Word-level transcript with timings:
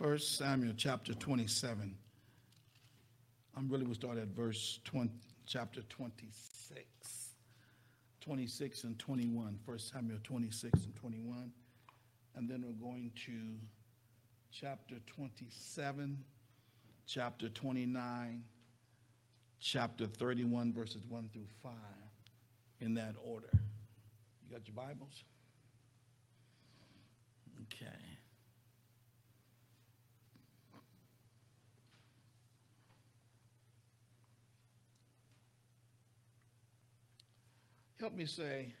First 0.00 0.38
Samuel 0.38 0.72
chapter 0.78 1.12
27. 1.12 1.94
I'm 3.54 3.68
really 3.68 3.84
going 3.84 3.94
to 3.94 4.00
start 4.00 4.16
at 4.16 4.28
verse 4.28 4.80
20, 4.84 5.10
chapter 5.46 5.82
26. 5.90 7.34
26 8.22 8.84
and 8.84 8.98
21. 8.98 9.58
First 9.66 9.92
Samuel 9.92 10.18
26 10.24 10.84
and 10.86 10.96
21. 10.96 11.52
And 12.34 12.48
then 12.48 12.64
we're 12.66 12.82
going 12.82 13.12
to 13.26 13.58
chapter 14.50 14.94
27, 15.06 16.16
chapter 17.06 17.50
29, 17.50 18.42
chapter 19.60 20.06
31, 20.06 20.72
verses 20.72 21.02
1 21.10 21.28
through 21.30 21.46
5, 21.62 21.72
in 22.80 22.94
that 22.94 23.16
order. 23.22 23.50
You 23.52 24.56
got 24.56 24.66
your 24.66 24.76
Bibles? 24.76 25.24
Okay. 27.64 28.10
Help 38.00 38.14
me 38.14 38.24
say, 38.24 38.72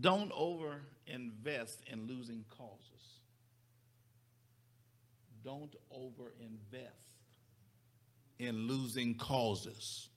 don't 0.00 0.30
over 0.32 0.82
invest 1.08 1.82
in 1.90 2.06
losing 2.06 2.44
causes. 2.56 2.84
Don't 5.44 5.74
over 5.90 6.32
invest 6.38 6.94
in 8.38 8.68
losing 8.68 9.16
causes. 9.16 10.08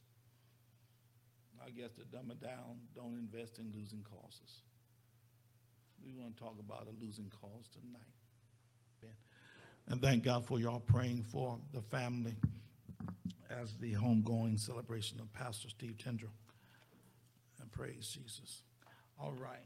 I 1.66 1.72
guess 1.72 1.94
to 1.94 2.06
dumb 2.16 2.30
it 2.30 2.40
down, 2.40 2.78
don't 2.96 3.18
invest 3.18 3.58
in 3.58 3.72
losing 3.76 4.04
causes. 4.04 4.62
We 6.06 6.14
want 6.14 6.38
to 6.38 6.44
talk 6.44 6.58
about 6.60 6.88
a 6.88 7.04
losing 7.04 7.32
cause 7.42 7.68
tonight. 7.74 8.02
And 9.88 10.00
thank 10.00 10.24
God 10.24 10.46
for 10.46 10.60
y'all 10.60 10.80
praying 10.80 11.24
for 11.24 11.58
the 11.74 11.82
family 11.82 12.36
as 13.62 13.74
the 13.80 13.94
homegoing 13.94 14.60
celebration 14.60 15.20
of 15.20 15.32
Pastor 15.34 15.70
Steve 15.70 15.98
Tendril. 15.98 16.32
And 17.60 17.72
praise 17.72 18.08
Jesus. 18.08 18.64
All 19.20 19.34
right. 19.34 19.60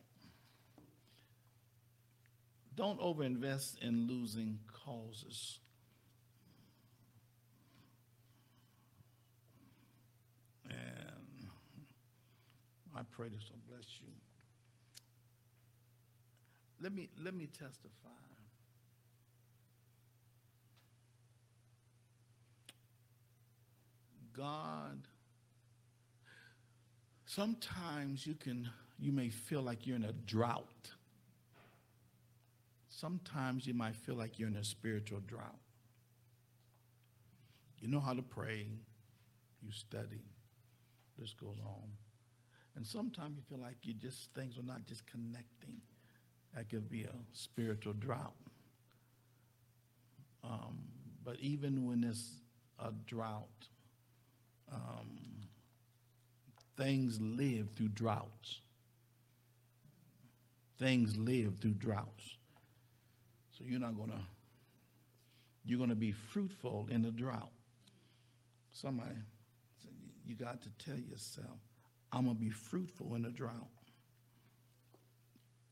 Don't 2.76 3.00
overinvest 3.00 3.82
in 3.82 4.08
losing 4.08 4.60
causes. 4.86 5.60
And 10.70 11.48
I 12.98 13.02
pray 13.12 13.30
this 13.30 13.50
will 13.50 13.60
bless 13.70 13.86
you. 14.02 14.08
Let 16.82 16.94
me 16.94 17.10
let 17.24 17.34
me 17.34 17.48
testify. 17.48 18.10
God 24.36 25.08
sometimes 27.26 28.26
you 28.26 28.36
can 28.36 28.70
you 28.98 29.12
may 29.12 29.30
feel 29.30 29.62
like 29.62 29.86
you're 29.86 29.98
in 29.98 30.06
a 30.06 30.14
drought. 30.14 30.90
Sometimes 32.88 33.68
you 33.68 33.74
might 33.74 33.96
feel 33.96 34.16
like 34.16 34.40
you're 34.40 34.48
in 34.48 34.56
a 34.56 34.64
spiritual 34.64 35.20
drought. 35.28 35.60
You 37.80 37.90
know 37.90 38.00
how 38.00 38.14
to 38.14 38.22
pray, 38.22 38.68
you 39.62 39.72
study, 39.72 40.24
this 41.20 41.34
goes 41.34 41.58
on. 41.66 41.90
And 42.78 42.88
sometimes 42.88 43.36
you 43.36 43.44
feel 43.50 43.62
like 43.62 43.76
you 43.84 43.94
just 43.94 44.30
things 44.34 44.58
are 44.58 44.64
not 44.64 44.86
just 44.86 45.06
connecting. 45.06 45.82
That 46.56 46.70
could 46.70 46.90
be 46.90 47.04
a 47.04 47.16
spiritual 47.34 47.94
drought. 47.94 48.34
Um, 50.42 50.78
but 51.22 51.38
even 51.42 51.86
when 51.86 52.06
it's 52.06 52.30
a 52.80 52.94
drought, 53.06 53.68
um, 54.72 55.20
things 56.78 57.20
live 57.22 57.70
through 57.76 57.90
droughts. 57.90 58.60
Things 60.78 61.16
live 61.18 61.58
through 61.60 61.76
droughts. 61.76 62.36
So 63.58 63.64
you're 63.66 63.80
not 63.80 63.96
going 63.96 64.10
to, 64.10 64.20
you're 65.64 65.78
going 65.78 65.90
to 65.90 65.96
be 65.96 66.12
fruitful 66.12 66.88
in 66.92 67.02
the 67.02 67.12
drought. 67.12 67.52
Somebody, 68.72 69.16
you 70.26 70.36
got 70.36 70.62
to 70.64 70.70
tell 70.84 70.98
yourself, 70.98 71.58
I'm 72.12 72.26
going 72.26 72.36
to 72.36 72.42
be 72.42 72.50
fruitful 72.50 73.16
in 73.16 73.22
the 73.22 73.30
drought. 73.30 73.54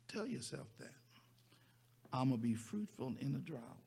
Tell 0.08 0.25
yourself 0.25 0.68
that. 0.80 0.94
I'm 2.14 2.30
going 2.30 2.40
to 2.40 2.48
be 2.48 2.54
fruitful 2.54 3.16
in 3.20 3.34
the 3.34 3.40
drought. 3.40 3.83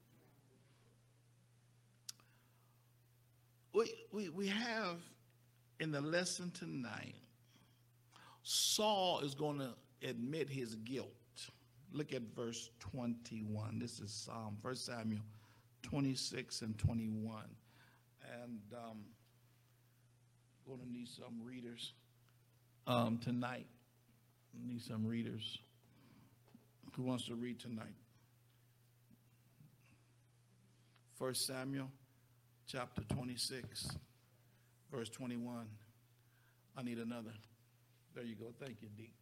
We, 4.16 4.30
we, 4.30 4.48
have 4.48 4.96
in 5.78 5.92
the 5.92 6.00
lesson 6.00 6.50
tonight, 6.52 7.16
Saul 8.44 9.20
is 9.20 9.34
going 9.34 9.58
to 9.58 9.74
admit 10.08 10.48
his 10.48 10.74
guilt. 10.74 11.10
Look 11.92 12.14
at 12.14 12.22
verse 12.34 12.70
21. 12.80 13.78
This 13.78 14.00
is 14.00 14.10
Psalm, 14.10 14.56
1 14.62 14.74
Samuel 14.74 15.20
26 15.82 16.62
and 16.62 16.78
21. 16.78 17.42
And 18.42 18.60
um, 18.72 19.00
going 20.66 20.80
to 20.80 20.90
need 20.90 21.08
some 21.08 21.44
readers 21.44 21.92
um, 22.86 23.18
tonight. 23.18 23.66
Need 24.66 24.80
some 24.80 25.06
readers. 25.06 25.58
Who 26.94 27.02
wants 27.02 27.26
to 27.26 27.34
read 27.34 27.60
tonight? 27.60 27.96
1 31.18 31.34
Samuel 31.34 31.90
chapter 32.66 33.02
26, 33.14 33.90
verse 34.90 35.08
21. 35.08 35.66
I 36.76 36.82
need 36.82 36.98
another. 36.98 37.32
There 38.14 38.24
you 38.24 38.34
go. 38.34 38.46
Thank 38.60 38.82
you, 38.82 38.88
Dee. 38.96 39.12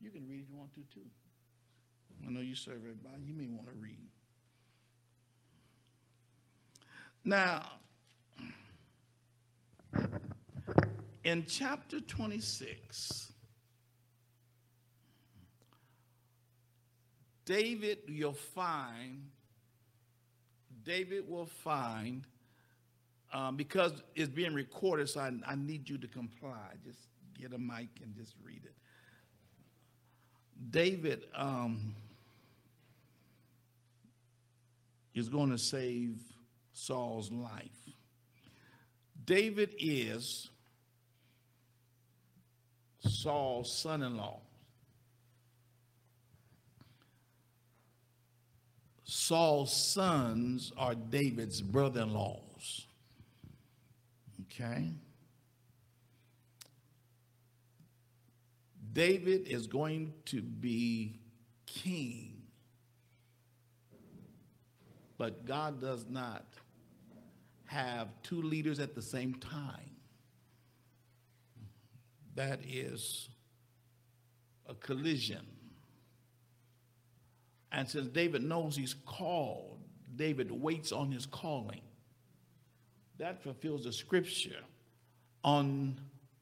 You 0.00 0.10
can 0.10 0.26
read 0.28 0.40
if 0.40 0.48
you 0.50 0.56
want 0.56 0.72
to, 0.74 0.80
too. 0.92 1.06
I 2.26 2.30
know 2.30 2.40
you 2.40 2.54
serve 2.54 2.76
everybody. 2.76 3.22
You 3.24 3.34
may 3.34 3.46
want 3.46 3.66
to 3.66 3.74
read. 3.74 4.08
Now, 7.24 7.62
in 11.24 11.44
chapter 11.46 12.00
26, 12.00 13.32
David, 17.44 17.98
you'll 18.06 18.32
find, 18.32 19.28
David 20.82 21.28
will 21.28 21.46
find, 21.46 22.24
um, 23.32 23.56
because 23.56 23.92
it's 24.14 24.28
being 24.28 24.54
recorded, 24.54 25.08
so 25.08 25.20
I, 25.20 25.32
I 25.46 25.54
need 25.54 25.88
you 25.88 25.98
to 25.98 26.08
comply. 26.08 26.74
Just 26.84 27.08
get 27.38 27.52
a 27.52 27.58
mic 27.58 27.88
and 28.02 28.14
just 28.14 28.34
read 28.44 28.62
it. 28.64 28.74
David 30.70 31.24
um, 31.34 31.94
is 35.14 35.28
going 35.28 35.50
to 35.50 35.58
save 35.58 36.18
Saul's 36.72 37.30
life. 37.30 37.88
David 39.24 39.74
is 39.78 40.50
Saul's 43.00 43.72
son 43.72 44.02
in 44.02 44.16
law. 44.16 44.40
Saul's 49.04 49.74
sons 49.74 50.72
are 50.76 50.94
David's 50.94 51.60
brother 51.60 52.02
in 52.02 52.12
laws. 52.12 52.86
Okay? 54.60 54.90
David 58.92 59.46
is 59.46 59.66
going 59.66 60.12
to 60.26 60.42
be 60.42 61.20
king, 61.66 62.42
but 65.16 65.46
God 65.46 65.80
does 65.80 66.06
not 66.08 66.44
have 67.66 68.08
two 68.22 68.42
leaders 68.42 68.80
at 68.80 68.94
the 68.94 69.02
same 69.02 69.34
time. 69.34 69.90
That 72.34 72.60
is 72.66 73.28
a 74.66 74.74
collision. 74.74 75.46
And 77.70 77.88
since 77.88 78.08
David 78.08 78.42
knows 78.42 78.76
he's 78.76 78.94
called, 79.06 79.78
David 80.16 80.50
waits 80.50 80.90
on 80.90 81.12
his 81.12 81.26
calling. 81.26 81.82
That 83.20 83.42
fulfills 83.42 83.84
the 83.84 83.92
scripture. 83.92 84.64
On 85.44 85.94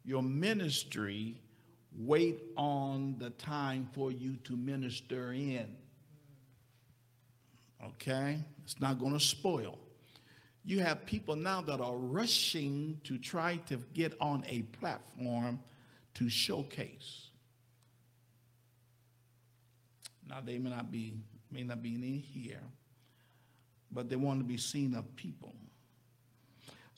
your 0.05 0.23
ministry, 0.23 1.35
wait 1.99 2.41
on 2.57 3.17
the 3.19 3.31
time 3.31 3.89
for 3.93 4.13
you 4.13 4.37
to 4.45 4.57
minister 4.57 5.33
in. 5.33 5.67
Okay? 7.85 8.39
It's 8.63 8.81
not 8.81 9.01
going 9.01 9.13
to 9.13 9.19
spoil. 9.21 9.77
You 10.65 10.79
have 10.79 11.05
people 11.05 11.35
now 11.35 11.63
that 11.63 11.81
are 11.81 11.97
rushing 11.97 13.01
to 13.03 13.19
try 13.19 13.57
to 13.67 13.79
get 13.93 14.15
on 14.21 14.45
a 14.49 14.63
platform 14.63 15.59
to 16.15 16.29
showcase. 16.29 17.31
Now, 20.29 20.41
they 20.45 20.59
may 20.59 20.71
not 20.71 20.93
be, 20.93 21.15
may 21.51 21.65
not 21.65 21.83
be 21.83 21.97
any 21.97 22.19
here, 22.19 22.63
but 23.91 24.09
they 24.09 24.17
want 24.17 24.39
to 24.39 24.45
be 24.45 24.59
seen 24.59 24.95
of 24.95 25.17
people. 25.17 25.53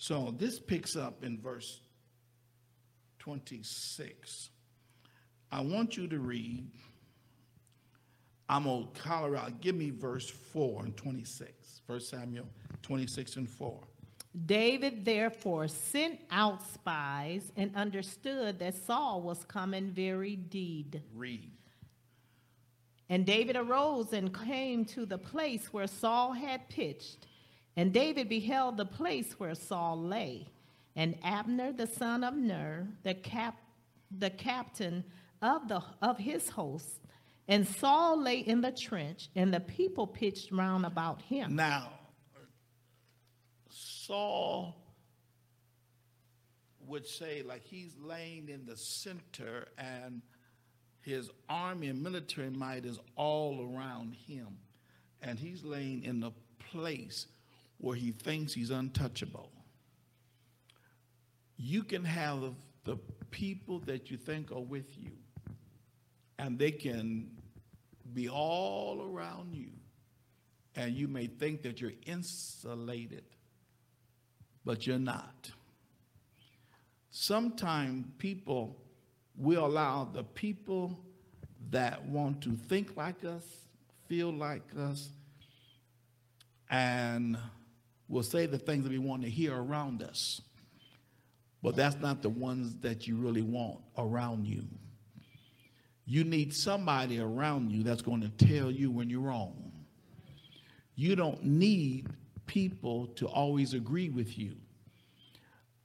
So 0.00 0.34
this 0.38 0.58
picks 0.58 0.96
up 0.96 1.22
in 1.24 1.38
verse 1.38 1.82
26. 3.18 4.48
I 5.52 5.60
want 5.60 5.98
you 5.98 6.08
to 6.08 6.18
read, 6.18 6.66
I'm 8.48 8.66
on 8.66 8.88
Colorado, 8.94 9.52
give 9.60 9.74
me 9.74 9.90
verse 9.90 10.30
4 10.30 10.86
and 10.86 10.96
26. 10.96 11.82
1 11.84 12.00
Samuel 12.00 12.46
26 12.80 13.36
and 13.36 13.50
4. 13.50 13.78
David 14.46 15.04
therefore 15.04 15.68
sent 15.68 16.18
out 16.30 16.66
spies 16.72 17.52
and 17.54 17.76
understood 17.76 18.58
that 18.58 18.76
Saul 18.76 19.20
was 19.20 19.44
coming 19.44 19.90
very 19.90 20.34
deed. 20.34 21.02
Read. 21.14 21.52
And 23.10 23.26
David 23.26 23.56
arose 23.56 24.14
and 24.14 24.32
came 24.32 24.86
to 24.86 25.04
the 25.04 25.18
place 25.18 25.74
where 25.74 25.86
Saul 25.86 26.32
had 26.32 26.70
pitched. 26.70 27.26
And 27.76 27.92
David 27.92 28.28
beheld 28.28 28.76
the 28.76 28.84
place 28.84 29.38
where 29.38 29.54
Saul 29.54 30.00
lay. 30.00 30.48
And 30.96 31.16
Abner 31.22 31.72
the 31.72 31.86
son 31.86 32.24
of 32.24 32.34
Ner, 32.34 32.88
the, 33.04 33.14
cap, 33.14 33.56
the 34.10 34.30
captain 34.30 35.04
of, 35.40 35.68
the, 35.68 35.82
of 36.02 36.18
his 36.18 36.48
host, 36.48 37.00
and 37.48 37.66
Saul 37.66 38.22
lay 38.22 38.38
in 38.38 38.60
the 38.60 38.70
trench, 38.70 39.28
and 39.34 39.52
the 39.52 39.58
people 39.58 40.06
pitched 40.06 40.52
round 40.52 40.86
about 40.86 41.20
him. 41.22 41.56
Now, 41.56 41.90
Saul 43.70 44.76
would 46.86 47.06
say, 47.06 47.42
like 47.42 47.64
he's 47.64 47.96
laying 48.00 48.48
in 48.48 48.66
the 48.66 48.76
center, 48.76 49.66
and 49.78 50.22
his 51.00 51.30
army 51.48 51.88
and 51.88 52.02
military 52.02 52.50
might 52.50 52.84
is 52.84 53.00
all 53.16 53.74
around 53.74 54.14
him. 54.14 54.58
And 55.22 55.38
he's 55.38 55.64
laying 55.64 56.04
in 56.04 56.20
the 56.20 56.30
place 56.70 57.26
where 57.80 57.96
he 57.96 58.12
thinks 58.12 58.52
he's 58.52 58.70
untouchable. 58.70 59.50
You 61.56 61.82
can 61.82 62.04
have 62.04 62.54
the 62.84 62.96
people 63.30 63.80
that 63.80 64.10
you 64.10 64.16
think 64.16 64.50
are 64.50 64.60
with 64.60 64.98
you, 64.98 65.12
and 66.38 66.58
they 66.58 66.70
can 66.70 67.30
be 68.12 68.28
all 68.28 69.02
around 69.02 69.54
you, 69.54 69.70
and 70.76 70.94
you 70.94 71.08
may 71.08 71.26
think 71.26 71.62
that 71.62 71.80
you're 71.80 71.92
insulated 72.06 73.24
but 74.64 74.86
you're 74.86 74.98
not. 74.98 75.50
Sometimes 77.10 78.06
people 78.18 78.76
will 79.36 79.66
allow 79.66 80.04
the 80.04 80.22
people 80.22 80.98
that 81.70 82.04
want 82.04 82.42
to 82.42 82.52
think 82.52 82.96
like 82.96 83.24
us, 83.24 83.42
feel 84.08 84.32
like 84.32 84.62
us, 84.78 85.08
and 86.68 87.36
will 88.10 88.24
say 88.24 88.44
the 88.44 88.58
things 88.58 88.82
that 88.82 88.90
we 88.90 88.98
want 88.98 89.22
to 89.22 89.30
hear 89.30 89.54
around 89.56 90.02
us. 90.02 90.42
But 91.62 91.76
that's 91.76 91.96
not 91.96 92.22
the 92.22 92.28
ones 92.28 92.74
that 92.80 93.06
you 93.06 93.16
really 93.16 93.42
want 93.42 93.78
around 93.96 94.46
you. 94.46 94.64
You 96.06 96.24
need 96.24 96.52
somebody 96.52 97.20
around 97.20 97.70
you 97.70 97.84
that's 97.84 98.02
going 98.02 98.22
to 98.22 98.46
tell 98.46 98.70
you 98.70 98.90
when 98.90 99.08
you're 99.08 99.20
wrong. 99.20 99.70
You 100.96 101.14
don't 101.14 101.44
need 101.44 102.08
people 102.46 103.06
to 103.16 103.28
always 103.28 103.74
agree 103.74 104.08
with 104.08 104.36
you. 104.36 104.56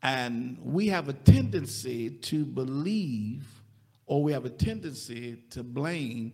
And 0.01 0.57
we 0.63 0.87
have 0.87 1.09
a 1.09 1.13
tendency 1.13 2.09
to 2.09 2.43
believe, 2.43 3.45
or 4.07 4.23
we 4.23 4.31
have 4.31 4.45
a 4.45 4.49
tendency 4.49 5.37
to 5.51 5.63
blame 5.63 6.33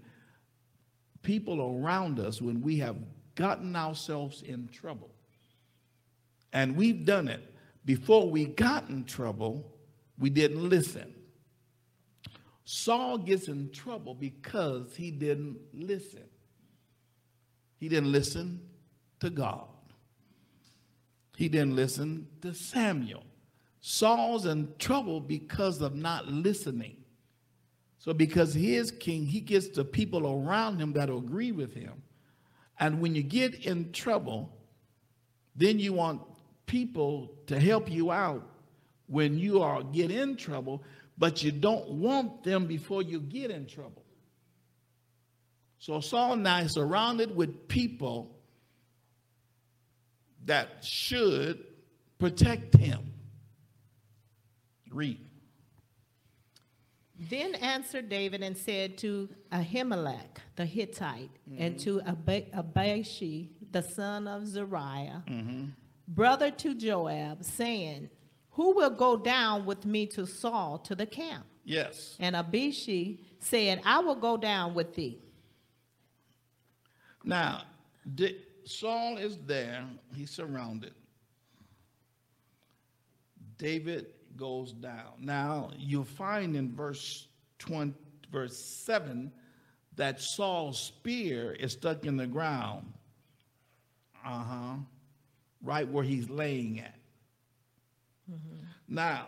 people 1.21 1.77
around 1.77 2.19
us 2.19 2.41
when 2.41 2.61
we 2.61 2.77
have 2.77 2.95
gotten 3.35 3.75
ourselves 3.75 4.41
in 4.41 4.69
trouble. 4.69 5.09
And 6.53 6.75
we've 6.75 7.06
done 7.06 7.27
it. 7.27 7.53
Before 7.86 8.30
we 8.30 8.45
got 8.45 8.89
in 8.89 9.06
trouble, 9.06 9.71
we 10.19 10.30
didn't 10.30 10.68
listen. 10.69 11.13
Saul 12.63 13.18
gets 13.18 13.48
in 13.48 13.71
trouble 13.71 14.13
because 14.13 14.95
he 14.95 15.12
didn't 15.12 15.57
listen. 15.74 16.24
He 17.80 17.89
didn't 17.89 18.12
listen 18.12 18.62
to 19.19 19.30
God. 19.30 19.68
He 21.36 21.50
didn't 21.50 21.75
listen 21.75 22.27
to 22.42 22.53
Samuel. 22.53 23.24
Saul's 23.81 24.45
in 24.45 24.69
trouble 24.77 25.19
because 25.19 25.81
of 25.81 25.95
not 25.95 26.27
listening. 26.27 26.98
So, 27.98 28.13
because 28.13 28.53
he 28.53 28.75
is 28.75 28.92
king, 28.92 29.25
he 29.25 29.42
gets 29.42 29.69
the 29.69 29.83
people 29.83 30.27
around 30.27 30.80
him 30.80 30.94
that 30.94 31.09
agree 31.09 31.51
with 31.51 31.74
him. 31.74 32.01
And 32.80 33.00
when 33.00 33.15
you 33.15 33.21
get 33.21 33.65
in 33.65 33.92
trouble, 33.92 34.56
then 35.56 35.77
you 35.77 35.94
want 35.94 36.21
people 36.71 37.29
to 37.47 37.59
help 37.59 37.91
you 37.91 38.12
out 38.12 38.47
when 39.07 39.38
you 39.38 39.62
are 39.62 39.83
get 39.83 40.09
in 40.09 40.38
trouble, 40.38 40.81
but 41.18 41.44
you 41.44 41.51
don't 41.51 41.89
want 41.89 42.45
them 42.45 42.65
before 42.65 43.01
you 43.01 43.19
get 43.19 43.51
in 43.51 43.68
trouble. 43.68 44.06
So 45.79 46.00
Saul 46.00 46.38
now 46.38 46.59
is 46.59 46.73
surrounded 46.73 47.35
with 47.35 47.68
people 47.68 48.38
that 50.45 50.85
should 50.85 51.62
protect 52.19 52.77
him. 52.77 53.15
Read. 54.89 55.19
Then 57.19 57.53
answered 57.56 58.07
David 58.07 58.44
and 58.44 58.56
said 58.56 58.97
to 59.00 59.27
Ahimelech 59.51 60.39
the 60.56 60.65
Hittite 60.65 61.31
mm-hmm. 61.50 61.62
and 61.62 61.79
to 61.79 62.01
Abishai 62.01 63.50
the 63.71 63.81
son 63.81 64.27
of 64.27 64.47
Zeruiah, 64.47 65.24
mm-hmm. 65.27 65.65
Brother 66.13 66.51
to 66.51 66.75
Joab, 66.75 67.43
saying, 67.43 68.09
Who 68.51 68.75
will 68.75 68.89
go 68.89 69.15
down 69.15 69.65
with 69.65 69.85
me 69.85 70.05
to 70.07 70.27
Saul 70.27 70.77
to 70.79 70.93
the 70.93 71.05
camp? 71.05 71.45
Yes. 71.63 72.17
And 72.19 72.35
Abishai 72.35 73.19
said, 73.39 73.81
I 73.85 73.99
will 73.99 74.15
go 74.15 74.35
down 74.35 74.73
with 74.73 74.93
thee. 74.93 75.19
Now, 77.23 77.63
Saul 78.65 79.17
is 79.17 79.37
there, 79.45 79.85
he's 80.13 80.31
surrounded. 80.31 80.93
David 83.57 84.07
goes 84.35 84.73
down. 84.73 85.13
Now, 85.19 85.71
you'll 85.77 86.03
find 86.03 86.57
in 86.57 86.75
verse 86.75 87.27
20, 87.59 87.93
verse 88.31 88.57
7 88.57 89.31
that 89.95 90.19
Saul's 90.19 90.81
spear 90.81 91.53
is 91.53 91.74
stuck 91.74 92.05
in 92.05 92.17
the 92.17 92.27
ground. 92.27 92.91
Uh-huh. 94.25 94.77
Right 95.63 95.88
where 95.88 96.03
he's 96.03 96.30
laying 96.30 96.80
at. 96.80 96.96
Mm-hmm. 98.32 98.65
Now, 98.88 99.27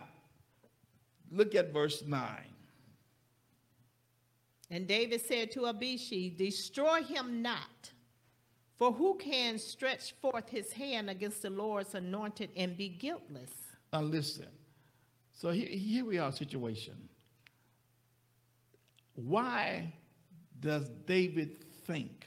look 1.30 1.54
at 1.54 1.72
verse 1.72 2.02
9. 2.06 2.28
And 4.70 4.86
David 4.86 5.20
said 5.20 5.50
to 5.52 5.66
Abishai, 5.66 6.34
Destroy 6.36 7.02
him 7.02 7.42
not. 7.42 7.92
For 8.76 8.90
who 8.92 9.16
can 9.16 9.58
stretch 9.58 10.12
forth 10.20 10.48
his 10.48 10.72
hand 10.72 11.08
against 11.08 11.42
the 11.42 11.50
Lord's 11.50 11.94
anointed 11.94 12.50
and 12.56 12.76
be 12.76 12.88
guiltless? 12.88 13.52
Now 13.92 14.00
listen. 14.02 14.48
So 15.32 15.50
here, 15.50 15.68
here 15.68 16.04
we 16.04 16.18
are, 16.18 16.32
situation. 16.32 17.08
Why 19.14 19.92
does 20.58 20.88
David 21.06 21.64
think 21.86 22.26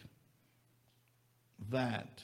that 1.70 2.24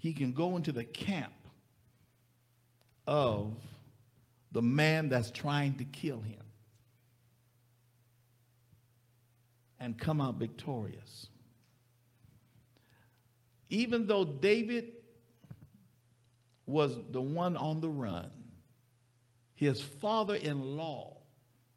he 0.00 0.14
can 0.14 0.32
go 0.32 0.56
into 0.56 0.72
the 0.72 0.84
camp 0.84 1.32
of 3.06 3.54
the 4.50 4.62
man 4.62 5.10
that's 5.10 5.30
trying 5.30 5.74
to 5.74 5.84
kill 5.84 6.20
him 6.20 6.42
and 9.78 9.98
come 9.98 10.22
out 10.22 10.36
victorious? 10.36 11.26
Even 13.68 14.06
though 14.06 14.24
David 14.24 14.92
was 16.64 16.96
the 17.10 17.20
one 17.20 17.58
on 17.58 17.82
the 17.82 17.88
run, 17.90 18.30
his 19.54 19.82
father 19.82 20.34
in 20.34 20.78
law, 20.78 21.18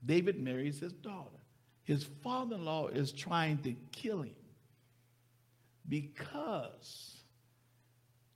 David 0.05 0.41
marries 0.41 0.79
his 0.79 0.93
daughter. 0.93 1.29
His 1.83 2.05
father 2.23 2.55
in 2.55 2.63
law 2.63 2.87
is 2.87 3.11
trying 3.11 3.57
to 3.59 3.75
kill 3.91 4.21
him 4.21 4.35
because 5.89 7.12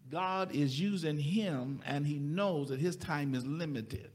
God 0.10 0.54
is 0.54 0.80
using 0.80 1.18
him 1.18 1.82
and 1.86 2.06
he 2.06 2.20
knows 2.20 2.70
that 2.70 2.80
his 2.80 2.96
time 2.96 3.36
is 3.36 3.46
limited. 3.46 4.12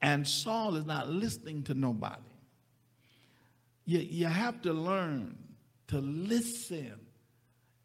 And 0.00 0.26
Saul 0.26 0.76
is 0.76 0.84
not 0.84 1.08
listening 1.08 1.62
to 1.64 1.74
nobody. 1.74 2.20
You, 3.86 3.98
you 3.98 4.26
have 4.26 4.62
to 4.62 4.72
learn 4.72 5.36
to 5.88 5.98
listen, 5.98 6.94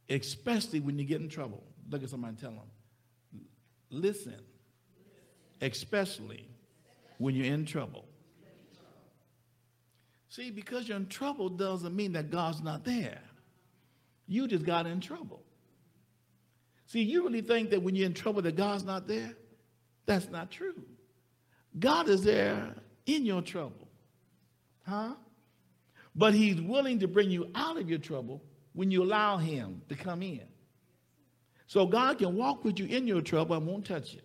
especially 0.09 0.79
when 0.79 0.99
you 0.99 1.05
get 1.05 1.21
in 1.21 1.29
trouble. 1.29 1.63
Look 1.89 2.03
at 2.03 2.09
somebody 2.09 2.31
and 2.31 2.39
tell 2.39 2.51
them, 2.51 3.41
listen 3.89 4.35
especially 5.61 6.45
when 7.17 7.35
you're 7.35 7.53
in 7.53 7.65
trouble. 7.65 8.05
See, 10.29 10.51
because 10.51 10.87
you're 10.87 10.97
in 10.97 11.07
trouble 11.07 11.49
doesn't 11.49 11.95
mean 11.95 12.13
that 12.13 12.29
God's 12.29 12.61
not 12.61 12.85
there. 12.85 13.19
You 14.27 14.47
just 14.47 14.63
got 14.63 14.85
in 14.85 14.99
trouble. 14.99 15.41
See, 16.89 17.03
you 17.03 17.23
really 17.23 17.41
think 17.41 17.69
that 17.69 17.83
when 17.83 17.95
you're 17.95 18.07
in 18.07 18.15
trouble 18.15 18.41
that 18.41 18.55
God's 18.55 18.83
not 18.83 19.07
there? 19.07 19.35
That's 20.07 20.27
not 20.29 20.49
true. 20.49 20.81
God 21.77 22.09
is 22.09 22.23
there 22.23 22.73
in 23.05 23.27
your 23.27 23.43
trouble. 23.43 23.87
Huh? 24.87 25.13
But 26.15 26.33
he's 26.33 26.59
willing 26.59 26.99
to 26.99 27.07
bring 27.07 27.29
you 27.29 27.51
out 27.53 27.77
of 27.77 27.87
your 27.87 27.99
trouble 27.99 28.41
when 28.73 28.89
you 28.89 29.03
allow 29.03 29.37
him 29.37 29.83
to 29.89 29.95
come 29.95 30.23
in. 30.23 30.41
So 31.67 31.85
God 31.85 32.17
can 32.17 32.35
walk 32.35 32.65
with 32.65 32.79
you 32.79 32.87
in 32.87 33.05
your 33.05 33.21
trouble 33.21 33.55
and 33.55 33.67
won't 33.67 33.85
touch 33.85 34.15
it. 34.15 34.23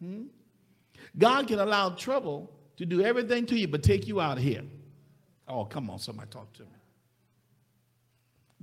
Hmm? 0.00 0.24
God 1.16 1.46
can 1.46 1.60
allow 1.60 1.90
trouble 1.90 2.50
to 2.78 2.84
do 2.84 3.00
everything 3.00 3.46
to 3.46 3.54
you 3.56 3.68
but 3.68 3.84
take 3.84 4.08
you 4.08 4.20
out 4.20 4.38
of 4.38 4.42
here. 4.42 4.64
Oh, 5.46 5.66
come 5.66 5.88
on, 5.88 6.00
somebody 6.00 6.30
talk 6.30 6.52
to 6.54 6.62
me. 6.62 6.68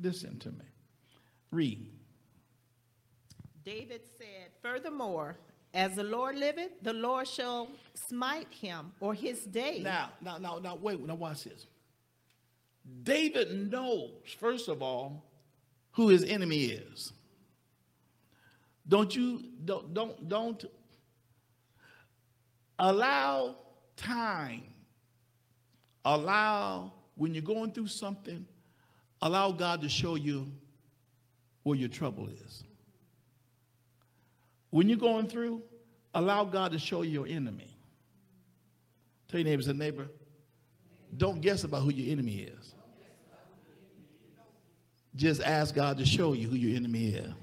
Listen 0.02 0.38
to 0.40 0.50
me. 0.50 0.66
Read. 1.52 1.90
David 3.70 4.02
said, 4.18 4.50
Furthermore, 4.64 5.38
as 5.76 5.96
the 5.96 6.04
Lord 6.04 6.36
liveth, 6.36 6.72
the 6.82 6.94
Lord 6.94 7.28
shall 7.28 7.68
smite 7.94 8.52
him 8.52 8.92
or 9.00 9.14
his 9.14 9.42
day. 9.46 9.82
Now, 9.84 10.10
now, 10.22 10.40
now, 10.40 10.58
now, 10.58 10.76
wait, 10.76 11.00
now 11.06 11.14
watch 11.14 11.44
this. 11.44 11.68
David 13.04 13.72
knows, 13.72 14.10
first 14.40 14.70
of 14.70 14.82
all, 14.82 15.24
who 15.92 16.10
his 16.10 16.24
enemy 16.24 16.66
is. 16.66 17.14
Don't 18.88 19.16
you 19.16 19.44
don't 19.64 19.94
don't 19.94 20.28
don't 20.28 20.66
allow 22.80 23.56
time. 23.96 24.64
Allow 26.04 26.92
when 27.14 27.36
you're 27.36 27.44
going 27.44 27.72
through 27.72 27.88
something, 27.88 28.48
allow 29.22 29.52
God 29.52 29.82
to 29.82 29.90
show 29.90 30.16
you 30.16 30.48
where 31.62 31.78
your 31.78 31.90
trouble 31.90 32.30
is. 32.30 32.64
When 34.70 34.88
you're 34.88 34.98
going 34.98 35.28
through, 35.28 35.62
allow 36.14 36.44
God 36.44 36.72
to 36.72 36.80
show 36.80 37.02
you 37.02 37.12
your 37.12 37.28
enemy. 37.28 37.76
Tell 39.28 39.40
your 39.40 39.50
neighbors 39.50 39.68
and 39.68 39.78
neighbor, 39.78 40.08
don't 41.18 41.42
guess 41.42 41.64
about 41.64 41.84
who 41.84 41.92
your 41.92 42.12
enemy 42.12 42.42
is. 42.42 42.74
Just 45.16 45.42
ask 45.42 45.74
God 45.74 45.98
to 45.98 46.06
show 46.06 46.34
you 46.34 46.48
who 46.48 46.56
your 46.56 46.76
enemy 46.76 47.10
is. 47.10 47.34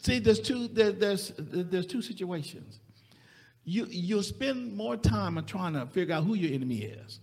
See, 0.00 0.18
there's 0.18 0.40
two, 0.40 0.68
there, 0.68 0.92
there's, 0.92 1.32
there's 1.38 1.86
two 1.86 2.02
situations. 2.02 2.80
You, 3.64 3.86
you'll 3.88 4.22
spend 4.22 4.76
more 4.76 4.96
time 4.96 5.42
trying 5.46 5.72
to 5.72 5.86
figure 5.86 6.14
out 6.14 6.24
who 6.24 6.34
your 6.34 6.52
enemy 6.52 6.82
is, 6.82 7.20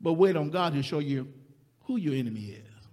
but 0.00 0.14
wait 0.14 0.36
on 0.36 0.50
God 0.50 0.74
to 0.74 0.82
show 0.82 0.98
you 0.98 1.28
who 1.84 1.96
your 1.96 2.14
enemy 2.14 2.56
is. 2.58 2.88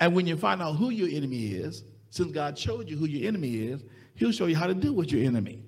And 0.00 0.14
when 0.14 0.26
you 0.26 0.36
find 0.36 0.62
out 0.62 0.76
who 0.76 0.90
your 0.90 1.08
enemy 1.08 1.48
is, 1.48 1.84
since 2.12 2.30
God 2.30 2.58
showed 2.58 2.90
you 2.90 2.96
who 2.98 3.06
your 3.06 3.26
enemy 3.26 3.68
is, 3.68 3.82
He'll 4.16 4.32
show 4.32 4.44
you 4.44 4.54
how 4.54 4.66
to 4.66 4.74
deal 4.74 4.92
with 4.92 5.10
your 5.10 5.24
enemy. 5.24 5.62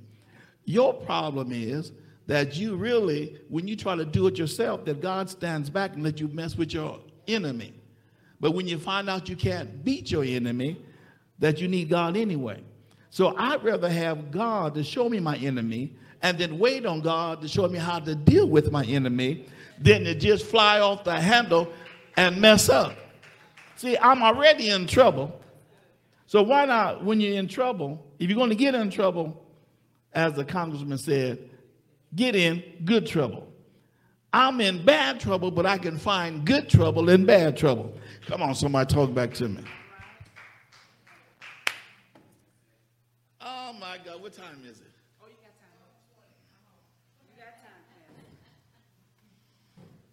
Your 0.66 0.92
problem 0.92 1.52
is 1.52 1.90
that 2.26 2.54
you 2.54 2.76
really, 2.76 3.38
when 3.48 3.66
you 3.66 3.76
try 3.76 3.96
to 3.96 4.04
do 4.04 4.26
it 4.26 4.36
yourself, 4.36 4.84
that 4.84 5.00
God 5.00 5.30
stands 5.30 5.70
back 5.70 5.94
and 5.94 6.02
let 6.02 6.20
you 6.20 6.28
mess 6.28 6.54
with 6.54 6.74
your 6.74 7.00
enemy. 7.26 7.72
But 8.40 8.50
when 8.50 8.68
you 8.68 8.78
find 8.78 9.08
out 9.08 9.26
you 9.30 9.36
can't 9.36 9.82
beat 9.86 10.10
your 10.10 10.22
enemy, 10.22 10.78
that 11.38 11.62
you 11.62 11.66
need 11.66 11.88
God 11.88 12.14
anyway. 12.14 12.60
So 13.08 13.34
I'd 13.38 13.64
rather 13.64 13.88
have 13.88 14.30
God 14.30 14.74
to 14.74 14.84
show 14.84 15.08
me 15.08 15.20
my 15.20 15.38
enemy 15.38 15.96
and 16.20 16.36
then 16.36 16.58
wait 16.58 16.84
on 16.84 17.00
God 17.00 17.40
to 17.40 17.48
show 17.48 17.66
me 17.68 17.78
how 17.78 18.00
to 18.00 18.14
deal 18.14 18.50
with 18.50 18.70
my 18.70 18.84
enemy 18.84 19.46
than 19.80 20.04
to 20.04 20.14
just 20.14 20.44
fly 20.44 20.80
off 20.80 21.04
the 21.04 21.18
handle 21.18 21.72
and 22.18 22.38
mess 22.38 22.68
up. 22.68 22.94
See, 23.76 23.96
I'm 23.96 24.22
already 24.22 24.68
in 24.68 24.86
trouble. 24.86 25.40
So 26.34 26.42
why 26.42 26.64
not, 26.64 27.04
when 27.04 27.20
you're 27.20 27.38
in 27.38 27.46
trouble, 27.46 28.04
if 28.18 28.28
you're 28.28 28.36
going 28.36 28.50
to 28.50 28.56
get 28.56 28.74
in 28.74 28.90
trouble, 28.90 29.40
as 30.12 30.32
the 30.32 30.44
congressman 30.44 30.98
said, 30.98 31.48
get 32.12 32.34
in 32.34 32.60
good 32.84 33.06
trouble. 33.06 33.46
I'm 34.32 34.60
in 34.60 34.84
bad 34.84 35.20
trouble, 35.20 35.52
but 35.52 35.64
I 35.64 35.78
can 35.78 35.96
find 35.96 36.44
good 36.44 36.68
trouble 36.68 37.08
in 37.08 37.24
bad 37.24 37.56
trouble. 37.56 37.96
Come 38.26 38.42
on, 38.42 38.56
somebody 38.56 38.92
talk 38.92 39.14
back 39.14 39.32
to 39.34 39.48
me. 39.48 39.62
Oh 43.40 43.72
my 43.78 43.98
God, 44.04 44.20
what 44.20 44.32
time 44.32 44.60
is 44.68 44.80
it? 44.80 44.90
Oh, 45.22 45.26
you 45.28 45.36
got 45.40 45.54
time. 45.60 45.70
You 47.30 47.42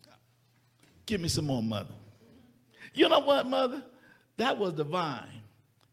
got 0.06 0.12
time. 0.12 0.20
Give 1.08 1.20
me 1.20 1.30
some 1.30 1.48
more, 1.48 1.64
mother. 1.64 1.96
You 2.94 3.10
know 3.10 3.22
what, 3.22 3.48
mother? 3.48 3.82
That 4.38 4.60
was 4.60 4.74
divine 4.74 5.41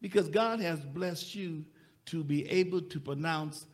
because 0.00 0.28
God 0.28 0.60
has 0.60 0.80
blessed 0.80 1.34
you 1.34 1.64
to 2.06 2.24
be 2.24 2.48
able 2.48 2.80
to 2.80 3.00
pronounce 3.00 3.66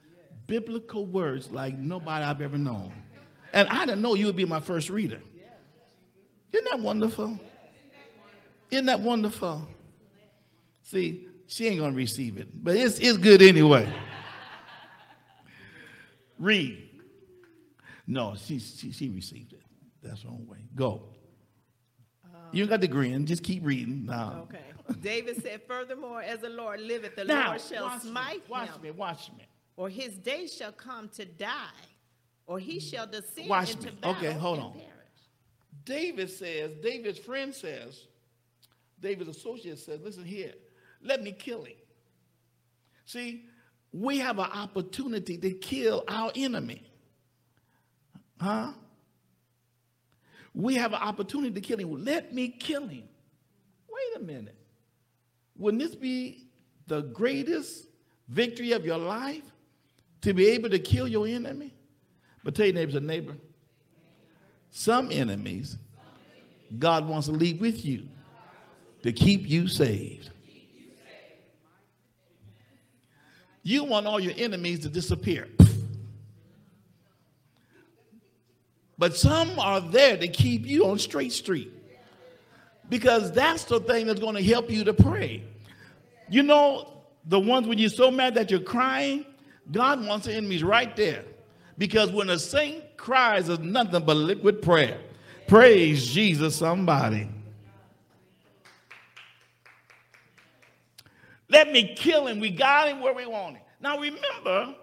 biblical 0.46 1.06
words 1.06 1.50
like 1.50 1.78
nobody 1.78 2.24
I've 2.24 2.40
ever 2.40 2.58
known. 2.58 2.92
And 3.52 3.68
I 3.68 3.86
didn't 3.86 4.02
know 4.02 4.14
you 4.14 4.26
would 4.26 4.36
be 4.36 4.44
my 4.44 4.60
first 4.60 4.90
reader. 4.90 5.20
Isn't 6.52 6.68
that 6.70 6.80
wonderful? 6.80 7.38
Isn't 8.70 8.86
that 8.86 9.00
wonderful? 9.00 9.66
See, 10.82 11.28
she 11.46 11.68
ain't 11.68 11.78
going 11.78 11.92
to 11.92 11.96
receive 11.96 12.36
it, 12.38 12.48
but 12.62 12.76
it's, 12.76 12.98
it's 12.98 13.18
good 13.18 13.42
anyway. 13.42 13.92
Read. 16.38 16.88
No, 18.06 18.34
she, 18.36 18.58
she, 18.58 18.92
she 18.92 19.08
received 19.08 19.52
it. 19.52 19.62
That's 20.02 20.22
the 20.22 20.28
wrong 20.28 20.46
way. 20.46 20.58
Go. 20.74 21.02
You 22.52 22.62
ain't 22.62 22.70
got 22.70 22.80
to 22.82 22.88
grin. 22.88 23.26
Just 23.26 23.42
keep 23.42 23.64
reading. 23.64 24.08
Okay. 24.10 24.58
David 25.00 25.42
said, 25.42 25.62
Furthermore, 25.66 26.22
as 26.22 26.40
the 26.40 26.48
Lord 26.50 26.80
liveth, 26.80 27.16
the 27.16 27.24
now 27.24 27.48
Lord 27.50 27.60
shall 27.60 27.84
watch 27.86 28.02
smite 28.02 28.36
me. 28.36 28.42
Watch 28.48 28.68
him, 28.70 28.82
me. 28.82 28.90
Watch 28.90 29.30
me. 29.38 29.46
or 29.76 29.88
his 29.88 30.14
day 30.14 30.46
shall 30.46 30.72
come 30.72 31.08
to 31.16 31.24
die, 31.24 31.54
or 32.46 32.58
he 32.58 32.78
shall 32.80 33.06
descend 33.06 33.48
Watch 33.48 33.72
into 33.72 33.86
me. 33.86 33.92
battle 34.00 34.16
Okay, 34.16 34.32
hold 34.38 34.58
on. 34.58 34.72
perish. 34.72 34.88
David 35.84 36.30
says, 36.30 36.72
David's 36.82 37.18
friend 37.18 37.54
says, 37.54 38.06
David's 39.00 39.30
associate 39.36 39.78
says, 39.78 40.00
listen 40.02 40.24
here, 40.24 40.52
let 41.02 41.22
me 41.22 41.32
kill 41.32 41.64
him. 41.64 41.76
See, 43.06 43.44
we 43.92 44.18
have 44.18 44.38
an 44.38 44.50
opportunity 44.50 45.36
to 45.38 45.50
kill 45.52 46.04
our 46.08 46.32
enemy. 46.34 46.82
Huh? 48.40 48.72
We 50.54 50.74
have 50.76 50.92
an 50.92 51.00
opportunity 51.00 51.52
to 51.52 51.60
kill 51.60 51.78
him. 51.78 52.04
Let 52.04 52.32
me 52.34 52.48
kill 52.48 52.86
him. 52.86 53.04
Wait 53.88 54.16
a 54.16 54.24
minute. 54.24 54.56
Wouldn't 55.56 55.82
this 55.82 55.94
be 55.94 56.46
the 56.86 57.02
greatest 57.02 57.86
victory 58.28 58.72
of 58.72 58.84
your 58.84 58.98
life? 58.98 59.44
To 60.22 60.32
be 60.32 60.48
able 60.48 60.70
to 60.70 60.78
kill 60.78 61.06
your 61.06 61.26
enemy? 61.26 61.74
But 62.42 62.54
tell 62.54 62.66
your 62.66 62.74
neighbors 62.74 62.94
a 62.94 63.00
neighbor. 63.00 63.36
Some 64.70 65.10
enemies, 65.12 65.76
God 66.78 67.06
wants 67.06 67.26
to 67.26 67.32
leave 67.32 67.60
with 67.60 67.84
you 67.84 68.08
to 69.02 69.12
keep 69.12 69.48
you 69.48 69.68
saved. 69.68 70.30
You 73.62 73.84
want 73.84 74.06
all 74.06 74.18
your 74.18 74.34
enemies 74.36 74.80
to 74.80 74.88
disappear. 74.88 75.48
But 78.96 79.16
some 79.16 79.58
are 79.58 79.80
there 79.80 80.16
to 80.16 80.28
keep 80.28 80.66
you 80.66 80.86
on 80.86 80.98
straight 80.98 81.32
street. 81.32 81.73
Because 82.88 83.32
that's 83.32 83.64
the 83.64 83.80
thing 83.80 84.06
that's 84.06 84.20
going 84.20 84.34
to 84.34 84.42
help 84.42 84.70
you 84.70 84.84
to 84.84 84.92
pray. 84.92 85.42
You 86.28 86.42
know, 86.42 87.02
the 87.26 87.40
ones 87.40 87.66
when 87.66 87.78
you're 87.78 87.88
so 87.90 88.10
mad 88.10 88.34
that 88.34 88.50
you're 88.50 88.60
crying, 88.60 89.24
God 89.72 90.06
wants 90.06 90.26
the 90.26 90.34
enemies 90.34 90.62
right 90.62 90.94
there. 90.94 91.24
Because 91.78 92.12
when 92.12 92.30
a 92.30 92.38
saint 92.38 92.96
cries, 92.96 93.48
it's 93.48 93.62
nothing 93.62 94.04
but 94.04 94.16
liquid 94.16 94.62
prayer. 94.62 94.98
Praise 95.48 96.06
Jesus, 96.06 96.56
somebody. 96.56 97.28
Let 101.48 101.70
me 101.70 101.94
kill 101.94 102.26
him. 102.26 102.40
We 102.40 102.50
got 102.50 102.88
him 102.88 103.00
where 103.00 103.14
we 103.14 103.26
want 103.26 103.56
him. 103.56 103.62
Now 103.80 103.98
remember, 103.98 104.74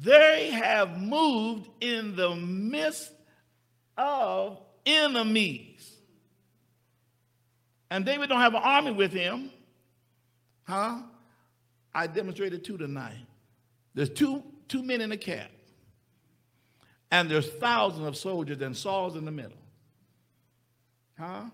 they 0.00 0.50
have 0.50 0.98
moved 0.98 1.68
in 1.80 2.16
the 2.16 2.34
midst 2.34 3.12
of 3.96 4.58
enemies. 4.86 5.69
And 7.90 8.04
David 8.06 8.28
don't 8.28 8.40
have 8.40 8.54
an 8.54 8.62
army 8.62 8.92
with 8.92 9.12
him. 9.12 9.50
Huh? 10.64 10.98
I 11.92 12.06
demonstrated 12.06 12.64
two 12.64 12.78
tonight. 12.78 13.26
There's 13.94 14.10
two, 14.10 14.42
two 14.68 14.82
men 14.82 15.00
in 15.00 15.10
a 15.10 15.16
camp. 15.16 15.50
And 17.10 17.28
there's 17.28 17.48
thousands 17.48 18.06
of 18.06 18.16
soldiers 18.16 18.60
and 18.62 18.76
Saul's 18.76 19.16
in 19.16 19.24
the 19.24 19.32
middle. 19.32 19.58
Huh? 21.18 21.44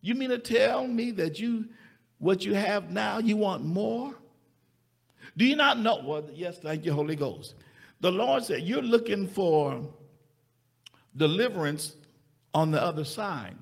You 0.00 0.14
mean 0.16 0.30
to 0.30 0.38
tell 0.38 0.86
me 0.86 1.12
that 1.12 1.38
you 1.38 1.66
what 2.18 2.44
you 2.44 2.54
have 2.54 2.90
now, 2.90 3.18
you 3.18 3.36
want 3.36 3.64
more? 3.64 4.14
Do 5.36 5.44
you 5.44 5.56
not 5.56 5.78
know? 5.78 6.02
Well, 6.04 6.24
yes, 6.34 6.58
thank 6.58 6.84
you, 6.84 6.92
Holy 6.92 7.16
Ghost. 7.16 7.54
The 8.00 8.10
Lord 8.10 8.44
said, 8.44 8.62
You're 8.62 8.82
looking 8.82 9.26
for 9.26 9.82
deliverance 11.16 11.94
on 12.52 12.70
the 12.70 12.82
other 12.82 13.04
side. 13.04 13.56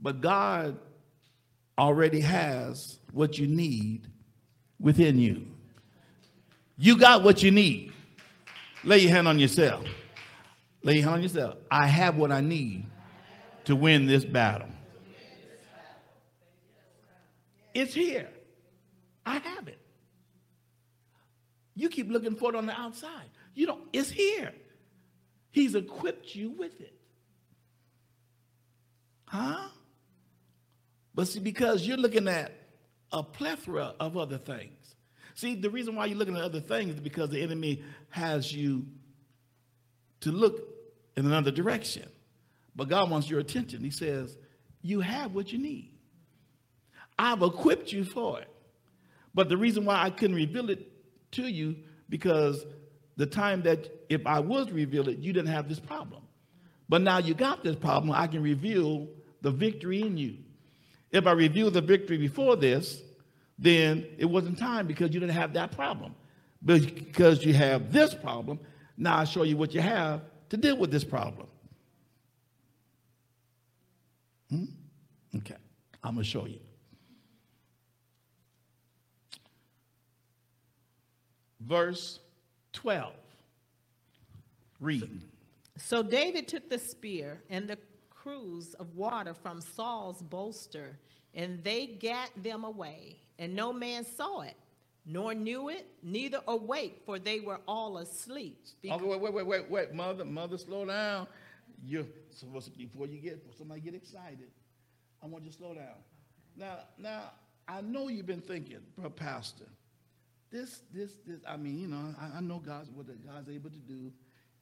But 0.00 0.20
God 0.20 0.78
already 1.78 2.20
has 2.20 2.98
what 3.12 3.38
you 3.38 3.46
need 3.46 4.08
within 4.80 5.18
you. 5.18 5.46
You 6.76 6.98
got 6.98 7.22
what 7.22 7.42
you 7.42 7.50
need. 7.50 7.92
Lay 8.84 8.98
your 8.98 9.10
hand 9.10 9.28
on 9.28 9.38
yourself. 9.38 9.84
Lay 10.82 10.94
your 10.94 11.04
hand 11.04 11.14
on 11.16 11.22
yourself. 11.22 11.56
I 11.70 11.86
have 11.86 12.16
what 12.16 12.30
I 12.32 12.40
need 12.40 12.86
to 13.64 13.76
win 13.76 14.06
this 14.06 14.24
battle. 14.24 14.68
It's 17.74 17.94
here. 17.94 18.28
I 19.24 19.38
have 19.38 19.68
it. 19.68 19.78
You 21.74 21.88
keep 21.88 22.10
looking 22.10 22.34
for 22.34 22.50
it 22.50 22.56
on 22.56 22.66
the 22.66 22.72
outside. 22.72 23.30
You 23.54 23.66
don't, 23.66 23.82
it's 23.92 24.10
here. 24.10 24.52
He's 25.50 25.74
equipped 25.74 26.34
you 26.34 26.50
with 26.50 26.80
it. 26.80 26.94
Huh? 29.26 29.68
But 31.18 31.26
see, 31.26 31.40
because 31.40 31.84
you're 31.84 31.96
looking 31.96 32.28
at 32.28 32.52
a 33.10 33.24
plethora 33.24 33.92
of 33.98 34.16
other 34.16 34.38
things. 34.38 34.94
See, 35.34 35.56
the 35.56 35.68
reason 35.68 35.96
why 35.96 36.06
you're 36.06 36.16
looking 36.16 36.36
at 36.36 36.44
other 36.44 36.60
things 36.60 36.94
is 36.94 37.00
because 37.00 37.30
the 37.30 37.42
enemy 37.42 37.82
has 38.10 38.52
you 38.52 38.86
to 40.20 40.30
look 40.30 40.62
in 41.16 41.26
another 41.26 41.50
direction. 41.50 42.08
But 42.76 42.88
God 42.88 43.10
wants 43.10 43.28
your 43.28 43.40
attention. 43.40 43.82
He 43.82 43.90
says, 43.90 44.38
You 44.80 45.00
have 45.00 45.34
what 45.34 45.52
you 45.52 45.58
need. 45.58 45.90
I've 47.18 47.42
equipped 47.42 47.90
you 47.92 48.04
for 48.04 48.38
it. 48.40 48.48
But 49.34 49.48
the 49.48 49.56
reason 49.56 49.84
why 49.84 50.00
I 50.00 50.10
couldn't 50.10 50.36
reveal 50.36 50.70
it 50.70 50.88
to 51.32 51.42
you, 51.42 51.78
because 52.08 52.64
the 53.16 53.26
time 53.26 53.62
that 53.62 53.88
if 54.08 54.24
I 54.24 54.38
was 54.38 54.70
reveal 54.70 55.08
it, 55.08 55.18
you 55.18 55.32
didn't 55.32 55.50
have 55.50 55.68
this 55.68 55.80
problem. 55.80 56.22
But 56.88 57.02
now 57.02 57.18
you 57.18 57.34
got 57.34 57.64
this 57.64 57.74
problem, 57.74 58.12
I 58.12 58.28
can 58.28 58.40
reveal 58.40 59.08
the 59.42 59.50
victory 59.50 60.02
in 60.02 60.16
you. 60.16 60.36
If 61.10 61.26
I 61.26 61.32
revealed 61.32 61.74
the 61.74 61.80
victory 61.80 62.18
before 62.18 62.56
this, 62.56 63.02
then 63.58 64.06
it 64.18 64.26
wasn't 64.26 64.58
time 64.58 64.86
because 64.86 65.12
you 65.12 65.20
didn't 65.20 65.34
have 65.34 65.54
that 65.54 65.72
problem. 65.72 66.14
But 66.62 66.94
because 66.94 67.44
you 67.44 67.54
have 67.54 67.92
this 67.92 68.14
problem, 68.14 68.60
now 68.96 69.18
I 69.18 69.24
show 69.24 69.42
you 69.42 69.56
what 69.56 69.74
you 69.74 69.80
have 69.80 70.22
to 70.50 70.56
deal 70.56 70.76
with 70.76 70.90
this 70.90 71.04
problem. 71.04 71.46
Hmm? 74.50 74.64
Okay, 75.36 75.56
I'm 76.02 76.14
going 76.14 76.24
to 76.24 76.30
show 76.30 76.46
you. 76.46 76.60
Verse 81.60 82.20
12. 82.72 83.12
Read. 84.80 85.20
So 85.76 86.02
David 86.02 86.48
took 86.48 86.70
the 86.70 86.78
spear 86.78 87.42
and 87.50 87.68
the 87.68 87.78
cruse 88.22 88.74
of 88.74 88.94
water 88.96 89.34
from 89.34 89.60
Saul's 89.60 90.22
bolster, 90.22 90.98
and 91.34 91.62
they 91.62 91.86
gat 91.86 92.30
them 92.42 92.64
away, 92.64 93.16
and 93.38 93.54
no 93.54 93.72
man 93.72 94.04
saw 94.04 94.40
it, 94.40 94.56
nor 95.06 95.34
knew 95.34 95.68
it, 95.68 95.86
neither 96.02 96.40
awake, 96.46 97.02
for 97.06 97.18
they 97.18 97.40
were 97.40 97.60
all 97.66 97.98
asleep. 97.98 98.66
Okay, 98.84 99.04
wait, 99.04 99.20
wait, 99.20 99.32
wait, 99.32 99.46
wait, 99.46 99.70
wait, 99.70 99.94
mother, 99.94 100.24
mother, 100.24 100.58
slow 100.58 100.84
down. 100.84 101.26
You're 101.84 102.06
supposed 102.30 102.72
to 102.72 102.78
before 102.78 103.06
you 103.06 103.20
get 103.20 103.42
before 103.42 103.56
somebody 103.56 103.80
get 103.80 103.94
excited. 103.94 104.50
I 105.22 105.26
want 105.26 105.44
you 105.44 105.50
to 105.50 105.56
slow 105.56 105.74
down. 105.74 105.94
Now, 106.56 106.78
now 106.98 107.30
I 107.68 107.80
know 107.82 108.08
you've 108.08 108.26
been 108.26 108.40
thinking, 108.40 108.80
bro, 108.96 109.10
Pastor. 109.10 109.66
This, 110.50 110.80
this, 110.92 111.12
this. 111.26 111.40
I 111.46 111.56
mean, 111.56 111.78
you 111.78 111.88
know, 111.88 112.14
I, 112.20 112.38
I 112.38 112.40
know 112.40 112.58
God's 112.58 112.90
what 112.90 113.06
God's 113.24 113.50
able 113.50 113.70
to 113.70 113.78
do. 113.78 114.10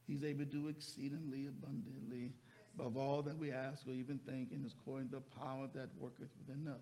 He's 0.05 0.23
able 0.23 0.39
to 0.39 0.45
do 0.45 0.67
exceedingly 0.67 1.47
abundantly 1.47 2.33
above 2.77 2.97
all 2.97 3.21
that 3.23 3.37
we 3.37 3.51
ask 3.51 3.87
or 3.87 3.91
even 3.91 4.19
think, 4.19 4.51
and 4.51 4.65
is 4.65 4.75
according 4.79 5.09
to 5.09 5.15
the 5.15 5.39
power 5.39 5.67
that 5.73 5.89
worketh 5.97 6.29
within 6.39 6.67
us. 6.67 6.81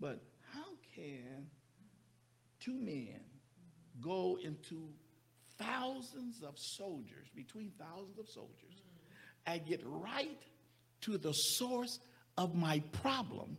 But 0.00 0.20
how 0.52 0.66
can 0.94 1.46
two 2.58 2.74
men 2.74 3.20
go 4.00 4.38
into 4.42 4.88
thousands 5.58 6.42
of 6.42 6.58
soldiers, 6.58 7.28
between 7.34 7.72
thousands 7.78 8.18
of 8.18 8.28
soldiers, 8.28 8.82
and 9.46 9.64
get 9.66 9.80
right 9.84 10.42
to 11.02 11.16
the 11.18 11.32
source 11.32 12.00
of 12.36 12.54
my 12.54 12.80
problem 12.92 13.56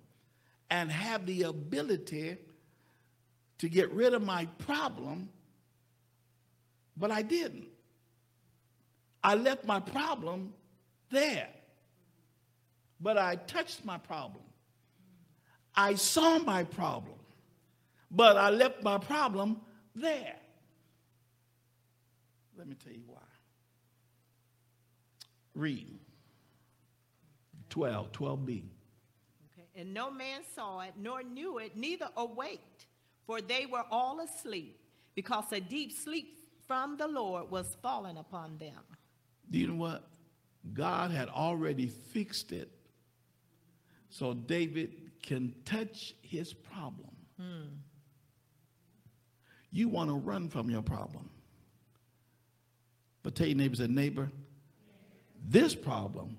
and 0.69 0.91
have 0.91 1.25
the 1.25 1.43
ability 1.43 2.37
to 3.57 3.69
get 3.69 3.91
rid 3.91 4.13
of 4.13 4.23
my 4.23 4.45
problem, 4.57 5.29
but 6.97 7.11
I 7.11 7.21
didn't. 7.21 7.67
I 9.23 9.35
left 9.35 9.65
my 9.65 9.79
problem 9.79 10.53
there. 11.11 11.49
But 13.01 13.17
I 13.17 13.35
touched 13.35 13.83
my 13.83 13.97
problem. 13.97 14.43
I 15.75 15.95
saw 15.95 16.37
my 16.39 16.63
problem. 16.63 17.15
But 18.11 18.37
I 18.37 18.49
left 18.49 18.83
my 18.83 18.97
problem 18.97 19.61
there. 19.95 20.35
Let 22.57 22.67
me 22.67 22.75
tell 22.75 22.93
you 22.93 23.03
why. 23.07 23.21
Read 25.55 25.99
12, 27.69 28.11
12b. 28.11 28.49
Okay. 28.49 29.67
And 29.75 29.93
no 29.93 30.11
man 30.11 30.41
saw 30.53 30.81
it, 30.81 30.93
nor 30.97 31.23
knew 31.23 31.57
it, 31.57 31.75
neither 31.75 32.09
awaked, 32.17 32.85
for 33.25 33.41
they 33.41 33.65
were 33.65 33.85
all 33.89 34.19
asleep, 34.19 34.77
because 35.15 35.45
a 35.51 35.59
deep 35.59 35.91
sleep 35.91 36.37
from 36.67 36.97
the 36.97 37.07
Lord 37.07 37.49
was 37.49 37.77
fallen 37.81 38.17
upon 38.17 38.57
them. 38.57 38.77
Do 39.49 39.57
you 39.57 39.67
know 39.67 39.75
what? 39.75 40.07
God 40.73 41.11
had 41.11 41.29
already 41.29 41.87
fixed 41.87 42.51
it 42.51 42.69
so 44.11 44.33
David 44.33 44.91
can 45.23 45.55
touch 45.65 46.13
his 46.21 46.53
problem. 46.53 47.07
You 49.71 49.87
want 49.87 50.09
to 50.09 50.15
run 50.15 50.49
from 50.49 50.69
your 50.69 50.81
problem. 50.81 51.29
But 53.23 53.35
tell 53.35 53.47
your 53.47 53.55
neighbor, 53.55 53.75
say, 53.75 53.87
neighbor, 53.87 54.29
this 55.47 55.73
problem, 55.73 56.37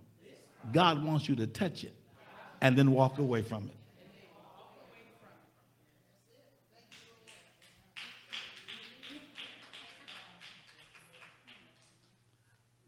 God 0.72 1.02
wants 1.02 1.28
you 1.28 1.34
to 1.36 1.46
touch 1.46 1.82
it 1.82 1.94
and 2.60 2.76
then 2.76 2.92
walk 2.92 3.18
away 3.18 3.42
from 3.42 3.64
it. 3.64 3.76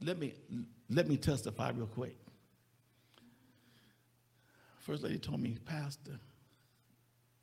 Let 0.05 0.19
me 0.19 0.35
let 0.91 1.09
me 1.09 1.17
testify 1.17 1.71
real 1.71 1.87
quick. 1.87 2.15
First 4.85 5.03
lady 5.03 5.19
told 5.19 5.41
me, 5.41 5.57
Pastor, 5.65 6.21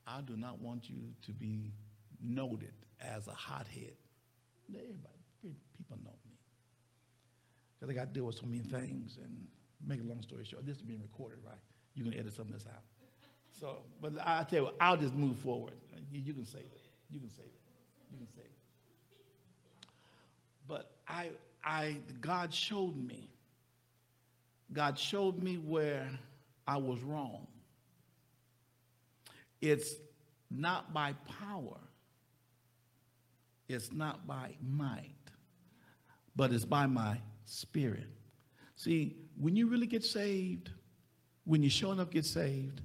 I 0.05 0.21
do 0.21 0.37
not 0.37 0.61
want 0.61 0.87
you 0.87 0.97
to 1.23 1.31
be 1.31 1.73
noted 2.21 2.73
as 3.01 3.27
a 3.27 3.33
hothead. 3.33 3.93
Everybody, 4.69 5.55
people 5.75 5.97
know 6.03 6.13
me. 6.23 6.37
Because 7.79 7.89
I 7.89 7.97
got 7.97 8.13
to 8.13 8.13
deal 8.13 8.25
with 8.25 8.35
so 8.35 8.45
many 8.45 8.59
things. 8.59 9.17
And 9.23 9.47
make 9.87 10.01
a 10.01 10.03
long 10.03 10.21
story 10.21 10.45
short, 10.45 10.67
this 10.67 10.75
is 10.75 10.83
being 10.83 11.01
recorded, 11.01 11.39
right? 11.43 11.57
You 11.95 12.03
can 12.03 12.13
edit 12.13 12.31
some 12.35 12.45
of 12.45 12.53
this 12.53 12.67
out. 12.67 12.83
So, 13.59 13.77
but 13.99 14.13
I 14.23 14.43
tell 14.43 14.59
you 14.59 14.65
what, 14.65 14.75
I'll 14.79 14.97
just 14.97 15.15
move 15.15 15.37
forward. 15.39 15.73
You, 16.11 16.21
you 16.21 16.33
can 16.35 16.45
say 16.45 16.59
it. 16.59 16.81
You 17.09 17.19
can 17.19 17.31
say 17.31 17.41
it. 17.41 17.59
You 18.11 18.19
can 18.19 18.27
say 18.35 18.41
it. 18.41 18.51
But 20.67 20.91
I, 21.07 21.31
I, 21.63 21.97
God 22.21 22.53
showed 22.53 22.95
me. 22.95 23.29
God 24.71 24.97
showed 24.99 25.41
me 25.41 25.55
where 25.55 26.07
I 26.67 26.77
was 26.77 27.01
wrong. 27.01 27.47
It's 29.61 29.95
not 30.49 30.93
by 30.93 31.13
power, 31.39 31.77
it's 33.69 33.91
not 33.91 34.27
by 34.27 34.55
might, 34.61 35.15
but 36.35 36.51
it's 36.51 36.65
by 36.65 36.87
my 36.87 37.19
spirit. 37.45 38.07
See, 38.75 39.15
when 39.39 39.55
you 39.55 39.67
really 39.67 39.87
get 39.87 40.03
saved, 40.03 40.71
when 41.45 41.63
you 41.63 41.69
show 41.69 41.91
enough 41.91 42.09
get 42.09 42.25
saved, 42.25 42.81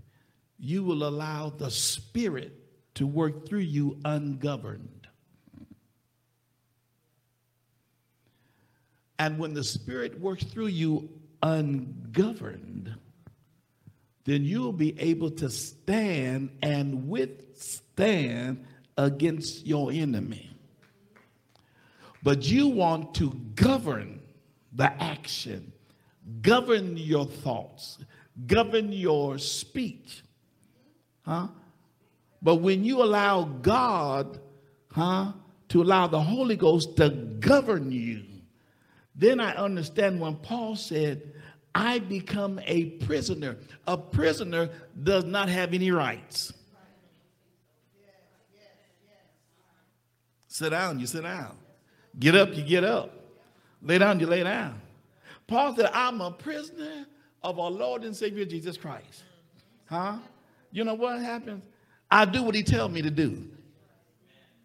you 0.59 0.83
will 0.83 1.07
allow 1.07 1.51
the 1.51 1.71
spirit 1.71 2.53
to 2.95 3.07
work 3.07 3.47
through 3.47 3.61
you 3.61 3.99
ungoverned. 4.05 5.09
And 9.19 9.39
when 9.39 9.55
the 9.55 9.65
spirit 9.65 10.19
works 10.21 10.45
through 10.45 10.67
you 10.67 11.09
ungoverned, 11.43 12.95
then 14.27 14.45
you'll 14.45 14.73
be 14.73 14.99
able 15.01 15.31
to 15.31 15.49
stand 15.49 16.51
and 16.61 17.09
withstand 17.09 18.67
against 18.99 19.65
your 19.65 19.93
enemy. 19.93 20.51
But 22.23 22.43
you 22.45 22.67
want 22.67 23.15
to 23.15 23.31
govern 23.55 24.21
the 24.73 24.93
action, 25.01 25.73
govern 26.43 26.97
your 26.97 27.25
thoughts, 27.25 27.99
govern 28.49 28.93
your 28.93 29.39
speech. 29.39 30.23
Huh? 31.25 31.47
But 32.43 32.57
when 32.57 32.85
you 32.85 33.05
allow 33.05 33.45
God, 33.45 34.41
huh, 34.91 35.33
to 35.69 35.83
allow 35.83 36.09
the 36.09 36.21
Holy 36.21 36.57
Ghost 36.57 36.97
to 36.97 37.11
govern 37.11 37.93
you, 37.93 38.25
then 39.15 39.39
I 39.39 39.55
understand 39.55 40.21
when 40.21 40.35
Paul 40.35 40.75
said, 40.75 41.33
I 41.77 41.99
become 41.99 42.59
a 42.65 42.87
prisoner. 42.87 43.59
A 43.87 43.99
prisoner 43.99 44.71
does 45.03 45.25
not 45.25 45.51
have 45.51 45.75
any 45.75 45.91
rights. 45.91 46.55
Sit 50.49 50.71
down, 50.71 50.99
you 50.99 51.07
sit 51.07 51.25
down. 51.25 51.59
Get 52.19 52.35
up, 52.35 52.57
you 52.57 52.63
get 52.63 52.83
up. 52.83 53.13
Lay 53.83 53.99
down, 53.99 54.19
you 54.19 54.27
lay 54.27 54.43
down. 54.43 54.81
Paul 55.47 55.77
said, 55.77 55.91
I'm 55.93 56.23
a 56.23 56.31
prisoner 56.31 57.05
of 57.43 57.61
our 57.61 57.71
Lord 57.71 58.05
and 58.05 58.17
Savior 58.17 58.47
Jesus 58.47 58.79
Christ. 58.79 59.25
Huh? 59.85 60.17
You 60.73 60.83
know 60.83 60.95
what 60.95 61.21
happens? 61.21 61.63
I 62.11 62.25
do 62.25 62.43
what 62.43 62.55
he 62.55 62.63
tells 62.63 62.91
me 62.91 63.03
to 63.03 63.11
do. 63.11 63.45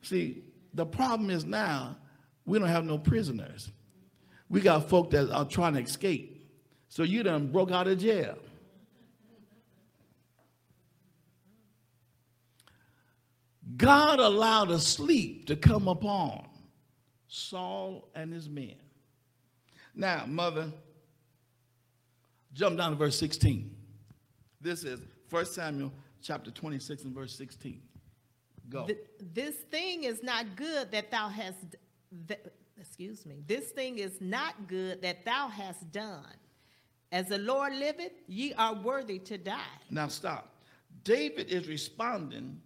See, 0.02 0.46
the 0.74 0.86
problem 0.86 1.30
is 1.30 1.44
now 1.44 1.98
we 2.46 2.58
don't 2.58 2.70
have 2.70 2.86
no 2.86 2.98
prisoners. 2.98 3.70
We 4.50 4.62
got 4.62 4.88
folk 4.88 5.12
that 5.12 5.30
are 5.30 5.44
trying 5.44 5.74
to 5.74 5.82
escape. 5.82 6.31
So 6.92 7.04
you 7.04 7.24
done 7.24 7.48
broke 7.48 7.72
out 7.72 7.88
of 7.88 8.00
jail. 8.00 8.38
God 13.78 14.20
allowed 14.20 14.72
a 14.72 14.78
sleep 14.80 15.48
to 15.48 15.56
come 15.56 15.88
upon 15.88 16.46
Saul 17.30 18.10
and 18.14 18.34
his 18.34 18.50
men. 18.50 18.76
Now, 19.96 20.26
mother, 20.28 20.70
jump 22.54 22.78
down 22.78 22.92
to 22.92 22.98
verse 22.98 23.18
16. 23.18 23.74
This 24.60 24.84
is 24.84 25.00
1 25.30 25.46
Samuel 25.46 25.94
chapter 26.22 26.52
26 26.52 27.06
and 27.06 27.16
verse 27.16 27.34
16. 27.38 27.82
Go. 28.68 28.88
Th- 28.88 29.00
This 29.34 29.56
thing 29.70 30.04
is 30.04 30.22
not 30.22 30.58
good 30.58 30.92
that 30.92 31.10
thou 31.10 31.30
hast, 31.30 31.78
th- 32.28 32.42
excuse 32.78 33.26
me, 33.26 33.44
this 33.48 33.70
thing 33.70 33.98
is 34.00 34.20
not 34.20 34.68
good 34.68 35.02
that 35.04 35.24
thou 35.24 35.48
hast 35.48 35.90
done. 35.94 36.26
As 37.12 37.28
the 37.28 37.38
Lord 37.38 37.74
liveth, 37.74 38.14
ye 38.28 38.54
are 38.54 38.74
worthy 38.74 39.20
to 39.20 39.38
die. 39.38 39.60
Now 39.90 40.08
stop. 40.08 40.56
David 41.04 41.50
is 41.50 41.68
responding 41.68 42.62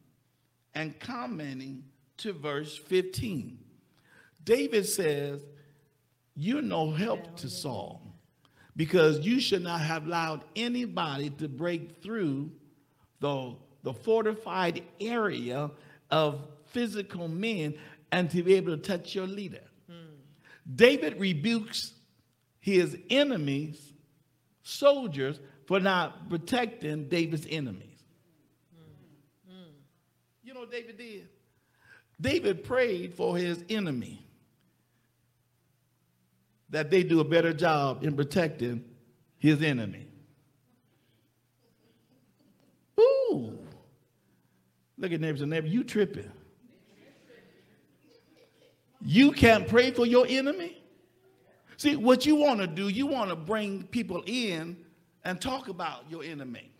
and 0.73 0.99
commenting 0.99 1.83
to 2.17 2.33
verse 2.33 2.77
15. 2.77 3.57
David 4.43 4.85
says, 4.85 5.41
You're 6.35 6.61
no 6.61 6.91
help 6.91 7.37
to 7.37 7.49
Saul 7.49 8.01
because 8.75 9.25
you 9.25 9.39
should 9.39 9.63
not 9.63 9.81
have 9.81 10.05
allowed 10.05 10.43
anybody 10.55 11.29
to 11.31 11.47
break 11.47 12.03
through 12.03 12.51
the, 13.21 13.55
the 13.83 13.93
fortified 13.93 14.83
area 14.99 15.71
of 16.11 16.47
physical 16.65 17.27
men 17.27 17.75
and 18.11 18.29
to 18.29 18.43
be 18.43 18.55
able 18.55 18.75
to 18.75 18.81
touch 18.81 19.15
your 19.15 19.27
leader. 19.27 19.63
Hmm. 19.89 20.13
David 20.75 21.19
rebukes 21.19 21.93
his 22.59 22.97
enemies, 23.09 23.93
soldiers, 24.65 25.39
for 25.65 25.79
not 25.79 26.29
protecting 26.29 27.07
David's 27.07 27.47
enemies. 27.49 28.03
You 30.43 30.53
know 30.53 30.59
what 30.61 30.71
David 30.71 30.97
did? 30.97 31.29
David 32.19 32.63
prayed 32.63 33.13
for 33.13 33.37
his 33.37 33.63
enemy 33.69 34.25
that 36.69 36.89
they 36.89 37.03
do 37.03 37.19
a 37.19 37.23
better 37.23 37.53
job 37.53 38.03
in 38.03 38.15
protecting 38.15 38.83
his 39.37 39.61
enemy. 39.61 40.07
Ooh. 42.99 43.57
Look 44.97 45.11
at 45.11 45.21
neighbors 45.21 45.41
and 45.41 45.51
neighbor, 45.51 45.67
you 45.67 45.83
tripping. 45.83 46.31
You 49.01 49.31
can't 49.31 49.67
pray 49.67 49.91
for 49.91 50.05
your 50.05 50.25
enemy? 50.27 50.81
See, 51.77 51.95
what 51.95 52.25
you 52.25 52.35
want 52.35 52.59
to 52.61 52.67
do, 52.67 52.87
you 52.87 53.05
want 53.05 53.29
to 53.29 53.35
bring 53.35 53.83
people 53.83 54.23
in 54.25 54.77
and 55.23 55.41
talk 55.41 55.67
about 55.67 56.09
your 56.09 56.23
enemy. 56.23 56.71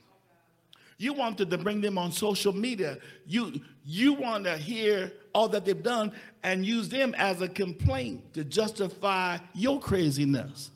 You 0.98 1.14
wanted 1.14 1.50
to 1.50 1.58
bring 1.58 1.82
them 1.82 1.98
on 1.98 2.12
social 2.12 2.54
media. 2.54 2.98
You, 3.26 3.60
you 3.84 4.14
want 4.14 4.46
to 4.46 4.58
hear 4.58 5.12
all 5.34 5.50
that 5.50 5.66
they've 5.66 5.84
done 5.84 6.14
and 6.44 6.66
use 6.66 6.88
them 6.88 7.14
as 7.18 7.42
a 7.42 7.50
complaint 7.50 8.34
to 8.34 8.46
justify 8.46 9.38
your 9.54 9.80
craziness. 9.80 10.72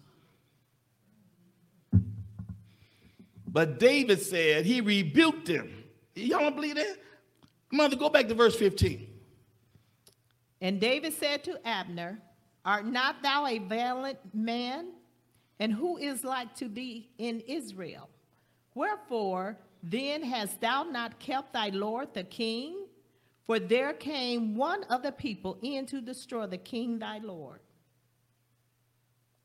But 3.47 3.79
David 3.79 4.21
said 4.21 4.65
he 4.65 4.82
rebuked 4.82 5.47
them. 5.47 5.84
Y'all 6.15 6.39
don't 6.39 6.55
believe 6.55 6.75
that? 6.75 6.97
Mother, 7.71 7.95
go 7.95 8.10
back 8.10 8.27
to 8.27 8.34
verse 8.34 8.55
15. 8.55 9.08
And 10.62 10.79
David 10.79 11.13
said 11.13 11.43
to 11.45 11.65
Abner, 11.65 12.19
Art 12.65 12.86
not 12.86 13.22
thou 13.24 13.45
a 13.45 13.60
valiant 13.60 14.19
man? 14.34 14.91
And 15.60 15.74
who 15.74 15.98
is 15.98 16.24
like 16.24 16.56
to 16.56 16.67
thee 16.67 17.10
in 17.17 17.41
Israel? 17.41 18.10
Wherefore 18.76 19.58
then 19.84 20.24
hast 20.24 20.62
thou 20.62 20.84
not 20.84 21.19
kept 21.19 21.54
thy 21.54 21.69
Lord 21.69 22.13
the 22.13 22.24
king? 22.24 22.86
For 23.45 23.60
there 23.60 23.93
came 23.93 24.56
one 24.56 24.84
of 24.86 25.02
the 25.02 25.12
people 25.12 25.58
in 25.62 25.86
to 25.88 26.02
destroy 26.02 26.45
the 26.45 26.58
king 26.58 27.00
thy 27.00 27.17
Lord. 27.17 27.60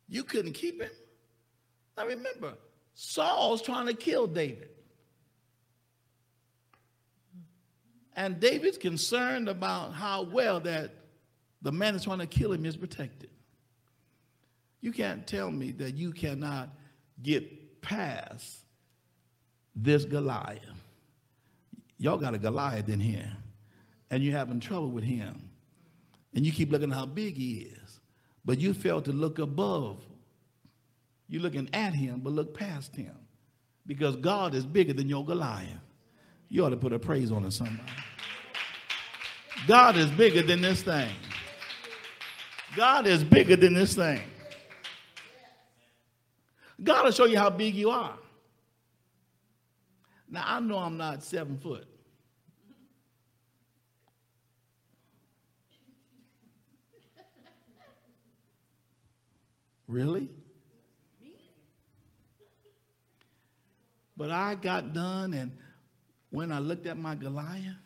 You 0.09 0.25
couldn't 0.25 0.53
keep 0.53 0.83
him. 0.83 0.91
Now 1.97 2.07
remember, 2.07 2.55
Saul's 2.95 3.63
trying 3.63 3.87
to 3.87 3.95
kill 3.95 4.27
David. 4.27 4.69
And 8.15 8.39
David's 8.39 8.79
concerned 8.79 9.49
about 9.49 9.95
how 9.95 10.23
well 10.23 10.61
that 10.61 10.91
the 11.65 11.73
man 11.73 11.95
that's 11.95 12.05
trying 12.05 12.19
to 12.19 12.27
kill 12.27 12.53
him 12.53 12.65
is 12.67 12.77
protected. 12.77 13.31
You 14.83 14.93
can't 14.93 15.27
tell 15.27 15.51
me 15.51 15.73
that 15.73 15.95
you 15.95 16.13
cannot 16.13 16.69
get 17.23 17.81
past 17.81 18.59
this 19.75 20.05
Goliath. 20.05 20.61
Y'all 21.97 22.19
got 22.19 22.35
a 22.35 22.39
Goliath 22.39 22.91
in 22.91 23.01
here, 23.01 23.33
and 24.11 24.23
you're 24.23 24.37
having 24.37 24.61
trouble 24.61 24.91
with 24.91 25.05
him. 25.05 25.49
And 26.35 26.45
you 26.45 26.53
keep 26.53 26.71
looking 26.71 26.91
at 26.91 26.99
how 26.99 27.07
big 27.07 27.37
he 27.37 27.71
is, 27.83 28.01
but 28.45 28.61
you 28.61 28.75
fail 28.75 29.01
to 29.01 29.13
look 29.13 29.39
above. 29.39 30.05
You're 31.29 31.41
looking 31.41 31.71
at 31.73 31.95
him, 31.95 32.21
but 32.21 32.35
look 32.35 32.53
past 32.53 32.95
him. 32.95 33.17
Because 33.87 34.17
God 34.17 34.55
is 34.55 34.67
bigger 34.67 34.93
than 34.93 35.09
your 35.09 35.25
Goliath. 35.25 35.69
You 36.51 36.67
ought 36.67 36.71
to 36.71 36.77
put 36.77 36.93
a 36.93 36.99
praise 36.99 37.33
on 37.33 37.45
it, 37.47 37.53
somebody. 37.53 37.81
God 39.67 39.97
is 39.97 40.11
bigger 40.11 40.43
than 40.43 40.61
this 40.61 40.83
thing. 40.83 41.11
God 42.77 43.07
is 43.07 43.23
bigger 43.23 43.57
than 43.57 43.75
this 43.75 43.95
thing. 43.95 44.23
God 46.83 47.05
will 47.05 47.13
show 47.13 47.27
you 47.27 47.39
how 47.39 47.51
big 47.51 47.75
you 47.75 47.91
are. 47.91 48.17
Now, 50.31 50.45
I 50.45 50.61
know 50.61 50.79
I'm 50.79 50.97
not 50.97 51.23
seven 51.23 51.59
foot. 51.59 51.87
Really? 59.87 60.29
But 64.17 64.31
I 64.31 64.55
got 64.55 64.93
done, 64.93 65.35
and 65.35 65.53
when 66.31 66.51
I 66.51 66.59
looked 66.59 66.87
at 66.87 66.97
my 66.97 67.15
Goliath, 67.15 67.77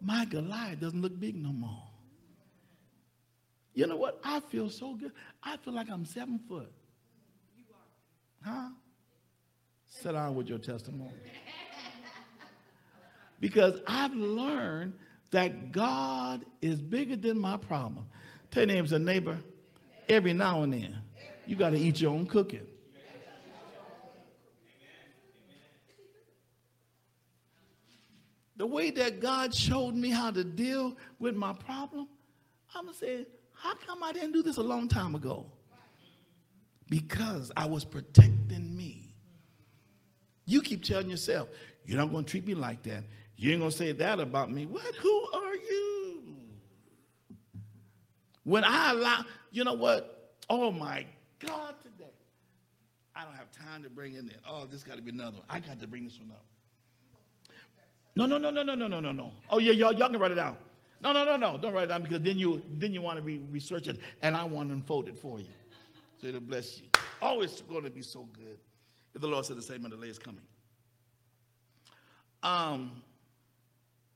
my 0.00 0.24
Goliath 0.24 0.80
doesn't 0.80 1.00
look 1.00 1.18
big 1.18 1.36
no 1.36 1.52
more. 1.52 1.91
You 3.74 3.86
know 3.86 3.96
what? 3.96 4.20
I 4.22 4.40
feel 4.40 4.68
so 4.68 4.94
good. 4.94 5.12
I 5.42 5.56
feel 5.56 5.72
like 5.72 5.88
I'm 5.90 6.04
seven 6.04 6.38
foot. 6.48 6.70
Huh? 8.44 8.68
Sit 9.86 10.12
down 10.12 10.34
with 10.34 10.48
your 10.48 10.58
testimony. 10.58 11.12
Because 13.40 13.80
I've 13.88 14.14
learned 14.14 14.92
that 15.32 15.72
God 15.72 16.44
is 16.60 16.80
bigger 16.80 17.16
than 17.16 17.36
my 17.36 17.56
problem. 17.56 18.06
Tell 18.52 18.62
your 18.62 18.74
neighbors 18.76 18.92
a 18.92 19.00
neighbor, 19.00 19.36
every 20.08 20.32
now 20.32 20.62
and 20.62 20.72
then, 20.72 20.98
you 21.44 21.56
got 21.56 21.70
to 21.70 21.76
eat 21.76 22.00
your 22.00 22.12
own 22.12 22.26
cooking. 22.26 22.64
The 28.56 28.66
way 28.66 28.92
that 28.92 29.18
God 29.18 29.52
showed 29.52 29.96
me 29.96 30.10
how 30.10 30.30
to 30.30 30.44
deal 30.44 30.96
with 31.18 31.34
my 31.34 31.52
problem, 31.52 32.06
I'm 32.76 32.86
to 32.86 32.94
say, 32.94 33.26
how 33.62 33.74
come 33.74 34.02
I 34.02 34.12
didn't 34.12 34.32
do 34.32 34.42
this 34.42 34.56
a 34.56 34.62
long 34.62 34.88
time 34.88 35.14
ago? 35.14 35.46
Because 36.90 37.52
I 37.56 37.66
was 37.66 37.84
protecting 37.84 38.76
me. 38.76 39.14
You 40.46 40.62
keep 40.62 40.82
telling 40.82 41.08
yourself, 41.08 41.48
you're 41.86 41.96
not 41.96 42.10
going 42.10 42.24
to 42.24 42.30
treat 42.30 42.44
me 42.44 42.54
like 42.54 42.82
that. 42.82 43.04
You 43.36 43.52
ain't 43.52 43.60
going 43.60 43.70
to 43.70 43.76
say 43.76 43.92
that 43.92 44.18
about 44.18 44.50
me. 44.50 44.66
What? 44.66 44.96
Who 44.96 45.28
are 45.32 45.54
you? 45.54 46.22
When 48.42 48.64
I 48.64 48.90
allow, 48.90 49.24
you 49.52 49.62
know 49.62 49.74
what? 49.74 50.34
Oh 50.50 50.72
my 50.72 51.06
God, 51.38 51.74
today. 51.82 52.10
I 53.14 53.22
don't 53.24 53.34
have 53.34 53.52
time 53.52 53.84
to 53.84 53.90
bring 53.90 54.14
in 54.14 54.26
there. 54.26 54.38
Oh, 54.48 54.66
this 54.68 54.82
got 54.82 54.96
to 54.96 55.02
be 55.02 55.12
another 55.12 55.36
one. 55.36 55.46
I 55.48 55.60
got 55.60 55.80
to 55.80 55.86
bring 55.86 56.02
this 56.04 56.18
one 56.18 56.32
up. 56.32 56.44
No, 58.16 58.26
no, 58.26 58.38
no, 58.38 58.50
no, 58.50 58.64
no, 58.64 58.74
no, 58.74 58.88
no, 58.88 58.98
no, 58.98 59.12
no. 59.12 59.32
Oh 59.50 59.58
yeah, 59.58 59.72
y'all, 59.72 59.92
y'all 59.92 60.10
can 60.10 60.18
write 60.18 60.32
it 60.32 60.34
down. 60.34 60.56
No, 61.02 61.12
no, 61.12 61.24
no, 61.24 61.36
no. 61.36 61.58
Don't 61.58 61.72
write 61.72 61.84
it 61.84 61.86
down 61.88 62.02
because 62.02 62.20
then 62.20 62.38
you 62.38 62.62
then 62.78 62.92
you 62.94 63.02
want 63.02 63.18
to 63.18 63.22
re- 63.22 63.42
research 63.50 63.88
it 63.88 63.98
and 64.22 64.36
I 64.36 64.44
want 64.44 64.68
to 64.68 64.74
unfold 64.74 65.08
it 65.08 65.18
for 65.18 65.40
you. 65.40 65.46
So 66.20 66.28
it'll 66.28 66.40
bless 66.40 66.78
you. 66.80 66.86
always 67.20 67.60
going 67.62 67.82
to 67.84 67.90
be 67.90 68.02
so 68.02 68.28
good. 68.32 68.58
If 69.14 69.20
the 69.20 69.26
Lord 69.26 69.44
said 69.44 69.56
the 69.56 69.62
same, 69.62 69.84
and 69.84 69.92
the 69.92 69.96
day 69.96 70.06
is 70.08 70.18
coming. 70.18 70.42
Um, 72.42 73.02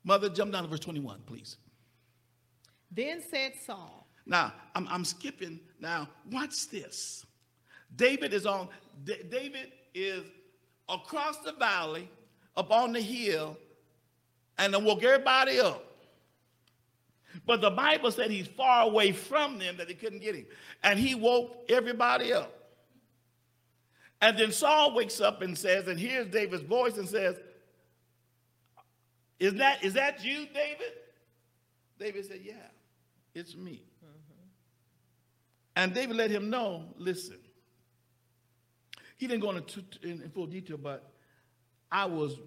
Mother, 0.04 0.28
jump 0.28 0.52
down 0.52 0.62
to 0.62 0.68
verse 0.68 0.80
21, 0.80 1.20
please. 1.26 1.56
Then 2.90 3.20
said 3.28 3.52
Saul, 3.66 4.06
Now, 4.24 4.52
I'm, 4.74 4.86
I'm 4.88 5.04
skipping. 5.04 5.60
Now, 5.80 6.08
watch 6.30 6.68
this. 6.70 7.26
David 7.96 8.32
is 8.32 8.46
on, 8.46 8.68
D- 9.04 9.22
David 9.28 9.72
is 9.94 10.22
across 10.88 11.38
the 11.38 11.52
valley, 11.52 12.08
up 12.56 12.70
on 12.70 12.92
the 12.92 13.00
hill, 13.00 13.58
and 14.58 14.72
then 14.72 14.84
woke 14.84 15.02
everybody 15.02 15.58
up. 15.60 15.84
But 17.44 17.60
the 17.60 17.70
Bible 17.70 18.10
said 18.10 18.30
he's 18.30 18.46
far 18.46 18.84
away 18.84 19.12
from 19.12 19.58
them 19.58 19.76
that 19.76 19.88
they 19.88 19.94
couldn't 19.94 20.20
get 20.20 20.34
him. 20.34 20.46
And 20.82 20.98
he 20.98 21.14
woke 21.14 21.64
everybody 21.68 22.32
up. 22.32 22.52
And 24.20 24.38
then 24.38 24.52
Saul 24.52 24.94
wakes 24.94 25.20
up 25.20 25.42
and 25.42 25.56
says, 25.56 25.88
and 25.88 26.00
hears 26.00 26.28
David's 26.28 26.62
voice 26.62 26.96
and 26.96 27.08
says, 27.08 27.36
Is 29.38 29.54
that, 29.54 29.84
is 29.84 29.94
that 29.94 30.24
you, 30.24 30.46
David? 30.46 30.92
David 31.98 32.24
said, 32.26 32.40
Yeah, 32.42 32.54
it's 33.34 33.54
me. 33.54 33.82
And 35.76 35.92
David 35.92 36.16
let 36.16 36.30
him 36.30 36.48
know, 36.48 36.84
listen. 36.96 37.36
He 39.18 39.26
didn't 39.26 39.42
go 39.42 39.50
into 39.50 39.84
in, 40.02 40.22
in 40.22 40.30
full 40.30 40.46
detail, 40.46 40.78
but 40.78 41.12
I 41.92 42.06
was 42.06 42.38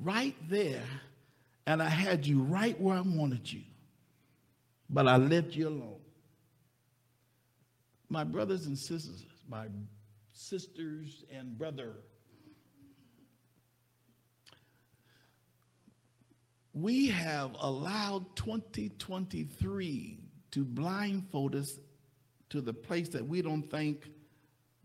right 0.00 0.34
there 0.48 0.82
and 1.66 1.82
I 1.82 1.88
had 1.88 2.26
you 2.26 2.40
right 2.40 2.78
where 2.80 2.96
I 2.96 3.02
wanted 3.02 3.50
you. 3.50 3.62
But 4.90 5.06
I 5.06 5.16
left 5.16 5.54
you 5.54 5.68
alone. 5.68 6.00
My 8.08 8.24
brothers 8.24 8.66
and 8.66 8.78
sisters, 8.78 9.24
my 9.48 9.66
sisters 10.32 11.24
and 11.30 11.58
brother, 11.58 11.96
we 16.72 17.08
have 17.08 17.50
allowed 17.60 18.34
2023 18.36 20.18
to 20.52 20.64
blindfold 20.64 21.54
us 21.54 21.78
to 22.50 22.60
the 22.60 22.72
place 22.72 23.08
that 23.10 23.26
we 23.26 23.42
don't 23.42 23.70
think 23.70 24.08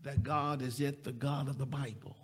that 0.02 0.22
God 0.22 0.60
is 0.60 0.78
yet 0.78 1.02
the 1.02 1.12
God 1.12 1.48
of 1.48 1.56
the 1.56 1.66
Bible. 1.66 2.16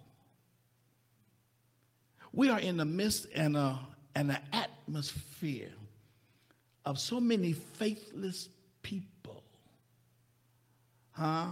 We 2.33 2.51
are 2.51 2.61
in 2.61 2.77
the 2.77 2.85
midst 2.85 3.27
and 3.35 3.57
a 3.57 3.79
and 4.15 4.31
an 4.31 4.39
atmosphere 4.53 5.71
of 6.85 6.99
so 6.99 7.21
many 7.21 7.53
faithless 7.53 8.49
people. 8.83 9.43
Huh? 11.13 11.49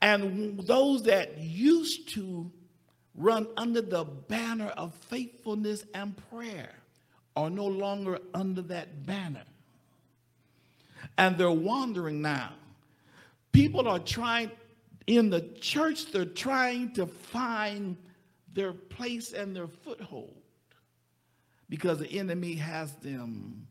And 0.00 0.60
those 0.60 1.04
that 1.04 1.38
used 1.38 2.08
to 2.14 2.50
run 3.14 3.46
under 3.56 3.80
the 3.80 4.04
banner 4.04 4.68
of 4.68 4.94
faithfulness 4.94 5.84
and 5.94 6.14
prayer 6.30 6.74
are 7.34 7.50
no 7.50 7.66
longer 7.66 8.18
under 8.34 8.62
that 8.62 9.06
banner. 9.06 9.44
And 11.18 11.36
they're 11.36 11.50
wandering 11.50 12.22
now. 12.22 12.52
People 13.52 13.88
are 13.88 13.98
trying, 13.98 14.50
in 15.06 15.30
the 15.30 15.40
church, 15.60 16.12
they're 16.12 16.24
trying 16.24 16.92
to 16.94 17.06
find 17.06 17.96
their 18.52 18.72
place 18.72 19.32
and 19.32 19.54
their 19.54 19.68
foothold 19.68 20.34
because 21.68 21.98
the 21.98 22.10
enemy 22.10 22.54
has 22.54 22.92
them, 22.96 23.66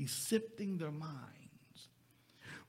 he's 0.00 0.12
sifting 0.12 0.78
their 0.78 0.90
minds. 0.90 1.88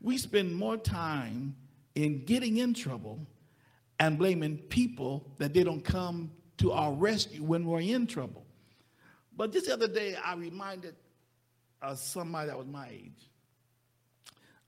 We 0.02 0.18
spend 0.18 0.54
more 0.54 0.76
time 0.76 1.56
in 1.96 2.26
getting 2.26 2.58
in 2.58 2.74
trouble 2.74 3.26
and 4.02 4.18
blaming 4.18 4.58
people 4.58 5.32
that 5.38 5.54
they 5.54 5.64
don't 5.64 5.84
come 5.84 6.32
to 6.58 6.74
our 6.74 6.92
rescue 6.92 7.42
when 7.42 7.66
we're 7.66 7.80
in 7.80 8.06
trouble. 8.06 8.46
But 9.38 9.54
this 9.54 9.70
other 9.70 9.88
day, 9.88 10.16
I 10.16 10.36
reminded 10.36 10.96
uh, 11.82 11.96
somebody 11.96 12.50
that 12.50 12.58
was 12.58 12.68
my 12.68 12.90
age 12.90 13.30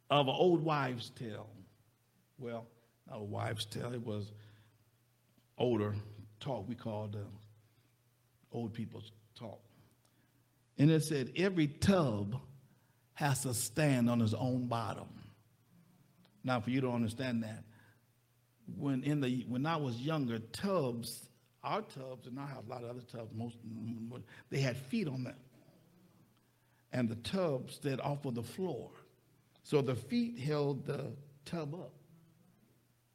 of 0.10 0.30
an 0.30 0.36
old 0.38 0.64
wives' 0.64 1.10
tale. 1.10 1.50
Well, 2.40 2.66
not 3.10 3.20
a 3.20 3.24
wives' 3.24 3.66
tale, 3.66 3.92
it 3.94 4.06
was 4.06 4.32
older 5.58 5.94
talk 6.40 6.68
we 6.70 6.76
called 6.76 7.18
uh, 7.18 8.56
old 8.56 8.74
people's 8.74 9.12
talk. 9.36 9.60
And 10.78 10.90
it 10.90 11.04
said, 11.04 11.34
every 11.36 11.68
tub 11.68 12.40
has 13.14 13.44
to 13.44 13.54
stand 13.54 14.10
on 14.10 14.20
his 14.20 14.34
own 14.34 14.68
bottom. 14.68 15.08
Now, 16.44 16.60
for 16.60 16.70
you 16.70 16.82
to 16.82 16.90
understand 16.90 17.44
that, 17.44 17.64
when 18.78 19.04
in 19.04 19.22
the 19.22 19.46
when 19.48 19.66
I 19.66 19.78
was 19.78 19.96
younger, 19.98 20.40
tubs, 20.40 21.30
our 21.64 21.82
tubs, 21.82 22.28
and 22.28 22.40
I 22.40 22.48
have 22.48 22.66
a 22.68 22.70
lot 22.70 22.84
of 22.84 22.90
other 22.90 23.02
tubs, 23.02 23.32
most 23.34 23.56
they 24.50 24.60
had 24.60 24.78
feet 24.78 25.08
on 25.08 25.24
them. 25.24 25.36
And 26.92 27.10
the 27.10 27.16
tub 27.16 27.72
stood 27.72 28.00
off 28.00 28.26
of 28.26 28.36
the 28.36 28.44
floor. 28.44 28.92
So 29.64 29.82
the 29.82 29.96
feet 29.96 30.40
held 30.40 30.86
the 30.86 31.12
tub 31.46 31.74
up. 31.74 31.94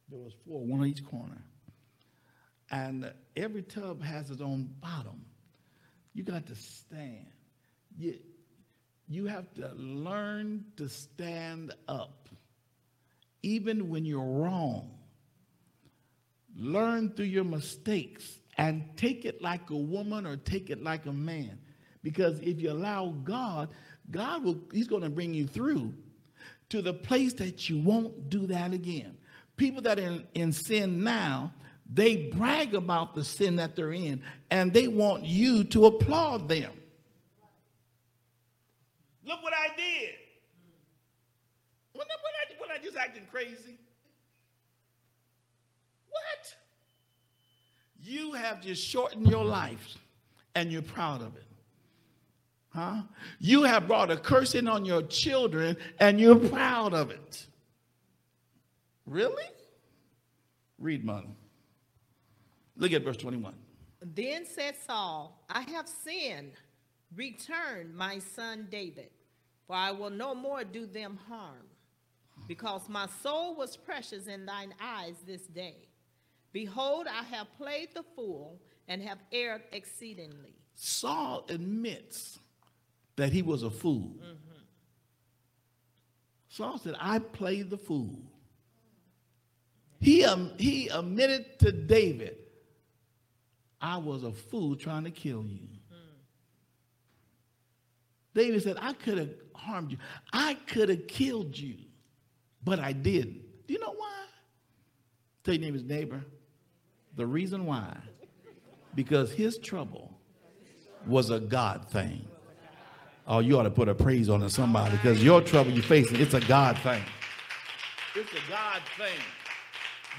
There 0.09 0.19
was 0.19 0.33
four, 0.45 0.65
one 0.65 0.81
on 0.81 0.87
each 0.87 1.05
corner. 1.05 1.41
And 2.71 3.11
every 3.35 3.61
tub 3.61 4.03
has 4.03 4.29
its 4.29 4.41
own 4.41 4.69
bottom. 4.81 5.25
You 6.13 6.23
got 6.23 6.47
to 6.47 6.55
stand. 6.55 7.27
You, 7.97 8.15
you 9.09 9.25
have 9.25 9.51
to 9.55 9.71
learn 9.75 10.63
to 10.77 10.87
stand 10.87 11.73
up, 11.87 12.29
even 13.41 13.89
when 13.89 14.05
you're 14.05 14.23
wrong. 14.23 14.91
Learn 16.55 17.11
through 17.11 17.25
your 17.25 17.43
mistakes 17.43 18.39
and 18.57 18.83
take 18.97 19.25
it 19.25 19.41
like 19.41 19.69
a 19.71 19.75
woman 19.75 20.27
or 20.27 20.37
take 20.37 20.69
it 20.69 20.83
like 20.83 21.07
a 21.07 21.13
man. 21.13 21.57
Because 22.03 22.39
if 22.41 22.61
you 22.61 22.71
allow 22.71 23.15
God, 23.23 23.69
God 24.11 24.43
will, 24.43 24.59
He's 24.71 24.87
going 24.87 25.03
to 25.03 25.09
bring 25.09 25.33
you 25.33 25.47
through 25.47 25.93
to 26.69 26.81
the 26.81 26.93
place 26.93 27.33
that 27.33 27.67
you 27.67 27.79
won't 27.79 28.29
do 28.29 28.45
that 28.47 28.73
again. 28.73 29.17
People 29.57 29.81
that 29.83 29.99
are 29.99 30.03
in, 30.03 30.27
in 30.35 30.53
sin 30.53 31.03
now, 31.03 31.51
they 31.91 32.27
brag 32.27 32.75
about 32.75 33.15
the 33.15 33.23
sin 33.23 33.55
that 33.55 33.75
they're 33.75 33.91
in 33.91 34.21
and 34.51 34.71
they 34.71 34.87
want 34.87 35.23
you 35.23 35.63
to 35.65 35.87
applaud 35.87 36.47
them. 36.47 36.71
Look 39.29 39.43
what 39.43 39.53
I 39.53 39.67
did. 39.77 40.15
When 41.93 42.07
I, 42.07 42.73
I, 42.73 42.79
I 42.79 42.83
just 42.83 42.97
acting 42.97 43.27
crazy. 43.31 43.77
What? 46.09 46.55
You 48.01 48.33
have 48.33 48.59
just 48.59 48.83
shortened 48.83 49.27
your 49.27 49.45
life 49.45 49.97
and 50.55 50.71
you're 50.71 50.81
proud 50.81 51.21
of 51.21 51.35
it. 51.35 51.45
Huh? 52.69 53.03
You 53.39 53.63
have 53.63 53.87
brought 53.87 54.09
a 54.09 54.17
cursing 54.17 54.67
on 54.67 54.83
your 54.83 55.03
children 55.03 55.77
and 55.99 56.19
you're 56.19 56.35
proud 56.35 56.95
of 56.95 57.11
it. 57.11 57.45
Really? 59.05 59.45
Read, 60.79 61.05
mother. 61.05 61.27
Look 62.77 62.93
at 62.93 63.03
verse 63.03 63.17
21. 63.17 63.53
Then 64.01 64.45
said 64.47 64.75
Saul, 64.87 65.45
I 65.49 65.61
have 65.61 65.87
sinned. 65.87 66.53
Return 67.15 67.95
my 67.95 68.19
son 68.19 68.67
David, 68.69 69.09
for 69.69 69.75
I 69.75 69.91
will 69.91 70.09
no 70.09 70.33
more 70.33 70.63
do 70.63 70.87
them 70.87 71.19
harm, 71.29 71.67
because 72.47 72.89
my 72.89 73.07
soul 73.21 73.53
was 73.53 73.77
precious 73.77 74.25
in 74.25 74.47
thine 74.47 74.73
eyes 74.81 75.13
this 75.27 75.43
day. 75.43 75.87
Behold, 76.51 77.05
I 77.07 77.21
have 77.35 77.45
played 77.55 77.89
the 77.93 78.01
fool 78.15 78.59
and 78.87 78.99
have 79.03 79.19
erred 79.31 79.61
exceedingly. 79.71 80.55
Saul 80.73 81.45
admits 81.49 82.39
that 83.15 83.31
he 83.31 83.43
was 83.43 83.61
a 83.61 83.69
fool. 83.69 84.15
Saul 86.47 86.79
said, 86.79 86.95
I 86.99 87.19
played 87.19 87.69
the 87.69 87.77
fool. 87.77 88.23
He, 89.99 90.25
um, 90.25 90.51
he 90.57 90.87
admitted 90.87 91.59
to 91.59 91.71
David, 91.71 92.37
I 93.79 93.97
was 93.97 94.23
a 94.23 94.31
fool 94.31 94.75
trying 94.75 95.03
to 95.03 95.11
kill 95.11 95.43
you. 95.45 95.67
David 98.33 98.61
said, 98.63 98.77
I 98.79 98.93
could 98.93 99.17
have 99.17 99.29
harmed 99.55 99.91
you. 99.91 99.97
I 100.31 100.53
could 100.67 100.89
have 100.89 101.07
killed 101.07 101.57
you, 101.57 101.75
but 102.63 102.79
I 102.79 102.91
didn't. 102.91 103.41
Do 103.67 103.73
you 103.73 103.79
know 103.79 103.93
why? 103.95 104.25
Tell 105.43 105.55
your 105.55 105.75
is 105.75 105.83
neighbor. 105.83 106.23
The 107.15 107.25
reason 107.25 107.65
why, 107.65 107.97
because 108.95 109.31
his 109.31 109.57
trouble 109.57 110.17
was 111.05 111.31
a 111.31 111.39
God 111.39 111.85
thing. 111.89 112.25
Oh, 113.27 113.39
you 113.39 113.59
ought 113.59 113.63
to 113.63 113.71
put 113.71 113.87
a 113.87 113.95
praise 113.95 114.29
on 114.29 114.47
somebody, 114.49 114.95
because 114.97 115.23
your 115.23 115.41
trouble 115.41 115.71
you're 115.71 115.83
facing, 115.83 116.19
it's 116.19 116.33
a 116.33 116.41
God 116.41 116.77
thing. 116.79 117.03
It's 118.15 118.31
a 118.31 118.49
God 118.49 118.81
thing. 118.97 119.19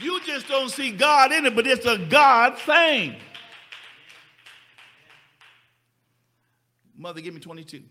You 0.01 0.21
just 0.25 0.49
don't 0.49 0.71
see 0.71 0.93
God 0.93 1.33
in 1.33 1.47
it, 1.47 1.55
but 1.55 1.67
it's 1.67 1.87
a 1.87 1.99
God 1.99 2.59
thing. 2.59 3.17
Mother, 6.97 7.21
give 7.21 7.35
me 7.35 7.41
22. 7.41 7.83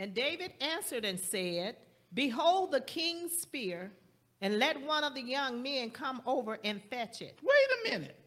And 0.00 0.14
David 0.14 0.54
answered 0.62 1.04
and 1.04 1.20
said, 1.20 1.76
Behold 2.14 2.72
the 2.72 2.80
king's 2.80 3.32
spear 3.32 3.92
and 4.40 4.58
let 4.58 4.80
one 4.80 5.04
of 5.04 5.14
the 5.14 5.20
young 5.20 5.62
men 5.62 5.90
come 5.90 6.22
over 6.24 6.58
and 6.64 6.82
fetch 6.88 7.20
it. 7.20 7.38
Wait 7.42 7.92
a 7.92 7.92
minute. 7.92 8.18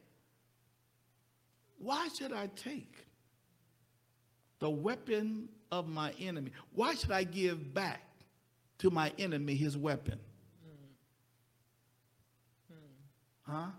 Why 1.79 2.09
should 2.15 2.31
I 2.31 2.47
take 2.55 3.07
the 4.59 4.69
weapon 4.69 5.49
of 5.71 5.89
my 5.89 6.13
enemy? 6.19 6.51
Why 6.75 6.93
should 6.93 7.11
I 7.11 7.23
give 7.23 7.73
back 7.73 8.03
to 8.77 8.91
my 8.91 9.11
enemy 9.17 9.55
his 9.55 9.75
weapon? 9.75 10.19
Hmm. 12.69 12.75
Hmm. 12.75 13.51
Huh? 13.51 13.71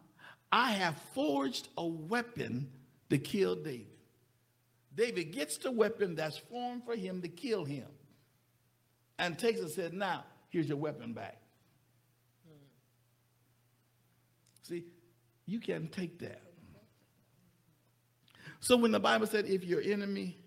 I 0.50 0.72
have 0.72 1.00
forged 1.14 1.68
a 1.78 1.87
weapon 1.87 2.72
to 3.11 3.18
kill 3.18 3.54
David. 3.54 3.93
David 4.94 5.33
gets 5.33 5.59
the 5.59 5.70
weapon 5.70 6.14
that's 6.14 6.38
formed 6.38 6.85
for 6.85 6.94
him 6.94 7.22
to 7.22 7.28
kill 7.28 7.64
him 7.64 7.87
and 9.18 9.38
takes 9.38 9.59
it 9.59 9.62
and 9.62 9.70
said, 9.70 9.92
Now, 9.92 10.24
here's 10.48 10.68
your 10.68 10.76
weapon 10.76 11.12
back. 11.12 11.38
See, 14.62 14.85
you 15.46 15.61
can't 15.61 15.92
take 15.92 16.18
that. 16.20 16.40
So 18.61 18.78
when 18.78 18.92
the 18.92 19.00
Bible 19.00 19.26
said, 19.26 19.44
if 19.44 19.62
your 19.62 19.83
enemy 19.83 20.38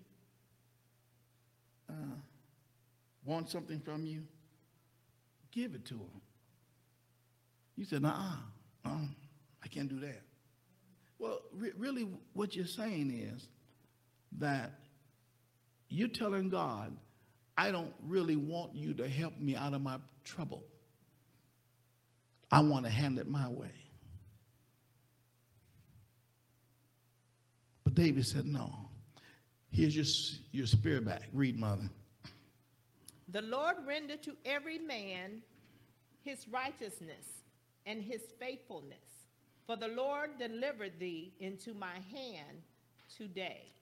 uh, 1.88 2.16
wants 3.24 3.52
something 3.52 3.78
from 3.78 4.04
you, 4.04 4.24
give 5.52 5.76
it 5.76 5.84
to 5.84 5.94
him. 5.94 6.20
You 7.76 7.84
said, 7.84 8.02
nah, 8.02 8.32
uh, 8.84 9.06
I 9.62 9.68
can't 9.68 9.88
do 9.88 10.00
that. 10.00 10.22
Well, 11.20 11.42
re- 11.52 11.70
really, 11.76 12.08
what 12.32 12.56
you're 12.56 12.66
saying 12.66 13.12
is 13.12 13.46
that 14.38 14.72
you're 15.88 16.08
telling 16.08 16.48
God, 16.48 16.96
I 17.56 17.70
don't 17.70 17.94
really 18.06 18.36
want 18.36 18.74
you 18.74 18.94
to 18.94 19.08
help 19.08 19.38
me 19.38 19.56
out 19.56 19.74
of 19.74 19.82
my 19.82 19.98
trouble. 20.24 20.62
I 22.50 22.60
want 22.60 22.84
to 22.84 22.90
handle 22.90 23.20
it 23.20 23.28
my 23.28 23.48
way. 23.48 23.72
But 27.84 27.94
David 27.94 28.26
said, 28.26 28.46
No. 28.46 28.72
Here's 29.70 29.94
your, 29.94 30.06
your 30.50 30.66
spirit 30.66 31.04
back. 31.04 31.22
Read, 31.32 31.58
mother. 31.58 31.90
The 33.28 33.42
Lord 33.42 33.76
render 33.86 34.16
to 34.16 34.34
every 34.46 34.78
man 34.78 35.42
his 36.22 36.48
righteousness 36.48 37.26
and 37.86 38.02
his 38.02 38.22
faithfulness. 38.38 38.98
For 39.66 39.76
the 39.76 39.88
Lord 39.88 40.38
delivered 40.38 40.98
thee 40.98 41.34
into 41.40 41.74
my 41.74 41.94
hand 42.12 42.62
today. 43.14 43.72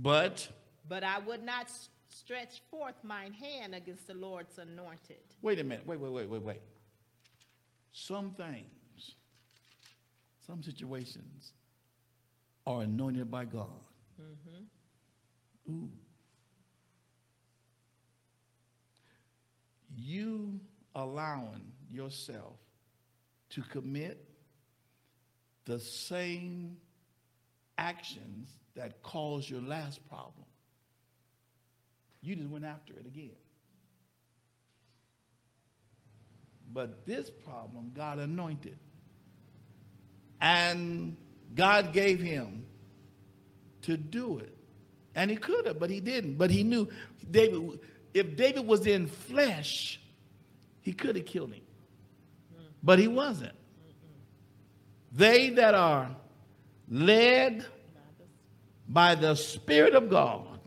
But, 0.00 0.48
But 0.88 1.04
I 1.04 1.18
would 1.18 1.42
not 1.42 1.68
stretch 2.08 2.62
forth 2.70 2.94
mine 3.02 3.32
hand 3.32 3.74
against 3.74 4.06
the 4.06 4.14
Lord's 4.14 4.58
anointed. 4.58 5.18
wait 5.42 5.58
a 5.58 5.64
minute. 5.64 5.86
Wait, 5.86 6.00
wait, 6.00 6.12
wait, 6.12 6.28
wait, 6.28 6.42
wait. 6.42 6.60
Some 7.92 8.30
things, 8.30 9.14
some 10.46 10.62
situations 10.62 11.52
are 12.66 12.82
anointed 12.82 13.30
by 13.30 13.44
God. 13.44 13.68
Mm-hmm. 14.20 15.72
Ooh. 15.72 15.90
You 19.96 20.60
allowing 20.94 21.72
yourself 21.90 22.56
to 23.50 23.62
commit 23.62 24.24
the 25.64 25.78
same 25.78 26.76
actions 27.76 28.50
that 28.80 29.02
caused 29.02 29.50
your 29.50 29.60
last 29.60 30.00
problem. 30.08 30.46
You 32.22 32.34
just 32.34 32.48
went 32.48 32.64
after 32.64 32.94
it 32.94 33.04
again. 33.06 33.36
But 36.72 37.04
this 37.04 37.28
problem, 37.28 37.92
God 37.94 38.18
anointed. 38.18 38.78
And 40.40 41.18
God 41.54 41.92
gave 41.92 42.20
him 42.20 42.64
to 43.82 43.98
do 43.98 44.38
it. 44.38 44.56
And 45.14 45.30
he 45.30 45.36
could 45.36 45.66
have, 45.66 45.78
but 45.78 45.90
he 45.90 46.00
didn't. 46.00 46.38
But 46.38 46.50
he 46.50 46.62
knew 46.62 46.88
David, 47.30 47.80
if 48.14 48.34
David 48.34 48.66
was 48.66 48.86
in 48.86 49.08
flesh, 49.08 50.00
he 50.80 50.94
could 50.94 51.16
have 51.16 51.26
killed 51.26 51.52
him. 51.52 51.64
But 52.82 52.98
he 52.98 53.08
wasn't. 53.08 53.52
They 55.12 55.50
that 55.50 55.74
are 55.74 56.16
led 56.88 57.66
by 58.90 59.14
the 59.14 59.34
Spirit 59.36 59.94
of 59.94 60.10
God, 60.10 60.58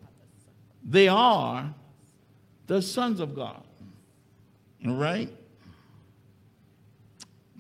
they 0.84 1.08
are 1.08 1.74
the 2.68 2.82
sons 2.82 3.20
of 3.20 3.36
God. 3.36 3.64
All 4.88 4.96
right? 4.96 5.30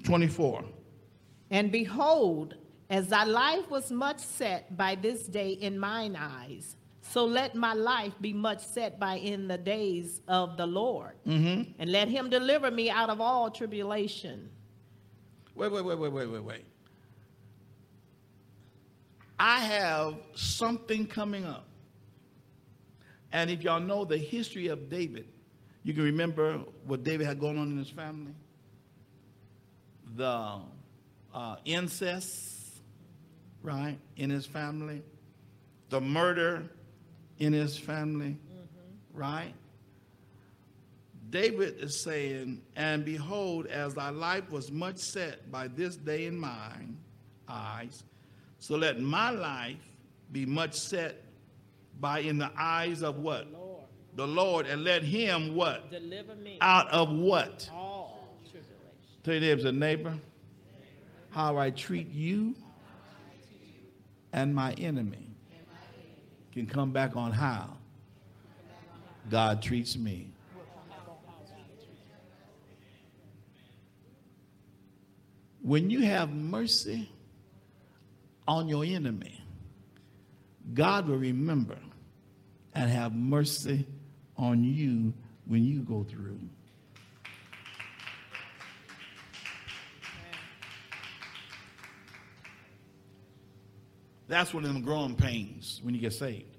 24. 0.04 0.64
And 1.52 1.72
behold, 1.72 2.56
as 2.90 3.10
thy 3.10 3.26
life 3.26 3.70
was 3.70 3.92
much 3.92 4.20
set 4.20 4.76
by 4.76 4.96
this 4.96 5.28
day 5.28 5.52
in 5.52 5.78
mine 5.78 6.16
eyes, 6.16 6.78
so 7.02 7.26
let 7.26 7.56
my 7.56 7.74
life 7.74 8.14
be 8.22 8.34
much 8.34 8.62
set 8.62 9.00
by 9.00 9.16
in 9.16 9.48
the 9.48 9.58
days 9.58 10.22
of 10.28 10.56
the 10.56 10.66
Lord. 10.66 11.14
Mm-hmm. 11.28 11.74
And 11.78 11.92
let 11.92 12.08
him 12.08 12.30
deliver 12.30 12.72
me 12.72 12.90
out 12.90 13.10
of 13.10 13.20
all 13.20 13.52
tribulation. 13.52 14.50
Wait, 15.56 15.72
wait, 15.72 15.84
wait, 15.84 16.00
wait, 16.00 16.12
wait, 16.12 16.28
wait, 16.28 16.44
wait. 16.44 16.66
I 19.46 19.60
have 19.60 20.16
something 20.36 21.06
coming 21.06 21.44
up. 21.44 21.66
And 23.34 23.50
if 23.50 23.62
y'all 23.62 23.82
know 23.82 24.06
the 24.06 24.18
history 24.18 24.68
of 24.68 24.90
David, 24.90 25.28
you 25.84 25.94
can 25.94 26.04
remember 26.04 26.60
what 26.88 27.04
David 27.04 27.28
had 27.28 27.42
going 27.42 27.58
on 27.58 27.70
in 27.70 27.78
his 27.78 27.90
family. 27.90 28.32
The 30.16 30.60
uh, 31.34 31.56
incest, 31.66 32.80
right, 33.62 33.98
in 34.16 34.30
his 34.30 34.46
family. 34.46 35.02
The 35.90 36.00
murder 36.00 36.64
in 37.38 37.52
his 37.52 37.78
family, 37.78 38.38
right? 39.14 39.54
David 41.32 41.80
is 41.80 42.02
saying, 42.02 42.62
And 42.78 43.04
behold, 43.04 43.66
as 43.66 43.94
thy 43.94 44.10
life 44.10 44.50
was 44.50 44.72
much 44.72 45.00
set 45.00 45.52
by 45.52 45.68
this 45.68 45.98
day 45.98 46.28
in 46.28 46.40
mine 46.40 46.98
eyes, 47.50 48.04
so 48.64 48.78
let 48.78 48.98
my 48.98 49.30
life 49.30 49.76
be 50.32 50.46
much 50.46 50.74
set 50.76 51.22
by 52.00 52.20
in 52.20 52.38
the 52.38 52.50
eyes 52.58 53.04
of 53.04 53.18
what? 53.18 53.52
Lord, 53.52 53.84
The 54.16 54.26
Lord, 54.26 54.68
and 54.68 54.86
let 54.86 55.04
him 55.04 55.54
what? 55.54 55.92
deliver 55.92 56.34
me 56.36 56.60
Out 56.62 56.90
of 56.90 57.12
what? 57.12 57.70
all 57.74 58.38
tribulation. 58.50 58.72
Tell 59.22 59.34
your 59.34 59.42
neighbors 59.42 59.66
a 59.66 59.72
neighbor, 59.74 60.18
how 61.32 61.58
I 61.58 61.72
treat 61.72 62.10
you 62.14 62.56
and 64.32 64.56
my 64.56 64.72
enemy 64.76 65.28
can 66.54 66.66
come 66.66 66.94
back 66.94 67.18
on 67.18 67.34
how 67.34 67.76
God 69.30 69.62
treats 69.62 69.98
me. 69.98 70.30
When 75.62 75.90
you 75.90 76.04
have 76.04 76.32
mercy 76.32 77.10
on 78.48 78.68
your 78.68 78.84
enemy, 78.84 79.44
God 80.74 81.08
will 81.08 81.18
remember 81.18 81.78
and 82.74 82.90
have 82.90 83.14
mercy 83.14 83.86
on 84.38 84.64
you 84.64 85.14
when 85.46 85.64
you 85.64 85.82
go 85.82 86.04
through. 86.04 86.40
That's 94.28 94.54
one 94.54 94.64
of 94.64 94.74
them 94.74 94.82
growing 94.82 95.16
pains 95.16 95.80
when 95.84 95.94
you 95.94 96.02
get 96.02 96.14
saved. 96.14 96.58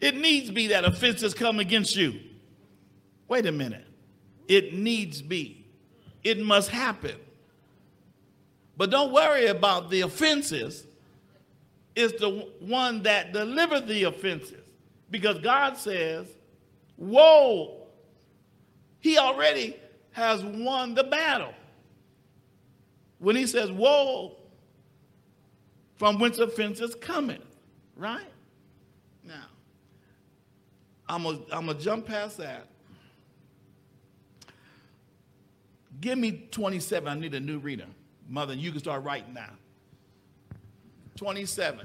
It 0.00 0.16
needs 0.16 0.50
be 0.50 0.68
that 0.68 0.84
offenses 0.84 1.34
come 1.34 1.60
against 1.60 1.94
you. 1.94 2.18
Wait 3.28 3.46
a 3.46 3.52
minute. 3.52 3.86
It 4.48 4.74
needs 4.74 5.22
be. 5.22 5.66
It 6.24 6.40
must 6.40 6.70
happen. 6.70 7.16
But 8.80 8.88
don't 8.88 9.12
worry 9.12 9.48
about 9.48 9.90
the 9.90 10.00
offenses. 10.00 10.86
It's 11.94 12.18
the 12.18 12.48
one 12.60 13.02
that 13.02 13.30
delivered 13.30 13.86
the 13.86 14.04
offenses. 14.04 14.64
Because 15.10 15.38
God 15.40 15.76
says, 15.76 16.26
Woe! 16.96 17.88
He 19.00 19.18
already 19.18 19.76
has 20.12 20.42
won 20.42 20.94
the 20.94 21.04
battle. 21.04 21.52
When 23.18 23.36
he 23.36 23.46
says, 23.46 23.70
Woe, 23.70 24.36
from 25.96 26.18
whence 26.18 26.38
offenses 26.38 26.94
coming, 26.94 27.42
right? 27.96 28.32
Now, 29.22 29.44
I'm 31.06 31.24
going 31.24 31.44
I'm 31.52 31.66
to 31.66 31.74
jump 31.74 32.06
past 32.06 32.38
that. 32.38 32.66
Give 36.00 36.16
me 36.16 36.48
27. 36.50 37.06
I 37.06 37.14
need 37.20 37.34
a 37.34 37.40
new 37.40 37.58
reader. 37.58 37.84
Mother, 38.30 38.52
and 38.52 38.62
you 38.62 38.70
can 38.70 38.78
start 38.78 39.02
writing 39.02 39.34
now. 39.34 39.50
27. 41.16 41.84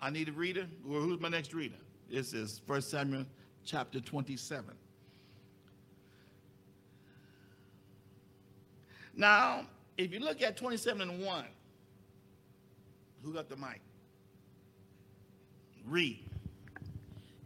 I 0.00 0.10
need 0.10 0.30
a 0.30 0.32
reader. 0.32 0.66
Well, 0.82 1.02
who's 1.02 1.20
my 1.20 1.28
next 1.28 1.52
reader? 1.52 1.76
This 2.10 2.32
is 2.32 2.62
1 2.66 2.80
Samuel 2.80 3.26
chapter 3.66 4.00
27. 4.00 4.74
Now, 9.14 9.66
if 9.98 10.10
you 10.10 10.20
look 10.20 10.40
at 10.40 10.56
27 10.56 11.02
and 11.02 11.22
1, 11.22 11.44
who 13.22 13.34
got 13.34 13.50
the 13.50 13.56
mic? 13.56 13.82
Read. 15.84 16.24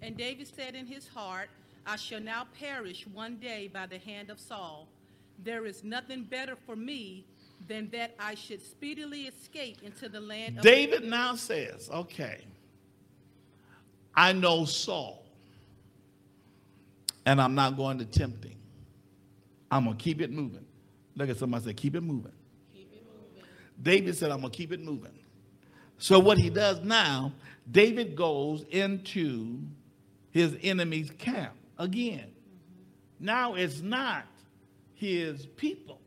And 0.01 0.17
David 0.17 0.47
said 0.47 0.77
in 0.77 0.87
his 0.87 1.09
heart, 1.09 1.49
I 1.87 1.97
shall 1.97 2.21
now 2.21 2.47
perish 2.57 3.05
one 3.13 3.37
day 3.37 3.69
by 3.73 3.87
the 3.87 3.99
hand 3.99 4.31
of 4.31 4.39
Saul. 4.39 4.87
There 5.45 5.67
is 5.67 5.83
nothing 5.83 6.25
better 6.25 6.57
for 6.67 6.77
me 6.77 7.25
than 7.67 7.89
that 7.91 8.15
I 8.19 8.35
should 8.35 8.63
speedily 8.63 9.23
escape 9.23 9.79
into 9.83 10.09
the 10.09 10.21
land 10.21 10.59
of 10.59 10.65
David 10.65 11.05
now 11.05 11.35
says, 11.35 11.89
okay, 11.93 12.45
I 14.15 14.33
know 14.33 14.65
Saul, 14.65 15.25
and 17.25 17.41
I'm 17.41 17.55
not 17.55 17.77
going 17.77 17.99
to 17.99 18.05
tempt 18.05 18.45
him. 18.45 18.57
I'm 19.71 19.85
going 19.85 19.97
to 19.97 20.03
keep 20.03 20.21
it 20.21 20.31
moving. 20.31 20.67
Look 21.17 21.31
at 21.31 21.39
somebody 21.39 21.65
say, 21.65 21.73
keep 21.73 21.95
it 21.95 22.03
moving. 22.03 22.33
David 23.81 24.17
said, 24.17 24.31
I'm 24.31 24.41
going 24.41 24.53
to 24.53 24.57
keep 24.57 24.73
it 24.73 24.81
moving. 24.81 25.13
So 25.99 26.19
what 26.19 26.39
he 26.39 26.51
does 26.51 26.81
now, 26.81 27.33
David 27.71 28.17
goes 28.17 28.65
into 28.71 29.61
his 30.31 30.57
enemy's 30.63 31.11
camp 31.11 31.55
again. 31.79 32.33
Now 33.19 33.55
it's 33.55 33.81
not 33.81 34.27
his 35.03 35.47
people. 35.47 36.01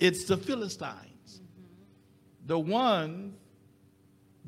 It's 0.00 0.24
the 0.24 0.36
Philistines. 0.36 1.40
The 2.46 2.58
ones 2.58 3.36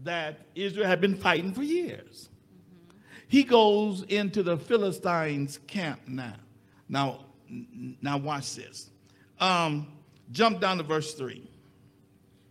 that 0.03 0.41
Israel 0.57 0.89
had 0.89 1.01
been 1.01 1.15
fighting 1.15 1.53
for 1.53 1.63
years. 1.63 2.29
He 3.29 3.45
goes 3.45 4.03
into 4.03 4.43
the 4.43 4.57
Philistines' 4.57 5.61
camp 5.69 6.01
now. 6.09 6.35
Now, 6.89 7.27
now 8.03 8.19
watch 8.19 8.57
this. 8.57 8.91
Um, 9.39 9.87
jump 10.33 10.61
down 10.61 10.79
to 10.79 10.83
verse 10.83 11.15
3. 11.15 11.49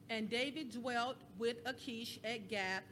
And 0.10 0.30
David 0.30 0.72
dwelt 0.72 1.18
with 1.38 1.58
Achish 1.66 2.20
at 2.24 2.48
Gath, 2.48 2.84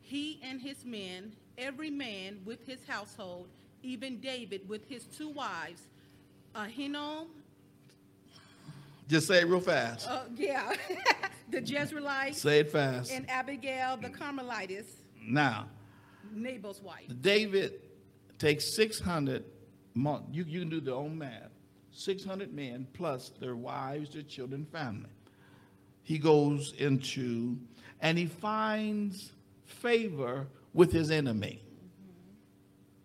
he 0.00 0.38
and 0.44 0.60
his 0.60 0.84
men, 0.84 1.34
every 1.58 1.90
man 1.90 2.38
with 2.44 2.64
his 2.64 2.78
household, 2.86 3.48
even 3.86 4.18
David 4.18 4.68
with 4.68 4.86
his 4.88 5.04
two 5.04 5.28
wives, 5.28 5.82
Ahinoam, 6.54 7.26
Just 9.08 9.28
say 9.28 9.40
it 9.40 9.46
real 9.46 9.60
fast. 9.60 10.08
uh, 10.08 10.24
yeah, 10.36 10.74
the 11.50 11.60
Jezreelite, 11.62 12.34
Say 12.34 12.60
it 12.60 12.72
fast. 12.72 13.12
and 13.12 13.28
Abigail 13.30 13.96
the 13.96 14.08
Carmelitess, 14.08 14.86
Now, 15.22 15.68
Nabal's 16.34 16.82
wife. 16.82 17.04
David 17.20 17.74
takes 18.38 18.74
600, 18.74 19.44
mon- 19.94 20.26
you, 20.32 20.44
you 20.48 20.60
can 20.60 20.68
do 20.68 20.80
the 20.80 20.92
own 20.92 21.16
math, 21.16 21.50
600 21.92 22.52
men 22.52 22.86
plus 22.92 23.30
their 23.40 23.54
wives, 23.56 24.10
their 24.12 24.22
children, 24.22 24.66
family. 24.72 25.08
He 26.02 26.18
goes 26.18 26.72
into, 26.78 27.56
and 28.00 28.18
he 28.18 28.26
finds 28.26 29.32
favor 29.64 30.46
with 30.74 30.92
his 30.92 31.10
enemy. 31.10 31.62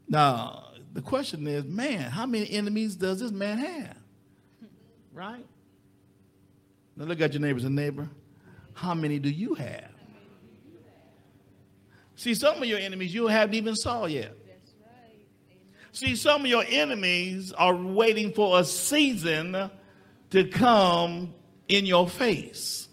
Now, 0.07 0.70
the 0.93 1.01
question 1.01 1.47
is, 1.47 1.63
man, 1.65 2.11
how 2.11 2.25
many 2.25 2.49
enemies 2.51 2.95
does 2.95 3.19
this 3.19 3.31
man 3.31 3.57
have? 3.57 3.97
Right? 5.13 5.45
Now 6.95 7.05
look 7.05 7.21
at 7.21 7.33
your 7.33 7.41
neighbors 7.41 7.63
and 7.63 7.75
neighbor. 7.75 8.09
How 8.73 8.93
many 8.93 9.19
do 9.19 9.29
you 9.29 9.53
have? 9.55 9.89
See, 12.15 12.35
some 12.35 12.57
of 12.57 12.65
your 12.65 12.79
enemies 12.79 13.13
you 13.13 13.27
haven't 13.27 13.55
even 13.55 13.75
saw 13.75 14.05
yet. 14.05 14.35
See, 15.93 16.15
some 16.15 16.41
of 16.41 16.47
your 16.47 16.63
enemies 16.67 17.51
are 17.51 17.75
waiting 17.75 18.31
for 18.31 18.59
a 18.59 18.63
season 18.63 19.71
to 20.29 20.43
come 20.45 21.33
in 21.67 21.85
your 21.85 22.07
face. 22.07 22.87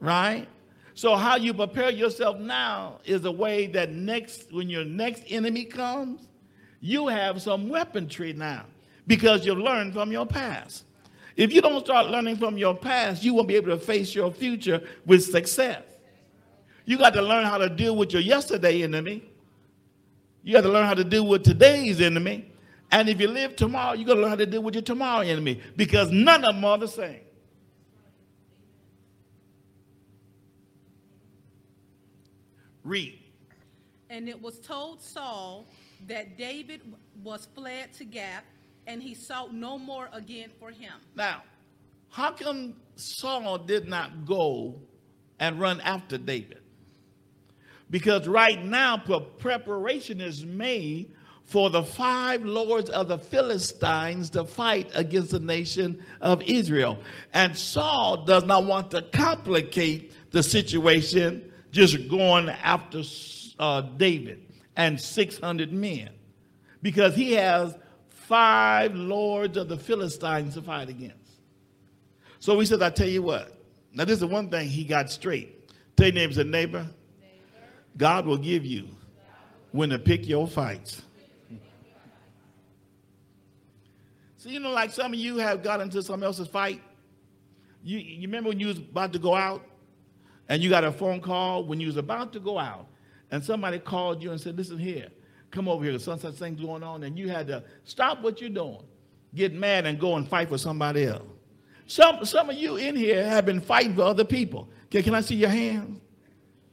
Right? 0.00 0.46
So 0.94 1.16
how 1.16 1.36
you 1.36 1.54
prepare 1.54 1.90
yourself 1.90 2.38
now 2.38 3.00
is 3.04 3.24
a 3.24 3.32
way 3.32 3.66
that 3.68 3.92
next 3.92 4.52
when 4.52 4.68
your 4.68 4.84
next 4.84 5.22
enemy 5.28 5.64
comes, 5.64 6.27
you 6.80 7.08
have 7.08 7.42
some 7.42 7.68
weaponry 7.68 8.32
now 8.32 8.64
because 9.06 9.44
you've 9.44 9.58
learned 9.58 9.94
from 9.94 10.12
your 10.12 10.26
past. 10.26 10.84
If 11.36 11.52
you 11.52 11.60
don't 11.60 11.84
start 11.84 12.08
learning 12.10 12.36
from 12.36 12.58
your 12.58 12.76
past, 12.76 13.22
you 13.22 13.34
won't 13.34 13.48
be 13.48 13.56
able 13.56 13.68
to 13.70 13.78
face 13.78 14.14
your 14.14 14.30
future 14.32 14.82
with 15.06 15.24
success. 15.24 15.82
You 16.84 16.98
got 16.98 17.14
to 17.14 17.22
learn 17.22 17.44
how 17.44 17.58
to 17.58 17.68
deal 17.68 17.96
with 17.96 18.12
your 18.12 18.22
yesterday 18.22 18.82
enemy. 18.82 19.22
You 20.42 20.54
got 20.54 20.62
to 20.62 20.68
learn 20.68 20.86
how 20.86 20.94
to 20.94 21.04
deal 21.04 21.26
with 21.26 21.44
today's 21.44 22.00
enemy. 22.00 22.50
And 22.90 23.08
if 23.08 23.20
you 23.20 23.28
live 23.28 23.54
tomorrow, 23.56 23.92
you 23.92 24.06
got 24.06 24.14
to 24.14 24.20
learn 24.20 24.30
how 24.30 24.36
to 24.36 24.46
deal 24.46 24.62
with 24.62 24.74
your 24.74 24.82
tomorrow 24.82 25.20
enemy 25.20 25.60
because 25.76 26.10
none 26.10 26.44
of 26.44 26.54
them 26.54 26.64
are 26.64 26.78
the 26.78 26.88
same. 26.88 27.20
Read. 32.82 33.18
And 34.08 34.28
it 34.28 34.40
was 34.40 34.58
told 34.58 35.02
Saul 35.02 35.68
that 36.06 36.38
David 36.38 36.80
was 37.22 37.48
fled 37.54 37.92
to 37.94 38.04
Gath, 38.04 38.44
and 38.86 39.02
he 39.02 39.14
sought 39.14 39.52
no 39.52 39.78
more 39.78 40.08
again 40.12 40.50
for 40.58 40.70
him. 40.70 40.92
Now, 41.14 41.42
how 42.10 42.32
come 42.32 42.74
Saul 42.96 43.58
did 43.58 43.88
not 43.88 44.24
go 44.24 44.76
and 45.38 45.60
run 45.60 45.80
after 45.82 46.16
David? 46.18 46.60
Because 47.90 48.26
right 48.26 48.62
now, 48.64 48.98
pre- 48.98 49.26
preparation 49.38 50.20
is 50.20 50.44
made 50.44 51.12
for 51.44 51.70
the 51.70 51.82
five 51.82 52.44
lords 52.44 52.90
of 52.90 53.08
the 53.08 53.18
Philistines 53.18 54.28
to 54.30 54.44
fight 54.44 54.90
against 54.94 55.30
the 55.30 55.40
nation 55.40 56.04
of 56.20 56.42
Israel. 56.42 56.98
And 57.32 57.56
Saul 57.56 58.24
does 58.26 58.44
not 58.44 58.66
want 58.66 58.90
to 58.90 59.00
complicate 59.00 60.12
the 60.30 60.42
situation 60.42 61.50
just 61.70 62.08
going 62.08 62.50
after 62.50 63.02
uh, 63.58 63.80
David 63.80 64.47
and 64.78 64.98
600 64.98 65.72
men 65.72 66.10
because 66.80 67.14
he 67.14 67.32
has 67.32 67.76
five 68.08 68.94
lords 68.94 69.56
of 69.56 69.68
the 69.68 69.76
Philistines 69.76 70.54
to 70.54 70.62
fight 70.62 70.88
against. 70.88 71.16
So 72.38 72.58
he 72.60 72.64
says, 72.64 72.80
I 72.80 72.90
tell 72.90 73.08
you 73.08 73.22
what. 73.22 73.52
Now, 73.92 74.04
this 74.04 74.18
is 74.18 74.24
one 74.24 74.48
thing 74.48 74.68
he 74.68 74.84
got 74.84 75.10
straight. 75.10 75.68
Tell 75.96 76.08
your 76.08 76.30
and 76.40 76.50
neighbor, 76.52 76.86
God 77.96 78.24
will 78.24 78.38
give 78.38 78.64
you 78.64 78.88
when 79.72 79.90
to 79.90 79.98
pick 79.98 80.26
your 80.26 80.46
fights. 80.46 81.02
So, 84.40 84.48
you 84.48 84.60
know, 84.60 84.70
like 84.70 84.92
some 84.92 85.12
of 85.12 85.18
you 85.18 85.38
have 85.38 85.64
got 85.64 85.80
into 85.80 86.00
somebody 86.00 86.28
else's 86.28 86.46
fight. 86.46 86.80
You, 87.82 87.98
you 87.98 88.28
remember 88.28 88.50
when 88.50 88.60
you 88.60 88.68
was 88.68 88.78
about 88.78 89.12
to 89.14 89.18
go 89.18 89.34
out 89.34 89.66
and 90.48 90.62
you 90.62 90.70
got 90.70 90.84
a 90.84 90.92
phone 90.92 91.20
call 91.20 91.64
when 91.64 91.80
you 91.80 91.88
was 91.88 91.96
about 91.96 92.32
to 92.34 92.38
go 92.38 92.56
out 92.56 92.86
and 93.30 93.44
somebody 93.44 93.78
called 93.78 94.22
you 94.22 94.30
and 94.30 94.40
said, 94.40 94.56
listen 94.56 94.78
here, 94.78 95.08
come 95.50 95.68
over 95.68 95.84
here, 95.84 95.98
some 95.98 96.18
such 96.18 96.34
things 96.34 96.60
going 96.60 96.82
on, 96.82 97.02
and 97.02 97.18
you 97.18 97.28
had 97.28 97.46
to 97.48 97.62
stop 97.84 98.22
what 98.22 98.40
you're 98.40 98.50
doing, 98.50 98.82
get 99.34 99.52
mad 99.52 99.86
and 99.86 99.98
go 99.98 100.16
and 100.16 100.28
fight 100.28 100.48
for 100.48 100.58
somebody 100.58 101.04
else. 101.04 101.22
Some, 101.86 102.24
some 102.24 102.50
of 102.50 102.56
you 102.56 102.76
in 102.76 102.96
here 102.96 103.26
have 103.26 103.46
been 103.46 103.60
fighting 103.60 103.94
for 103.94 104.02
other 104.02 104.24
people. 104.24 104.68
Okay, 104.86 105.02
can 105.02 105.14
I 105.14 105.22
see 105.22 105.36
your 105.36 105.48
hand? 105.48 106.00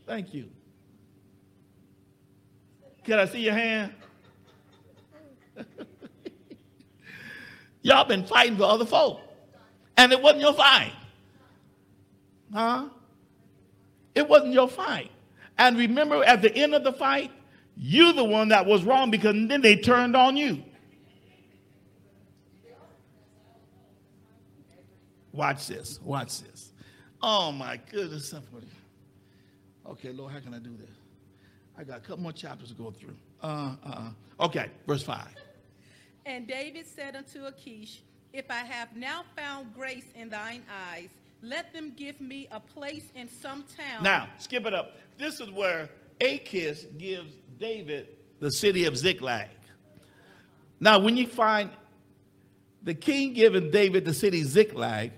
Thank 0.06 0.34
you. 0.34 0.50
Can 3.06 3.20
I 3.20 3.26
see 3.26 3.40
your 3.40 3.54
hand? 3.54 3.94
Y'all 7.82 8.06
been 8.06 8.26
fighting 8.26 8.58
for 8.58 8.64
other 8.64 8.86
folk. 8.86 9.22
And 9.96 10.12
it 10.12 10.22
wasn't 10.22 10.42
your 10.42 10.54
fight. 10.54 10.92
Huh? 12.54 12.90
It 14.14 14.28
wasn't 14.28 14.54
your 14.54 14.68
fight. 14.68 15.12
And 15.58 15.78
remember, 15.78 16.24
at 16.24 16.42
the 16.42 16.54
end 16.56 16.76
of 16.76 16.84
the 16.84 16.94
fight, 16.94 17.32
you're 17.78 18.14
the 18.14 18.24
one 18.24 18.50
that 18.50 18.66
was 18.66 18.84
wrong 18.84 19.12
because 19.12 19.34
then 19.34 19.62
they 19.62 19.76
turned 19.76 20.16
on 20.16 20.38
you. 20.38 20.64
Watch 25.32 25.68
this. 25.68 26.00
Watch 26.02 26.42
this. 26.42 26.72
Oh 27.22 27.52
my 27.52 27.80
goodness. 27.92 28.34
Okay, 29.86 30.12
Lord, 30.12 30.32
how 30.32 30.40
can 30.40 30.54
I 30.54 30.60
do 30.60 30.76
this? 30.78 30.96
I 31.78 31.84
got 31.84 31.98
a 31.98 32.02
couple 32.02 32.24
more 32.24 32.32
chapters 32.32 32.70
to 32.70 32.76
go 32.76 32.92
through. 32.92 33.16
Uh, 33.44 33.76
uh, 33.86 33.90
uh. 33.90 34.46
Okay, 34.46 34.70
verse 34.88 35.04
5. 35.04 35.28
And 36.26 36.48
David 36.48 36.86
said 36.88 37.16
unto 37.16 37.46
Achish, 37.46 38.02
If 38.32 38.50
I 38.50 38.60
have 38.60 38.96
now 38.96 39.24
found 39.36 39.74
grace 39.76 40.06
in 40.16 40.30
thine 40.30 40.64
eyes, 40.92 41.10
let 41.42 41.74
them 41.74 41.94
give 41.96 42.20
me 42.20 42.48
a 42.52 42.60
place 42.60 43.06
in 43.16 43.30
some 43.30 43.64
town. 43.78 44.04
Now, 44.04 44.28
skip 44.38 44.66
it 44.66 44.74
up. 44.74 44.98
This 45.18 45.40
is 45.40 45.52
where 45.52 45.90
Achish 46.22 46.86
gives 46.98 47.34
David 47.60 48.08
the 48.40 48.52
city 48.52 48.86
of 48.86 48.98
Ziklag. 48.98 49.50
Now, 50.80 51.00
when 51.00 51.16
you 51.18 51.28
find 51.28 51.70
the 52.84 52.94
king 52.94 53.34
giving 53.34 53.72
David 53.72 54.06
the 54.06 54.14
city 54.14 54.44
Ziklag, 54.44 55.12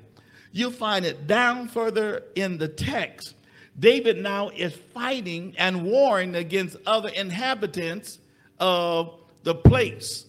you 0.52 0.72
find 0.72 1.06
it 1.06 1.28
down 1.28 1.68
further 1.68 2.24
in 2.36 2.58
the 2.58 2.68
text. 2.68 3.36
David 3.80 4.18
now 4.18 4.50
is 4.50 4.74
fighting 4.94 5.56
and 5.58 5.84
warring 5.84 6.36
against 6.36 6.78
other 6.86 7.10
inhabitants 7.10 8.20
of 8.60 9.20
the 9.44 9.54
place. 9.54 10.26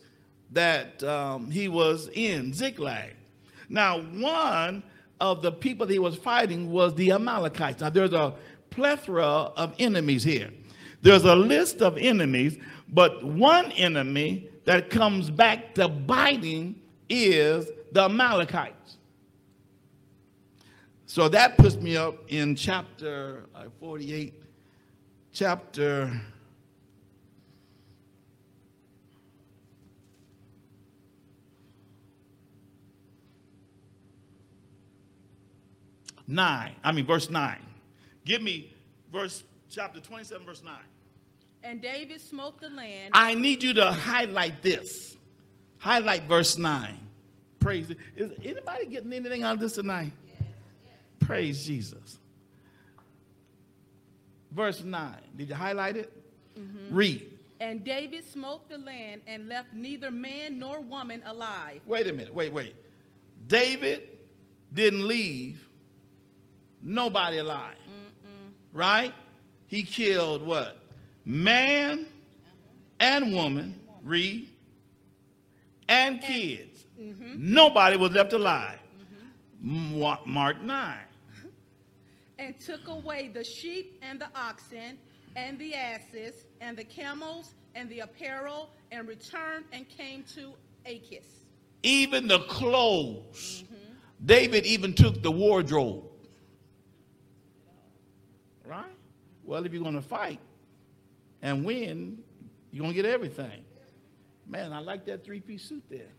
that 0.52 1.02
um, 1.02 1.50
he 1.50 1.68
was 1.68 2.08
in, 2.14 2.52
Ziklag. 2.52 3.14
Now, 3.68 4.00
one 4.00 4.82
of 5.20 5.42
the 5.42 5.52
people 5.52 5.86
that 5.86 5.92
he 5.92 5.98
was 5.98 6.16
fighting 6.16 6.70
was 6.70 6.94
the 6.94 7.12
Amalekites. 7.12 7.80
Now, 7.80 7.90
there's 7.90 8.12
a 8.12 8.34
plethora 8.70 9.24
of 9.24 9.74
enemies 9.78 10.22
here. 10.24 10.50
There's 11.02 11.24
a 11.24 11.34
list 11.34 11.80
of 11.82 11.96
enemies, 11.98 12.58
but 12.88 13.24
one 13.24 13.72
enemy 13.72 14.48
that 14.64 14.90
comes 14.90 15.30
back 15.30 15.74
to 15.74 15.88
biting 15.88 16.80
is 17.08 17.70
the 17.92 18.02
Amalekites. 18.02 18.96
So 21.06 21.28
that 21.30 21.56
puts 21.56 21.76
me 21.76 21.96
up 21.96 22.16
in 22.28 22.54
chapter 22.54 23.46
uh, 23.54 23.64
48, 23.80 24.34
chapter 25.32 26.20
nine. 36.28 36.76
I 36.84 36.92
mean, 36.92 37.06
verse 37.06 37.28
nine. 37.30 37.64
Give 38.24 38.42
me 38.42 38.72
verse 39.10 39.42
chapter 39.70 40.00
27, 40.00 40.46
verse 40.46 40.62
9. 40.62 40.74
And 41.64 41.82
David 41.82 42.20
smote 42.20 42.60
the 42.60 42.68
land. 42.70 43.10
I 43.14 43.34
need 43.34 43.62
you 43.62 43.74
to 43.74 43.90
highlight 43.90 44.62
this. 44.62 45.16
Highlight 45.78 46.24
verse 46.24 46.56
9. 46.56 46.98
Praise. 47.58 47.90
Is 48.16 48.32
anybody 48.44 48.86
getting 48.86 49.12
anything 49.12 49.42
out 49.42 49.54
of 49.54 49.60
this 49.60 49.72
tonight? 49.72 50.12
Praise 51.20 51.66
Jesus. 51.66 52.18
Verse 54.52 54.82
9. 54.82 55.14
Did 55.36 55.48
you 55.48 55.54
highlight 55.54 55.96
it? 55.96 56.12
Mhm. 56.58 56.88
Read. 56.90 57.38
And 57.60 57.84
David 57.84 58.24
smote 58.24 58.68
the 58.68 58.78
land 58.78 59.22
and 59.26 59.48
left 59.48 59.72
neither 59.72 60.10
man 60.10 60.58
nor 60.58 60.80
woman 60.80 61.22
alive. 61.26 61.80
Wait 61.86 62.06
a 62.06 62.12
minute. 62.12 62.32
Wait, 62.32 62.52
wait. 62.52 62.76
David 63.46 64.08
didn't 64.72 65.06
leave 65.06 65.67
nobody 66.82 67.38
alive. 67.38 67.76
Right? 68.72 69.12
He 69.66 69.82
killed 69.82 70.46
what? 70.46 70.78
Man 71.24 72.06
and 73.00 73.32
woman, 73.32 73.80
read, 74.02 74.48
and 75.88 76.20
kids. 76.20 76.86
Mm-hmm. 77.00 77.34
Nobody 77.36 77.96
was 77.96 78.12
left 78.12 78.32
alive. 78.32 78.78
Mm-hmm. 79.62 80.00
Mark, 80.00 80.26
Mark 80.26 80.62
9. 80.62 80.96
And 82.40 82.54
took 82.60 82.86
away 82.86 83.30
the 83.34 83.42
sheep 83.42 83.98
and 84.00 84.20
the 84.20 84.28
oxen 84.34 84.96
and 85.34 85.58
the 85.58 85.74
asses 85.74 86.44
and 86.60 86.76
the 86.76 86.84
camels 86.84 87.54
and 87.74 87.90
the 87.90 88.00
apparel 88.00 88.70
and 88.92 89.08
returned 89.08 89.64
and 89.72 89.88
came 89.88 90.22
to 90.34 90.52
Achish. 90.86 91.24
Even 91.82 92.28
the 92.28 92.40
clothes. 92.40 93.64
Mm-hmm. 93.64 93.74
David 94.24 94.66
even 94.66 94.94
took 94.94 95.22
the 95.22 95.30
wardrobe. 95.30 96.04
Right? 98.64 98.84
Well, 99.48 99.64
if 99.64 99.72
you're 99.72 99.82
going 99.82 99.94
to 99.94 100.02
fight 100.02 100.40
and 101.40 101.64
win, 101.64 102.18
you're 102.70 102.82
going 102.82 102.94
to 102.94 103.02
get 103.02 103.10
everything. 103.10 103.64
Man, 104.46 104.74
I 104.74 104.80
like 104.80 105.06
that 105.06 105.24
three 105.24 105.40
piece 105.40 105.62
suit 105.62 105.82
there. 105.88 106.12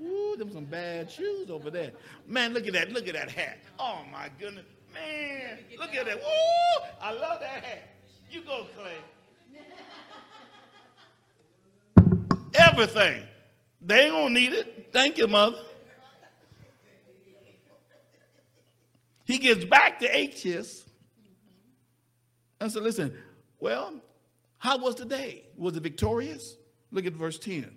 Ooh, 0.04 0.34
them 0.36 0.52
some 0.52 0.64
bad 0.64 1.08
shoes 1.08 1.50
over 1.50 1.70
there. 1.70 1.92
Man, 2.26 2.52
look 2.52 2.66
at 2.66 2.72
that. 2.72 2.90
Look 2.90 3.06
at 3.06 3.14
that 3.14 3.30
hat. 3.30 3.58
Oh, 3.78 4.00
my 4.10 4.28
goodness. 4.40 4.64
Man, 4.92 5.58
look 5.78 5.94
at 5.94 6.06
that. 6.06 6.16
Ooh, 6.16 6.84
I 7.00 7.12
love 7.12 7.38
that 7.38 7.62
hat. 7.62 7.90
You 8.28 8.42
go, 8.42 8.66
Clay. 8.76 9.62
Everything. 12.54 13.22
They 13.80 14.06
ain't 14.06 14.12
gonna 14.12 14.34
need 14.34 14.52
it. 14.52 14.88
Thank 14.92 15.16
you, 15.16 15.28
mother. 15.28 15.58
He 19.24 19.38
gets 19.38 19.64
back 19.64 20.00
to 20.00 20.06
Achish 20.06 20.87
and 22.60 22.70
said, 22.70 22.82
Listen, 22.82 23.16
well, 23.60 23.94
how 24.58 24.78
was 24.78 24.96
the 24.96 25.04
day? 25.04 25.44
Was 25.56 25.76
it 25.76 25.82
victorious? 25.82 26.56
Look 26.90 27.06
at 27.06 27.12
verse 27.12 27.38
10. 27.38 27.70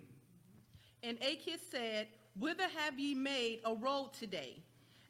And 1.04 1.18
Achish 1.22 1.62
said, 1.70 2.08
Whither 2.40 2.68
have 2.78 3.00
ye 3.00 3.14
made 3.14 3.60
a 3.66 3.74
road 3.74 4.14
today? 4.18 4.62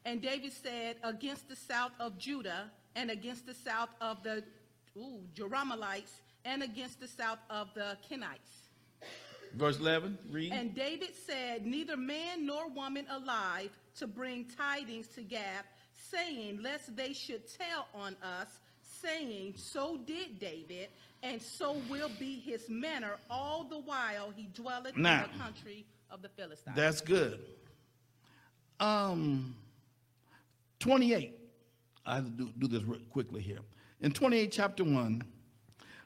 And 0.04 0.20
David 0.20 0.52
said, 0.52 0.96
Against 1.02 1.48
the 1.48 1.56
south 1.56 1.92
of 2.00 2.18
Judah, 2.18 2.70
and 2.94 3.10
against 3.10 3.46
the 3.46 3.54
south 3.54 3.90
of 4.00 4.22
the 4.22 4.42
ooh, 4.96 5.20
Jerahmeelites, 5.34 6.20
and 6.44 6.62
against 6.62 7.00
the 7.00 7.08
south 7.08 7.38
of 7.48 7.68
the 7.74 7.96
Kenites. 8.10 8.68
Verse 9.54 9.78
11, 9.78 10.18
read. 10.30 10.52
And 10.52 10.74
David 10.74 11.10
said, 11.26 11.66
Neither 11.66 11.96
man 11.96 12.46
nor 12.46 12.68
woman 12.70 13.06
alive 13.10 13.70
to 13.98 14.06
bring 14.06 14.46
tidings 14.46 15.08
to 15.08 15.22
Gath, 15.22 15.66
saying, 16.10 16.60
Lest 16.62 16.96
they 16.96 17.12
should 17.12 17.42
tell 17.46 17.86
on 17.94 18.16
us, 18.22 18.48
saying, 19.02 19.54
So 19.56 19.98
did 20.06 20.38
David, 20.38 20.88
and 21.22 21.40
so 21.40 21.76
will 21.88 22.10
be 22.18 22.40
his 22.40 22.68
manner 22.68 23.16
all 23.30 23.64
the 23.64 23.78
while 23.78 24.30
he 24.34 24.48
dwelleth 24.54 24.96
Now, 24.96 25.24
in 25.24 25.30
the 25.32 25.38
country 25.44 25.86
of 26.10 26.22
the 26.22 26.28
Philistines. 26.28 26.76
That's 26.76 27.00
good. 27.00 27.40
Um, 28.80 29.54
28. 30.80 31.38
I 32.04 32.16
have 32.16 32.24
to 32.24 32.30
do, 32.30 32.50
do 32.58 32.66
this 32.66 32.82
real 32.82 33.00
quickly 33.10 33.40
here. 33.40 33.60
In 34.00 34.10
28, 34.10 34.50
chapter 34.50 34.82
1, 34.82 35.22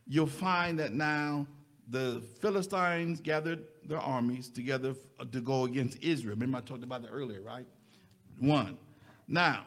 you'll 0.07 0.27
find 0.27 0.79
that 0.79 0.93
now 0.93 1.47
the 1.89 2.23
Philistines 2.41 3.21
gathered 3.21 3.65
their 3.87 4.01
armies 4.01 4.51
together 4.51 4.95
f- 5.21 5.31
to 5.31 5.41
go 5.41 5.65
against 5.65 6.03
Israel. 6.03 6.35
Remember, 6.35 6.59
I 6.59 6.61
talked 6.61 6.85
about 6.85 7.03
that 7.03 7.11
earlier, 7.11 7.41
right? 7.41 7.67
One. 8.39 8.77
Now, 9.29 9.65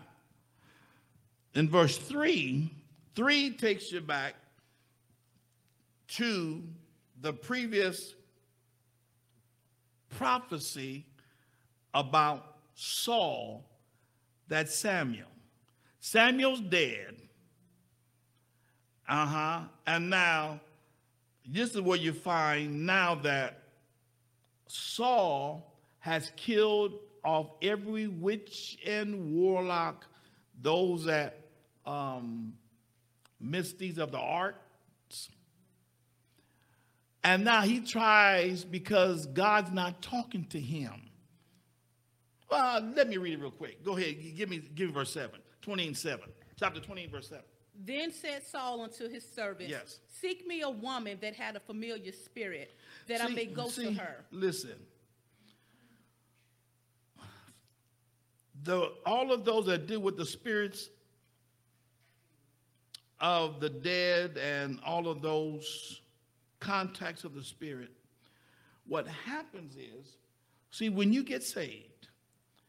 in 1.55 1.67
verse 1.67 1.97
3, 1.97 2.69
3 3.15 3.51
takes 3.51 3.91
you 3.91 4.01
back 4.01 4.35
to 6.09 6.63
the 7.21 7.33
previous 7.33 8.15
prophecy 10.09 11.05
about 11.93 12.55
Saul 12.75 13.65
that 14.47 14.69
Samuel. 14.69 15.27
Samuel's 15.99 16.61
dead. 16.61 17.15
Uh 19.07 19.25
huh. 19.25 19.59
And 19.85 20.09
now, 20.09 20.59
this 21.47 21.73
is 21.75 21.81
where 21.81 21.97
you 21.97 22.13
find 22.13 22.85
now 22.85 23.15
that 23.15 23.63
Saul 24.67 25.73
has 25.99 26.31
killed 26.35 26.93
off 27.23 27.47
every 27.61 28.07
witch 28.07 28.77
and 28.85 29.35
warlock, 29.35 30.05
those 30.61 31.05
that 31.05 31.41
um, 31.85 32.53
misties 33.41 33.97
of 33.97 34.11
the 34.11 34.19
arts. 34.19 35.29
And 37.23 37.43
now 37.43 37.61
he 37.61 37.81
tries 37.81 38.63
because 38.63 39.25
God's 39.27 39.71
not 39.71 40.01
talking 40.01 40.45
to 40.45 40.59
him. 40.59 41.09
Well, 42.49 42.91
let 42.95 43.07
me 43.07 43.17
read 43.17 43.33
it 43.33 43.41
real 43.41 43.51
quick. 43.51 43.83
Go 43.83 43.97
ahead. 43.97 44.15
Give 44.35 44.49
me, 44.49 44.61
give 44.73 44.87
me 44.87 44.93
verse 44.93 45.11
7. 45.11 45.39
20 45.61 45.87
and 45.87 45.97
7. 45.97 46.19
Chapter 46.57 46.79
20 46.79 47.07
verse 47.07 47.29
7. 47.29 47.43
Then 47.85 48.11
said 48.11 48.45
Saul 48.45 48.81
unto 48.81 49.09
his 49.09 49.27
servants, 49.27 49.69
Yes. 49.69 49.99
Seek 50.07 50.45
me 50.45 50.61
a 50.61 50.69
woman 50.69 51.17
that 51.21 51.35
had 51.35 51.55
a 51.55 51.59
familiar 51.59 52.11
spirit, 52.11 52.75
that 53.07 53.21
I 53.21 53.29
may 53.29 53.45
go 53.45 53.69
see, 53.69 53.85
to 53.85 53.93
her. 53.93 54.25
Listen. 54.31 54.75
The, 58.63 58.91
all 59.05 59.31
of 59.31 59.45
those 59.45 59.67
that 59.67 59.87
deal 59.87 60.01
with 60.01 60.17
the 60.17 60.25
spirits 60.25 60.89
of 63.21 63.59
the 63.59 63.69
dead 63.69 64.37
and 64.37 64.79
all 64.85 65.07
of 65.07 65.21
those 65.21 66.01
contacts 66.59 67.23
of 67.23 67.33
the 67.33 67.43
spirit, 67.43 67.91
what 68.87 69.07
happens 69.07 69.75
is, 69.75 70.17
see, 70.71 70.89
when 70.89 71.13
you 71.13 71.23
get 71.23 71.43
saved, 71.43 72.07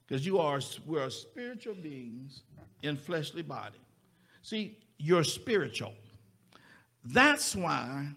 because 0.07 0.27
you 0.27 0.39
are 0.39 0.61
we're 0.87 1.11
spiritual 1.11 1.75
beings 1.75 2.43
in 2.83 2.97
fleshly 2.97 3.43
body. 3.43 3.79
See, 4.43 4.79
you're 4.99 5.25
spiritual. 5.25 5.95
That's 7.05 7.55
why 7.55 8.09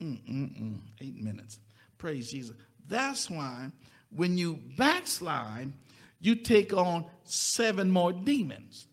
Mm-mm-mm, 0.00 0.78
eight 1.00 1.22
minutes. 1.22 1.58
Praise 1.98 2.30
Jesus. 2.30 2.56
That's 2.88 3.28
why 3.28 3.70
when 4.10 4.38
you 4.38 4.58
backslide, 4.76 5.72
you 6.20 6.34
take 6.34 6.72
on 6.72 7.04
seven 7.24 7.90
more 7.90 8.12
demons, 8.12 8.86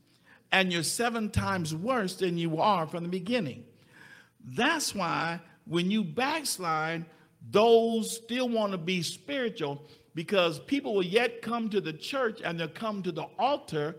and 0.58 0.74
you're 0.74 0.82
seven 0.82 1.30
times 1.30 1.76
worse 1.76 2.16
than 2.16 2.36
you 2.36 2.60
are 2.60 2.88
from 2.88 3.04
the 3.04 3.10
beginning. 3.10 3.64
That's 4.44 4.96
why 4.96 5.40
when 5.66 5.92
you 5.92 6.04
backslide, 6.04 7.06
those 7.52 8.16
still 8.16 8.50
want 8.50 8.72
to 8.72 8.80
be 8.80 9.04
spiritual 9.04 9.84
because 10.16 10.58
people 10.58 10.96
will 10.96 11.06
yet 11.06 11.44
come 11.44 11.70
to 11.70 11.80
the 11.80 11.94
church 11.94 12.42
and 12.44 12.60
they'll 12.60 12.70
come 12.70 13.04
to 13.04 13.12
the 13.12 13.28
altar 13.38 13.96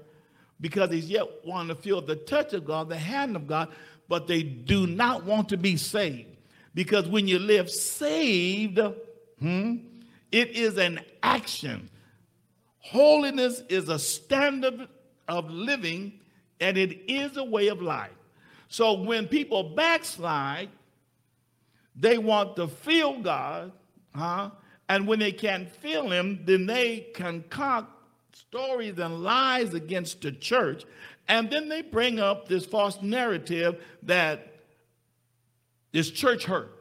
because 0.61 0.91
they 0.91 0.97
yet 0.97 1.25
want 1.45 1.69
to 1.69 1.77
feel 1.77 2.01
the 2.01 2.17
touch 2.17 2.53
of 2.55 2.65
God, 2.65 2.89
the 2.89 2.97
hand 2.97 3.37
of 3.37 3.47
God, 3.47 3.69
but 4.09 4.27
they 4.27 4.43
do 4.43 4.89
not 4.89 5.23
want 5.23 5.49
to 5.51 5.57
be 5.57 5.77
saved. 5.77 6.35
Because 6.75 7.07
when 7.07 7.29
you 7.29 7.39
live 7.39 7.71
saved, 7.71 8.81
hmm, 9.39 9.77
It 10.33 10.51
is 10.51 10.77
an 10.77 11.01
action. 11.23 11.89
Holiness 12.81 13.63
is 13.69 13.89
a 13.89 13.99
standard 13.99 14.89
of 15.29 15.51
living 15.51 16.19
and 16.61 16.77
it 16.77 17.11
is 17.11 17.37
a 17.37 17.45
way 17.45 17.69
of 17.69 17.81
life. 17.83 18.11
So 18.69 18.95
when 18.95 19.27
people 19.27 19.63
backslide, 19.63 20.69
they 21.97 22.19
want 22.19 22.57
to 22.57 22.69
feel 22.69 23.21
God, 23.21 23.73
huh? 24.15 24.51
And 24.89 25.07
when 25.07 25.19
they 25.19 25.33
can't 25.33 25.71
feel 25.71 26.11
Him, 26.11 26.41
then 26.45 26.67
they 26.67 27.09
concoct 27.15 27.93
stories 28.33 28.99
and 28.99 29.23
lies 29.23 29.75
against 29.75 30.23
the 30.23 30.33
church. 30.33 30.85
And 31.29 31.51
then 31.51 31.69
they 31.69 31.83
bring 31.83 32.21
up 32.21 32.49
this 32.49 32.65
false 32.65 33.03
narrative 33.03 33.85
that 34.05 34.55
this 35.93 36.11
church 36.11 36.45
hurt. 36.45 36.75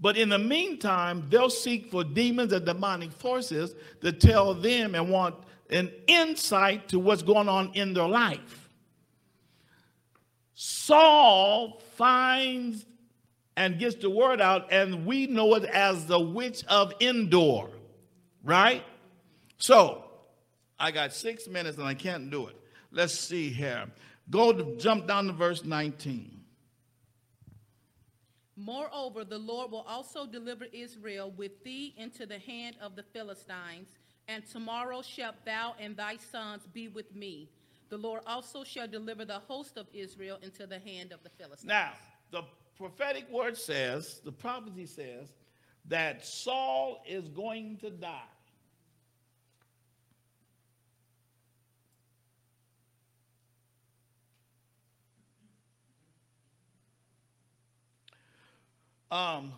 But 0.00 0.16
in 0.16 0.28
the 0.28 0.38
meantime, 0.38 1.26
they'll 1.28 1.50
seek 1.50 1.90
for 1.90 2.04
demons 2.04 2.52
and 2.52 2.64
demonic 2.64 3.10
forces 3.10 3.74
to 4.00 4.12
tell 4.12 4.54
them 4.54 4.94
and 4.94 5.10
want 5.10 5.34
an 5.70 5.90
insight 6.06 6.88
to 6.88 6.98
what's 6.98 7.22
going 7.22 7.48
on 7.48 7.72
in 7.74 7.94
their 7.94 8.08
life. 8.08 8.70
Saul 10.54 11.80
finds 11.96 12.84
and 13.56 13.78
gets 13.78 13.96
the 13.96 14.10
word 14.10 14.40
out, 14.40 14.72
and 14.72 15.04
we 15.04 15.26
know 15.26 15.54
it 15.54 15.64
as 15.64 16.06
the 16.06 16.18
witch 16.18 16.64
of 16.66 16.92
Endor, 17.00 17.68
right? 18.44 18.84
So, 19.58 20.04
I 20.78 20.92
got 20.92 21.12
six 21.12 21.48
minutes 21.48 21.76
and 21.76 21.86
I 21.86 21.94
can't 21.94 22.30
do 22.30 22.46
it. 22.46 22.56
Let's 22.92 23.18
see 23.18 23.50
here. 23.50 23.86
Go 24.30 24.52
to 24.52 24.76
jump 24.76 25.08
down 25.08 25.26
to 25.26 25.32
verse 25.32 25.64
19. 25.64 26.38
Moreover, 28.56 29.24
the 29.24 29.38
Lord 29.38 29.70
will 29.70 29.86
also 29.88 30.26
deliver 30.26 30.66
Israel 30.72 31.32
with 31.36 31.62
thee 31.62 31.94
into 31.96 32.26
the 32.26 32.38
hand 32.38 32.76
of 32.80 32.96
the 32.96 33.02
Philistines, 33.02 33.88
and 34.28 34.46
tomorrow 34.46 35.02
shalt 35.02 35.42
thou 35.44 35.74
and 35.80 35.96
thy 35.96 36.18
sons 36.30 36.62
be 36.72 36.88
with 36.88 37.14
me. 37.14 37.48
The 37.88 37.96
Lord 37.96 38.20
also 38.26 38.62
shall 38.62 38.86
deliver 38.86 39.24
the 39.24 39.40
host 39.48 39.78
of 39.78 39.86
Israel 39.94 40.38
into 40.42 40.66
the 40.66 40.78
hand 40.78 41.12
of 41.12 41.22
the 41.22 41.30
Philistines. 41.30 41.64
Now, 41.64 41.92
the 42.30 42.42
prophetic 42.76 43.28
word 43.30 43.56
says, 43.56 44.20
the 44.24 44.30
prophecy 44.30 44.84
says, 44.84 45.28
that 45.86 46.24
Saul 46.24 47.02
is 47.08 47.28
going 47.28 47.78
to 47.78 47.88
die. 47.88 48.20
Um, 59.10 59.54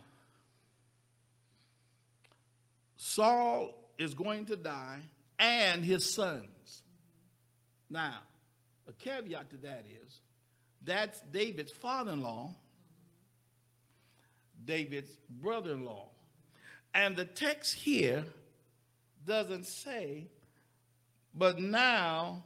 Saul 2.97 3.80
is 4.01 4.15
going 4.15 4.47
to 4.47 4.57
die 4.57 5.01
and 5.39 5.85
his 5.85 6.13
sons. 6.13 6.83
Now, 7.89 8.19
a 8.89 8.93
caveat 8.93 9.51
to 9.51 9.57
that 9.59 9.85
is 10.05 10.21
that's 10.83 11.21
David's 11.33 11.73
father 11.73 12.13
in 12.13 12.23
law, 12.23 12.55
David's 14.65 15.11
brother 15.29 15.73
in 15.73 15.85
law. 15.85 16.09
And 16.95 17.17
the 17.17 17.25
text 17.25 17.75
here 17.75 18.25
doesn't 19.27 19.67
say, 19.67 20.29
but 21.35 21.61
now 21.61 22.43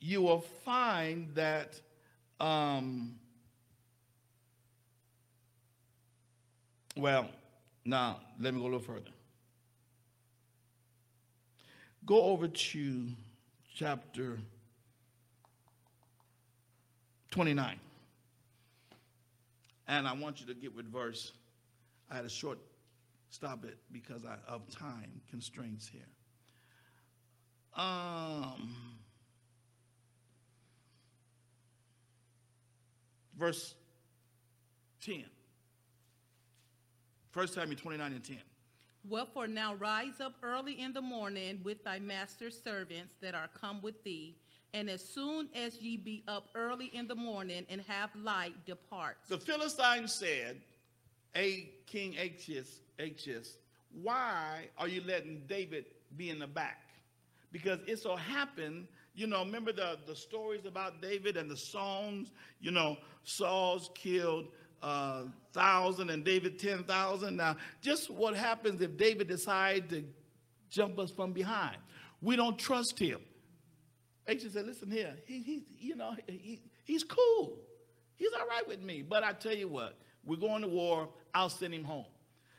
you 0.00 0.20
will 0.22 0.44
find 0.64 1.34
that 1.34 1.80
um, 2.40 3.18
Well, 6.98 7.28
now 7.84 8.18
let 8.40 8.52
me 8.52 8.58
go 8.58 8.66
a 8.66 8.70
little 8.70 8.80
further. 8.80 9.10
Go 12.08 12.22
over 12.22 12.48
to 12.48 13.06
chapter 13.74 14.38
29. 17.32 17.78
And 19.86 20.08
I 20.08 20.14
want 20.14 20.40
you 20.40 20.46
to 20.46 20.54
get 20.54 20.74
with 20.74 20.90
verse. 20.90 21.32
I 22.10 22.16
had 22.16 22.24
a 22.24 22.30
short 22.30 22.60
stop 23.28 23.66
it 23.66 23.76
because 23.92 24.22
I, 24.24 24.36
of 24.50 24.62
time 24.70 25.20
constraints 25.28 25.86
here. 25.86 26.00
Um, 27.76 28.74
verse 33.38 33.74
10. 35.02 35.26
First 37.32 37.52
Samuel 37.52 37.76
29 37.76 38.12
and 38.14 38.24
10. 38.24 38.38
Wherefore 39.08 39.46
now 39.46 39.74
rise 39.74 40.20
up 40.20 40.34
early 40.42 40.80
in 40.80 40.92
the 40.92 41.00
morning 41.00 41.60
with 41.64 41.82
thy 41.84 41.98
master's 41.98 42.60
servants 42.62 43.14
that 43.22 43.34
are 43.34 43.48
come 43.58 43.80
with 43.80 44.02
thee, 44.04 44.36
and 44.74 44.90
as 44.90 45.02
soon 45.02 45.48
as 45.54 45.80
ye 45.80 45.96
be 45.96 46.22
up 46.28 46.48
early 46.54 46.86
in 46.86 47.06
the 47.06 47.14
morning 47.14 47.64
and 47.70 47.80
have 47.82 48.10
light, 48.14 48.54
depart. 48.66 49.16
The 49.28 49.38
Philistines 49.38 50.14
said, 50.14 50.60
A 51.34 51.70
King 51.86 52.16
Achish, 52.18 52.68
Achish, 52.98 53.48
why 54.02 54.68
are 54.76 54.88
you 54.88 55.02
letting 55.06 55.42
David 55.48 55.86
be 56.16 56.28
in 56.28 56.38
the 56.38 56.46
back? 56.46 56.82
Because 57.50 57.78
it 57.86 57.98
so 57.98 58.14
happened, 58.14 58.86
you 59.14 59.26
know, 59.26 59.42
remember 59.42 59.72
the, 59.72 59.98
the 60.06 60.14
stories 60.14 60.66
about 60.66 61.00
David 61.00 61.38
and 61.38 61.50
the 61.50 61.56
songs, 61.56 62.30
you 62.60 62.70
know, 62.70 62.98
Saul's 63.24 63.90
killed 63.94 64.48
uh, 64.82 65.22
thousand 65.52 66.10
and 66.10 66.24
David 66.24 66.58
ten 66.58 66.84
thousand. 66.84 67.36
Now, 67.36 67.56
just 67.80 68.10
what 68.10 68.34
happens 68.34 68.80
if 68.80 68.96
David 68.96 69.28
decides 69.28 69.90
to 69.90 70.04
jump 70.70 70.98
us 70.98 71.10
from 71.10 71.32
behind? 71.32 71.76
We 72.20 72.36
don't 72.36 72.58
trust 72.58 72.98
him. 72.98 73.20
Ancient 74.26 74.52
said, 74.52 74.66
"Listen 74.66 74.90
here, 74.90 75.16
he, 75.26 75.40
he 75.40 75.64
you 75.78 75.96
know, 75.96 76.14
he, 76.26 76.60
he's 76.84 77.04
cool. 77.04 77.58
He's 78.16 78.32
all 78.38 78.46
right 78.46 78.66
with 78.66 78.82
me. 78.82 79.02
But 79.02 79.24
I 79.24 79.32
tell 79.32 79.54
you 79.54 79.68
what, 79.68 79.96
we're 80.24 80.36
going 80.36 80.62
to 80.62 80.68
war. 80.68 81.08
I'll 81.34 81.50
send 81.50 81.72
him 81.74 81.84
home." 81.84 82.06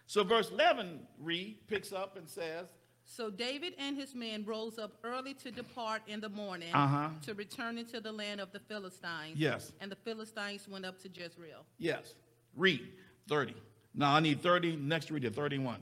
So, 0.08 0.24
verse 0.24 0.50
eleven, 0.50 1.02
read 1.20 1.68
picks 1.68 1.94
up 1.94 2.18
and 2.18 2.28
says, 2.28 2.66
So 3.12 3.32
David 3.32 3.74
and 3.80 3.98
his 3.98 4.14
men 4.14 4.46
rose 4.46 4.78
up 4.78 4.92
early 5.04 5.34
to 5.36 5.50
depart 5.52 6.04
in 6.08 6.20
the 6.22 6.30
morning 6.30 6.72
Uh-huh. 6.74 7.10
to 7.24 7.34
return 7.34 7.80
into 7.80 8.00
the 8.00 8.12
land 8.12 8.40
of 8.40 8.52
the 8.52 8.60
Philistines. 8.60 9.36
Yes. 9.36 9.72
And 9.82 9.92
the 9.92 9.96
Philistines 9.96 10.68
went 10.68 10.86
up 10.86 11.00
to 11.02 11.10
Jezreel. 11.10 11.66
"Yes, 11.80 12.14
read 12.56 12.88
thirty. 13.28 13.56
Now 13.96 14.14
I 14.14 14.20
need 14.20 14.42
thirty. 14.44 14.76
Next, 14.76 15.10
read 15.10 15.24
it 15.26 15.34
thirty-one. 15.34 15.82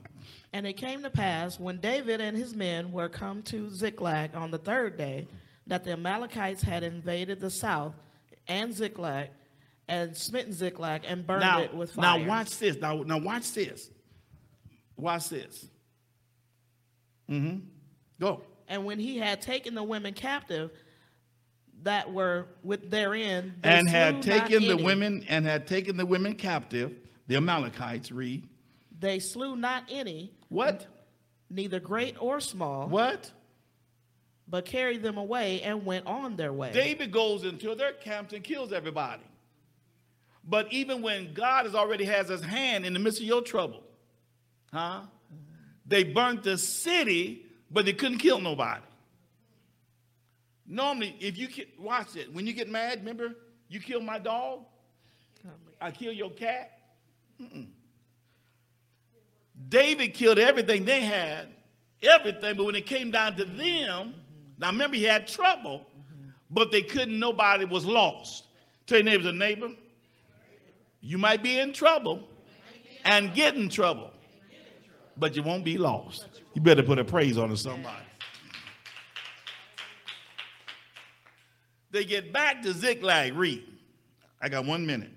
And 0.54 0.66
it 0.66 0.78
came 0.78 1.02
to 1.02 1.10
pass, 1.10 1.60
when 1.60 1.76
David 1.80 2.22
and 2.22 2.34
his 2.34 2.54
men 2.54 2.92
were 2.92 3.10
come 3.10 3.42
to 3.44 3.68
Ziklag 3.68 4.34
on 4.34 4.50
the 4.50 4.58
third 4.58 4.96
day, 4.96 5.28
that 5.66 5.84
the 5.84 5.92
Amalekites 5.92 6.62
had 6.62 6.82
invaded 6.82 7.40
the 7.40 7.50
south 7.50 7.94
and 8.48 8.72
Ziklag, 8.72 9.28
and 9.86 10.16
smitten 10.16 10.54
Ziklag, 10.54 11.04
and 11.04 11.26
burned 11.26 11.42
Now, 11.42 11.60
it 11.60 11.74
with 11.74 11.92
fire. 11.92 12.18
now 12.20 12.26
watch 12.26 12.56
this. 12.58 12.78
Now, 12.78 13.02
now 13.02 13.18
watch 13.18 13.52
this. 13.52 13.90
Watch 14.96 15.28
this. 15.28 15.68
Mm-hmm. 17.30 17.58
Go. 18.20 18.42
And 18.68 18.84
when 18.84 18.98
he 18.98 19.18
had 19.18 19.40
taken 19.40 19.74
the 19.74 19.82
women 19.82 20.14
captive 20.14 20.70
that 21.82 22.12
were 22.12 22.46
with 22.62 22.90
therein, 22.90 23.54
and 23.62 23.88
had 23.88 24.20
taken 24.22 24.62
the 24.62 24.72
any. 24.72 24.82
women 24.82 25.24
and 25.28 25.46
had 25.46 25.66
taken 25.66 25.96
the 25.96 26.06
women 26.06 26.34
captive. 26.34 26.92
The 27.28 27.36
Amalekites 27.36 28.10
read 28.10 28.48
They 28.98 29.18
slew 29.18 29.54
not 29.54 29.84
any, 29.90 30.32
what? 30.48 30.86
neither 31.50 31.78
great 31.78 32.16
or 32.18 32.40
small, 32.40 32.88
What? 32.88 33.30
but 34.48 34.64
carried 34.64 35.02
them 35.02 35.18
away 35.18 35.60
and 35.60 35.84
went 35.84 36.06
on 36.06 36.36
their 36.36 36.52
way. 36.52 36.72
David 36.72 37.12
goes 37.12 37.44
into 37.44 37.74
their 37.74 37.92
camps 37.92 38.32
and 38.32 38.42
kills 38.42 38.72
everybody. 38.72 39.22
But 40.42 40.72
even 40.72 41.02
when 41.02 41.34
God 41.34 41.66
has 41.66 41.74
already 41.74 42.06
has 42.06 42.28
his 42.28 42.42
hand 42.42 42.86
in 42.86 42.94
the 42.94 42.98
midst 42.98 43.20
of 43.20 43.26
your 43.26 43.42
trouble, 43.42 43.82
huh? 44.72 45.02
They 45.88 46.04
burnt 46.04 46.44
the 46.44 46.58
city, 46.58 47.46
but 47.70 47.86
they 47.86 47.94
couldn't 47.94 48.18
kill 48.18 48.40
nobody. 48.40 48.82
Normally, 50.66 51.16
if 51.18 51.38
you 51.38 51.48
watch 51.78 52.14
it, 52.14 52.32
when 52.32 52.46
you 52.46 52.52
get 52.52 52.68
mad, 52.68 53.00
remember 53.00 53.34
you 53.68 53.80
kill 53.80 54.02
my 54.02 54.18
dog, 54.18 54.60
I 55.80 55.90
kill 55.90 56.12
your 56.12 56.30
cat. 56.30 56.78
Mm-mm. 57.40 57.68
David 59.68 60.14
killed 60.14 60.38
everything 60.38 60.84
they 60.84 61.00
had, 61.00 61.48
everything, 62.02 62.56
but 62.56 62.64
when 62.64 62.74
it 62.74 62.86
came 62.86 63.10
down 63.10 63.36
to 63.36 63.44
them, 63.44 63.56
mm-hmm. 63.58 64.12
now 64.58 64.70
remember 64.70 64.96
he 64.96 65.04
had 65.04 65.26
trouble, 65.26 65.86
mm-hmm. 65.96 66.30
but 66.50 66.70
they 66.70 66.82
couldn't, 66.82 67.18
nobody 67.18 67.64
was 67.64 67.84
lost. 67.84 68.44
Tell 68.86 68.98
your 68.98 69.04
neighbors 69.04 69.26
a 69.26 69.32
neighbor, 69.32 69.70
you 71.00 71.18
might 71.18 71.42
be 71.42 71.58
in 71.58 71.72
trouble 71.72 72.28
and 73.04 73.34
get 73.34 73.54
in 73.54 73.68
trouble, 73.68 74.10
but 75.18 75.34
you 75.36 75.42
won't 75.42 75.64
be 75.64 75.78
lost. 75.78 76.26
You 76.54 76.60
better 76.60 76.82
put 76.82 76.98
a 76.98 77.04
praise 77.04 77.38
on 77.38 77.54
somebody. 77.56 77.96
They 81.90 82.04
get 82.04 82.32
back 82.32 82.62
to 82.62 82.72
Ziklag. 82.72 83.34
Read. 83.34 83.64
I 84.40 84.48
got 84.48 84.64
one 84.64 84.86
minute. 84.86 85.10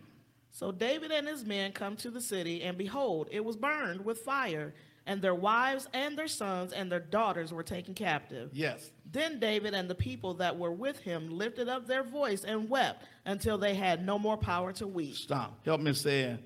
So 0.51 0.71
David 0.71 1.11
and 1.11 1.27
his 1.27 1.43
men 1.43 1.71
come 1.71 1.95
to 1.97 2.09
the 2.09 2.21
city, 2.21 2.63
and 2.63 2.77
behold, 2.77 3.27
it 3.31 3.43
was 3.43 3.55
burned 3.55 4.05
with 4.05 4.19
fire, 4.19 4.73
and 5.05 5.21
their 5.21 5.35
wives 5.35 5.87
and 5.93 6.17
their 6.17 6.27
sons 6.27 6.71
and 6.71 6.91
their 6.91 6.99
daughters 6.99 7.51
were 7.51 7.63
taken 7.63 7.93
captive. 7.93 8.51
Yes. 8.53 8.91
Then 9.11 9.39
David 9.39 9.73
and 9.73 9.89
the 9.89 9.95
people 9.95 10.35
that 10.35 10.57
were 10.57 10.71
with 10.71 10.99
him 10.99 11.29
lifted 11.29 11.67
up 11.67 11.87
their 11.87 12.03
voice 12.03 12.43
and 12.43 12.69
wept 12.69 13.03
until 13.25 13.57
they 13.57 13.73
had 13.73 14.05
no 14.05 14.19
more 14.19 14.37
power 14.37 14.71
to 14.73 14.87
weep. 14.87 15.15
Stop. 15.15 15.65
Help 15.65 15.81
me 15.81 15.93
say, 15.93 16.37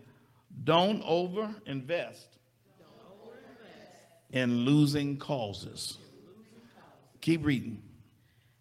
don't 0.64 1.04
over 1.04 1.54
invest 1.66 2.35
in 4.36 4.66
losing 4.66 5.18
causes. 5.18 5.98
Keep 7.22 7.46
reading. 7.46 7.82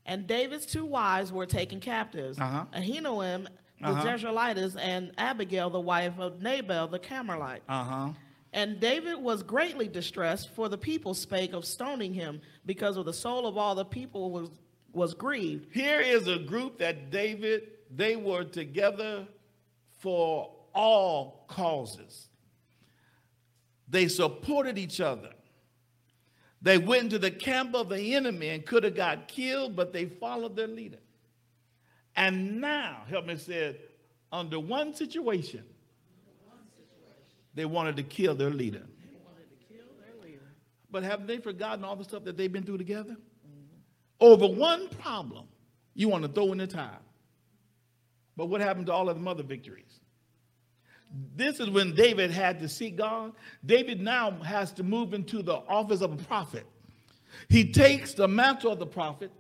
And 0.07 0.27
David's 0.27 0.67
two 0.67 0.87
wives 0.87 1.33
were 1.33 1.47
taken 1.47 1.81
captives, 1.81 2.39
Uh-huh. 2.39 2.65
Ahinoam 2.73 3.49
the 3.81 3.89
Uh-huh. 3.89 4.05
Jezreelitess 4.07 4.77
and 4.79 5.13
Abigail 5.19 5.69
the 5.71 5.81
wife 5.81 6.19
of 6.19 6.41
Nabal 6.41 6.87
the 6.89 6.99
Carmelite. 6.99 7.63
Uh 7.69 7.85
huh. 7.85 8.09
And 8.53 8.79
David 8.79 9.17
was 9.17 9.43
greatly 9.43 9.89
distressed, 9.89 10.51
for 10.55 10.69
the 10.69 10.79
people 10.79 11.13
spake 11.13 11.53
of 11.53 11.65
stoning 11.65 12.15
him, 12.15 12.41
because 12.65 12.97
of 12.97 13.05
the 13.05 13.13
soul 13.13 13.47
of 13.49 13.59
all 13.59 13.75
the 13.75 13.85
people 13.85 14.31
was, 14.31 14.49
was 14.93 15.13
grieved. 15.13 15.75
Here 15.75 16.01
is 16.01 16.29
a 16.29 16.39
group 16.39 16.79
that 16.79 17.11
David, 17.11 17.63
they 17.91 18.15
were 18.15 18.45
together 18.45 19.27
for 19.99 20.53
all 20.73 21.45
causes. 21.49 22.29
They 23.89 24.07
supported 24.07 24.79
each 24.79 25.01
other. 25.01 25.31
They 26.65 26.79
went 26.79 27.03
into 27.05 27.19
the 27.19 27.31
camp 27.31 27.75
of 27.75 27.91
the 27.91 28.15
enemy 28.15 28.49
and 28.49 28.65
could 28.65 28.85
have 28.85 28.97
got 28.97 29.29
killed, 29.29 29.77
but 29.77 29.93
they 29.93 30.07
followed 30.07 30.57
their 30.57 30.67
leader. 30.67 30.97
And 32.17 32.59
now, 32.63 33.03
help 33.07 33.27
me 33.27 33.37
say 33.37 33.55
it, 33.55 33.91
under 34.33 34.59
one 34.59 34.95
situation, 34.95 35.63
they 37.55 37.67
wanted 37.67 37.97
to 37.97 38.03
kill 38.03 38.35
their 38.35 38.49
leader. 38.49 38.83
But 40.91 41.03
have 41.03 41.27
they 41.27 41.37
forgotten 41.37 41.85
all 41.85 41.97
the 41.97 42.05
stuff 42.05 42.25
that 42.25 42.39
they've 42.39 42.51
been 42.51 42.63
through 42.63 42.79
together? 42.79 43.13
Mm-hmm. 43.13 43.77
Over 44.21 44.47
one 44.47 44.89
problem, 44.89 45.49
you 45.93 46.09
want 46.09 46.23
to 46.23 46.31
throw 46.31 46.51
in 46.53 46.59
the 46.59 46.67
towel. 46.67 47.03
But 48.39 48.47
what 48.47 48.63
happened 48.63 48.87
to 48.87 48.95
all 48.95 49.11
of 49.11 49.23
the 49.23 49.31
other 49.31 49.43
victories? 49.43 50.01
This 51.37 51.61
is 51.61 51.71
when 51.71 51.95
David 51.95 52.31
had 52.31 52.59
to 52.61 52.69
seek 52.69 52.97
God. 52.97 53.33
David 53.65 54.01
now 54.01 54.33
has 54.43 54.73
to 54.73 54.83
move 54.83 55.15
into 55.15 55.43
the 55.43 55.57
office 55.69 56.01
of 56.01 56.13
a 56.13 56.17
prophet. 56.17 56.67
He 57.49 57.71
takes 57.71 58.15
the 58.15 58.29
mantle 58.29 58.73
of 58.73 58.79
the 58.79 58.87
prophet 58.87 59.31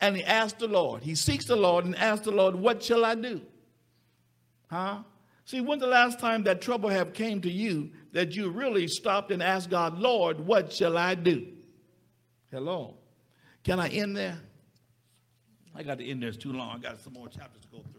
and 0.00 0.16
he 0.16 0.24
asks 0.24 0.58
the 0.58 0.68
Lord. 0.68 1.02
He 1.02 1.14
seeks 1.14 1.46
the 1.46 1.56
Lord 1.56 1.84
and 1.84 1.96
asks 1.96 2.24
the 2.24 2.32
Lord, 2.32 2.54
What 2.54 2.82
shall 2.82 3.04
I 3.04 3.14
do? 3.14 3.40
Huh? 4.70 5.02
See, 5.44 5.60
when's 5.60 5.80
the 5.80 5.86
last 5.86 6.18
time 6.18 6.42
that 6.44 6.60
trouble 6.60 6.88
have 6.88 7.12
came 7.12 7.40
to 7.42 7.50
you 7.50 7.90
that 8.12 8.34
you 8.34 8.50
really 8.50 8.88
stopped 8.88 9.30
and 9.30 9.42
asked 9.42 9.70
God, 9.70 9.96
Lord, 9.98 10.40
what 10.40 10.72
shall 10.72 10.98
I 10.98 11.14
do? 11.14 11.46
Hello. 12.50 12.94
Can 13.62 13.78
I 13.78 13.88
end 13.88 14.16
there? 14.16 14.38
I 15.74 15.82
got 15.82 15.98
to 15.98 16.08
end 16.08 16.22
there. 16.22 16.30
It's 16.30 16.38
too 16.38 16.52
long. 16.52 16.76
I 16.76 16.78
got 16.78 17.00
some 17.00 17.12
more 17.12 17.28
chapters 17.28 17.62
to 17.62 17.68
go 17.68 17.84
through. 17.92 17.95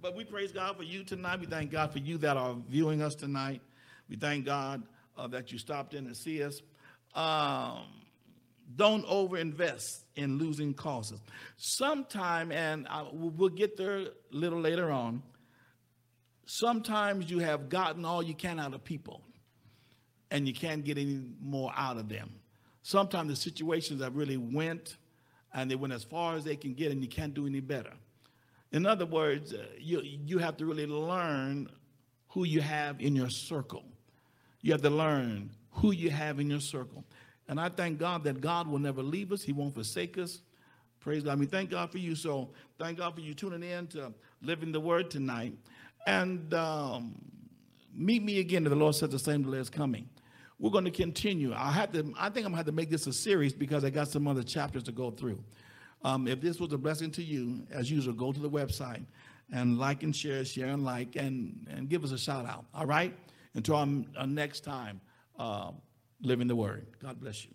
But 0.00 0.14
we 0.14 0.24
praise 0.24 0.52
God 0.52 0.76
for 0.76 0.82
you 0.82 1.04
tonight. 1.04 1.40
We 1.40 1.46
thank 1.46 1.70
God 1.70 1.92
for 1.92 1.98
you 1.98 2.18
that 2.18 2.36
are 2.36 2.54
viewing 2.68 3.02
us 3.02 3.14
tonight. 3.14 3.62
We 4.08 4.16
thank 4.16 4.44
God 4.44 4.82
uh, 5.16 5.26
that 5.28 5.52
you 5.52 5.58
stopped 5.58 5.94
in 5.94 6.06
to 6.06 6.14
see 6.14 6.42
us. 6.42 6.60
Um, 7.14 7.86
don't 8.74 9.06
overinvest 9.06 10.02
in 10.16 10.38
losing 10.38 10.74
causes. 10.74 11.20
Sometime, 11.56 12.52
and 12.52 12.86
I, 12.88 13.06
we'll 13.12 13.48
get 13.48 13.76
there 13.76 13.98
a 13.98 14.08
little 14.32 14.60
later 14.60 14.90
on, 14.90 15.22
sometimes 16.44 17.30
you 17.30 17.38
have 17.38 17.68
gotten 17.68 18.04
all 18.04 18.22
you 18.22 18.34
can 18.34 18.60
out 18.60 18.74
of 18.74 18.84
people 18.84 19.22
and 20.30 20.46
you 20.46 20.52
can't 20.52 20.84
get 20.84 20.98
any 20.98 21.22
more 21.40 21.72
out 21.76 21.96
of 21.96 22.08
them. 22.08 22.34
Sometimes 22.82 23.30
the 23.30 23.36
situations 23.36 24.02
have 24.02 24.16
really 24.16 24.36
went 24.36 24.96
and 25.54 25.70
they 25.70 25.74
went 25.74 25.92
as 25.92 26.04
far 26.04 26.36
as 26.36 26.44
they 26.44 26.56
can 26.56 26.74
get 26.74 26.92
and 26.92 27.02
you 27.02 27.08
can't 27.08 27.34
do 27.34 27.46
any 27.46 27.60
better. 27.60 27.92
In 28.72 28.86
other 28.86 29.06
words, 29.06 29.52
uh, 29.52 29.64
you, 29.78 30.00
you 30.02 30.38
have 30.38 30.56
to 30.58 30.66
really 30.66 30.86
learn 30.86 31.68
who 32.28 32.44
you 32.44 32.60
have 32.60 33.00
in 33.00 33.14
your 33.14 33.30
circle. 33.30 33.84
You 34.60 34.72
have 34.72 34.82
to 34.82 34.90
learn 34.90 35.50
who 35.70 35.92
you 35.92 36.10
have 36.10 36.40
in 36.40 36.50
your 36.50 36.60
circle. 36.60 37.04
And 37.48 37.60
I 37.60 37.68
thank 37.68 37.98
God 37.98 38.24
that 38.24 38.40
God 38.40 38.66
will 38.66 38.78
never 38.78 39.02
leave 39.02 39.32
us, 39.32 39.42
He 39.42 39.52
won't 39.52 39.74
forsake 39.74 40.18
us. 40.18 40.40
Praise 41.00 41.22
God. 41.22 41.32
I 41.32 41.34
mean, 41.36 41.48
thank 41.48 41.70
God 41.70 41.92
for 41.92 41.98
you. 41.98 42.16
So, 42.16 42.50
thank 42.78 42.98
God 42.98 43.14
for 43.14 43.20
you 43.20 43.32
tuning 43.32 43.62
in 43.62 43.86
to 43.88 44.12
Living 44.42 44.72
the 44.72 44.80
Word 44.80 45.08
tonight. 45.08 45.54
And 46.04 46.52
um, 46.52 47.14
meet 47.94 48.24
me 48.24 48.40
again 48.40 48.64
if 48.64 48.70
the 48.70 48.76
Lord 48.76 48.94
says 48.96 49.10
the 49.10 49.18
same 49.18 49.42
delay 49.42 49.58
is 49.58 49.70
coming. 49.70 50.08
We're 50.58 50.70
going 50.70 50.84
to 50.84 50.90
continue. 50.90 51.52
I 51.54 51.70
have 51.70 51.92
to. 51.92 52.12
I 52.18 52.30
think 52.30 52.46
I'm 52.46 52.50
going 52.50 52.52
to 52.52 52.56
have 52.56 52.66
to 52.66 52.72
make 52.72 52.90
this 52.90 53.06
a 53.06 53.12
series 53.12 53.52
because 53.52 53.84
I 53.84 53.90
got 53.90 54.08
some 54.08 54.26
other 54.26 54.42
chapters 54.42 54.82
to 54.84 54.92
go 54.92 55.10
through. 55.10 55.38
Um, 56.02 56.28
if 56.28 56.40
this 56.40 56.60
was 56.60 56.72
a 56.72 56.78
blessing 56.78 57.10
to 57.12 57.22
you, 57.22 57.66
as 57.70 57.90
usual, 57.90 58.14
go 58.14 58.32
to 58.32 58.40
the 58.40 58.50
website 58.50 59.04
and 59.52 59.78
like 59.78 60.02
and 60.02 60.14
share, 60.14 60.44
share 60.44 60.68
and 60.68 60.84
like, 60.84 61.16
and, 61.16 61.66
and 61.70 61.88
give 61.88 62.04
us 62.04 62.12
a 62.12 62.18
shout 62.18 62.46
out. 62.46 62.64
All 62.74 62.86
right? 62.86 63.16
Until 63.54 63.76
our, 63.76 63.88
our 64.18 64.26
next 64.26 64.60
time, 64.60 65.00
uh, 65.38 65.72
living 66.22 66.46
the 66.46 66.56
word. 66.56 66.86
God 67.00 67.20
bless 67.20 67.44
you. 67.44 67.50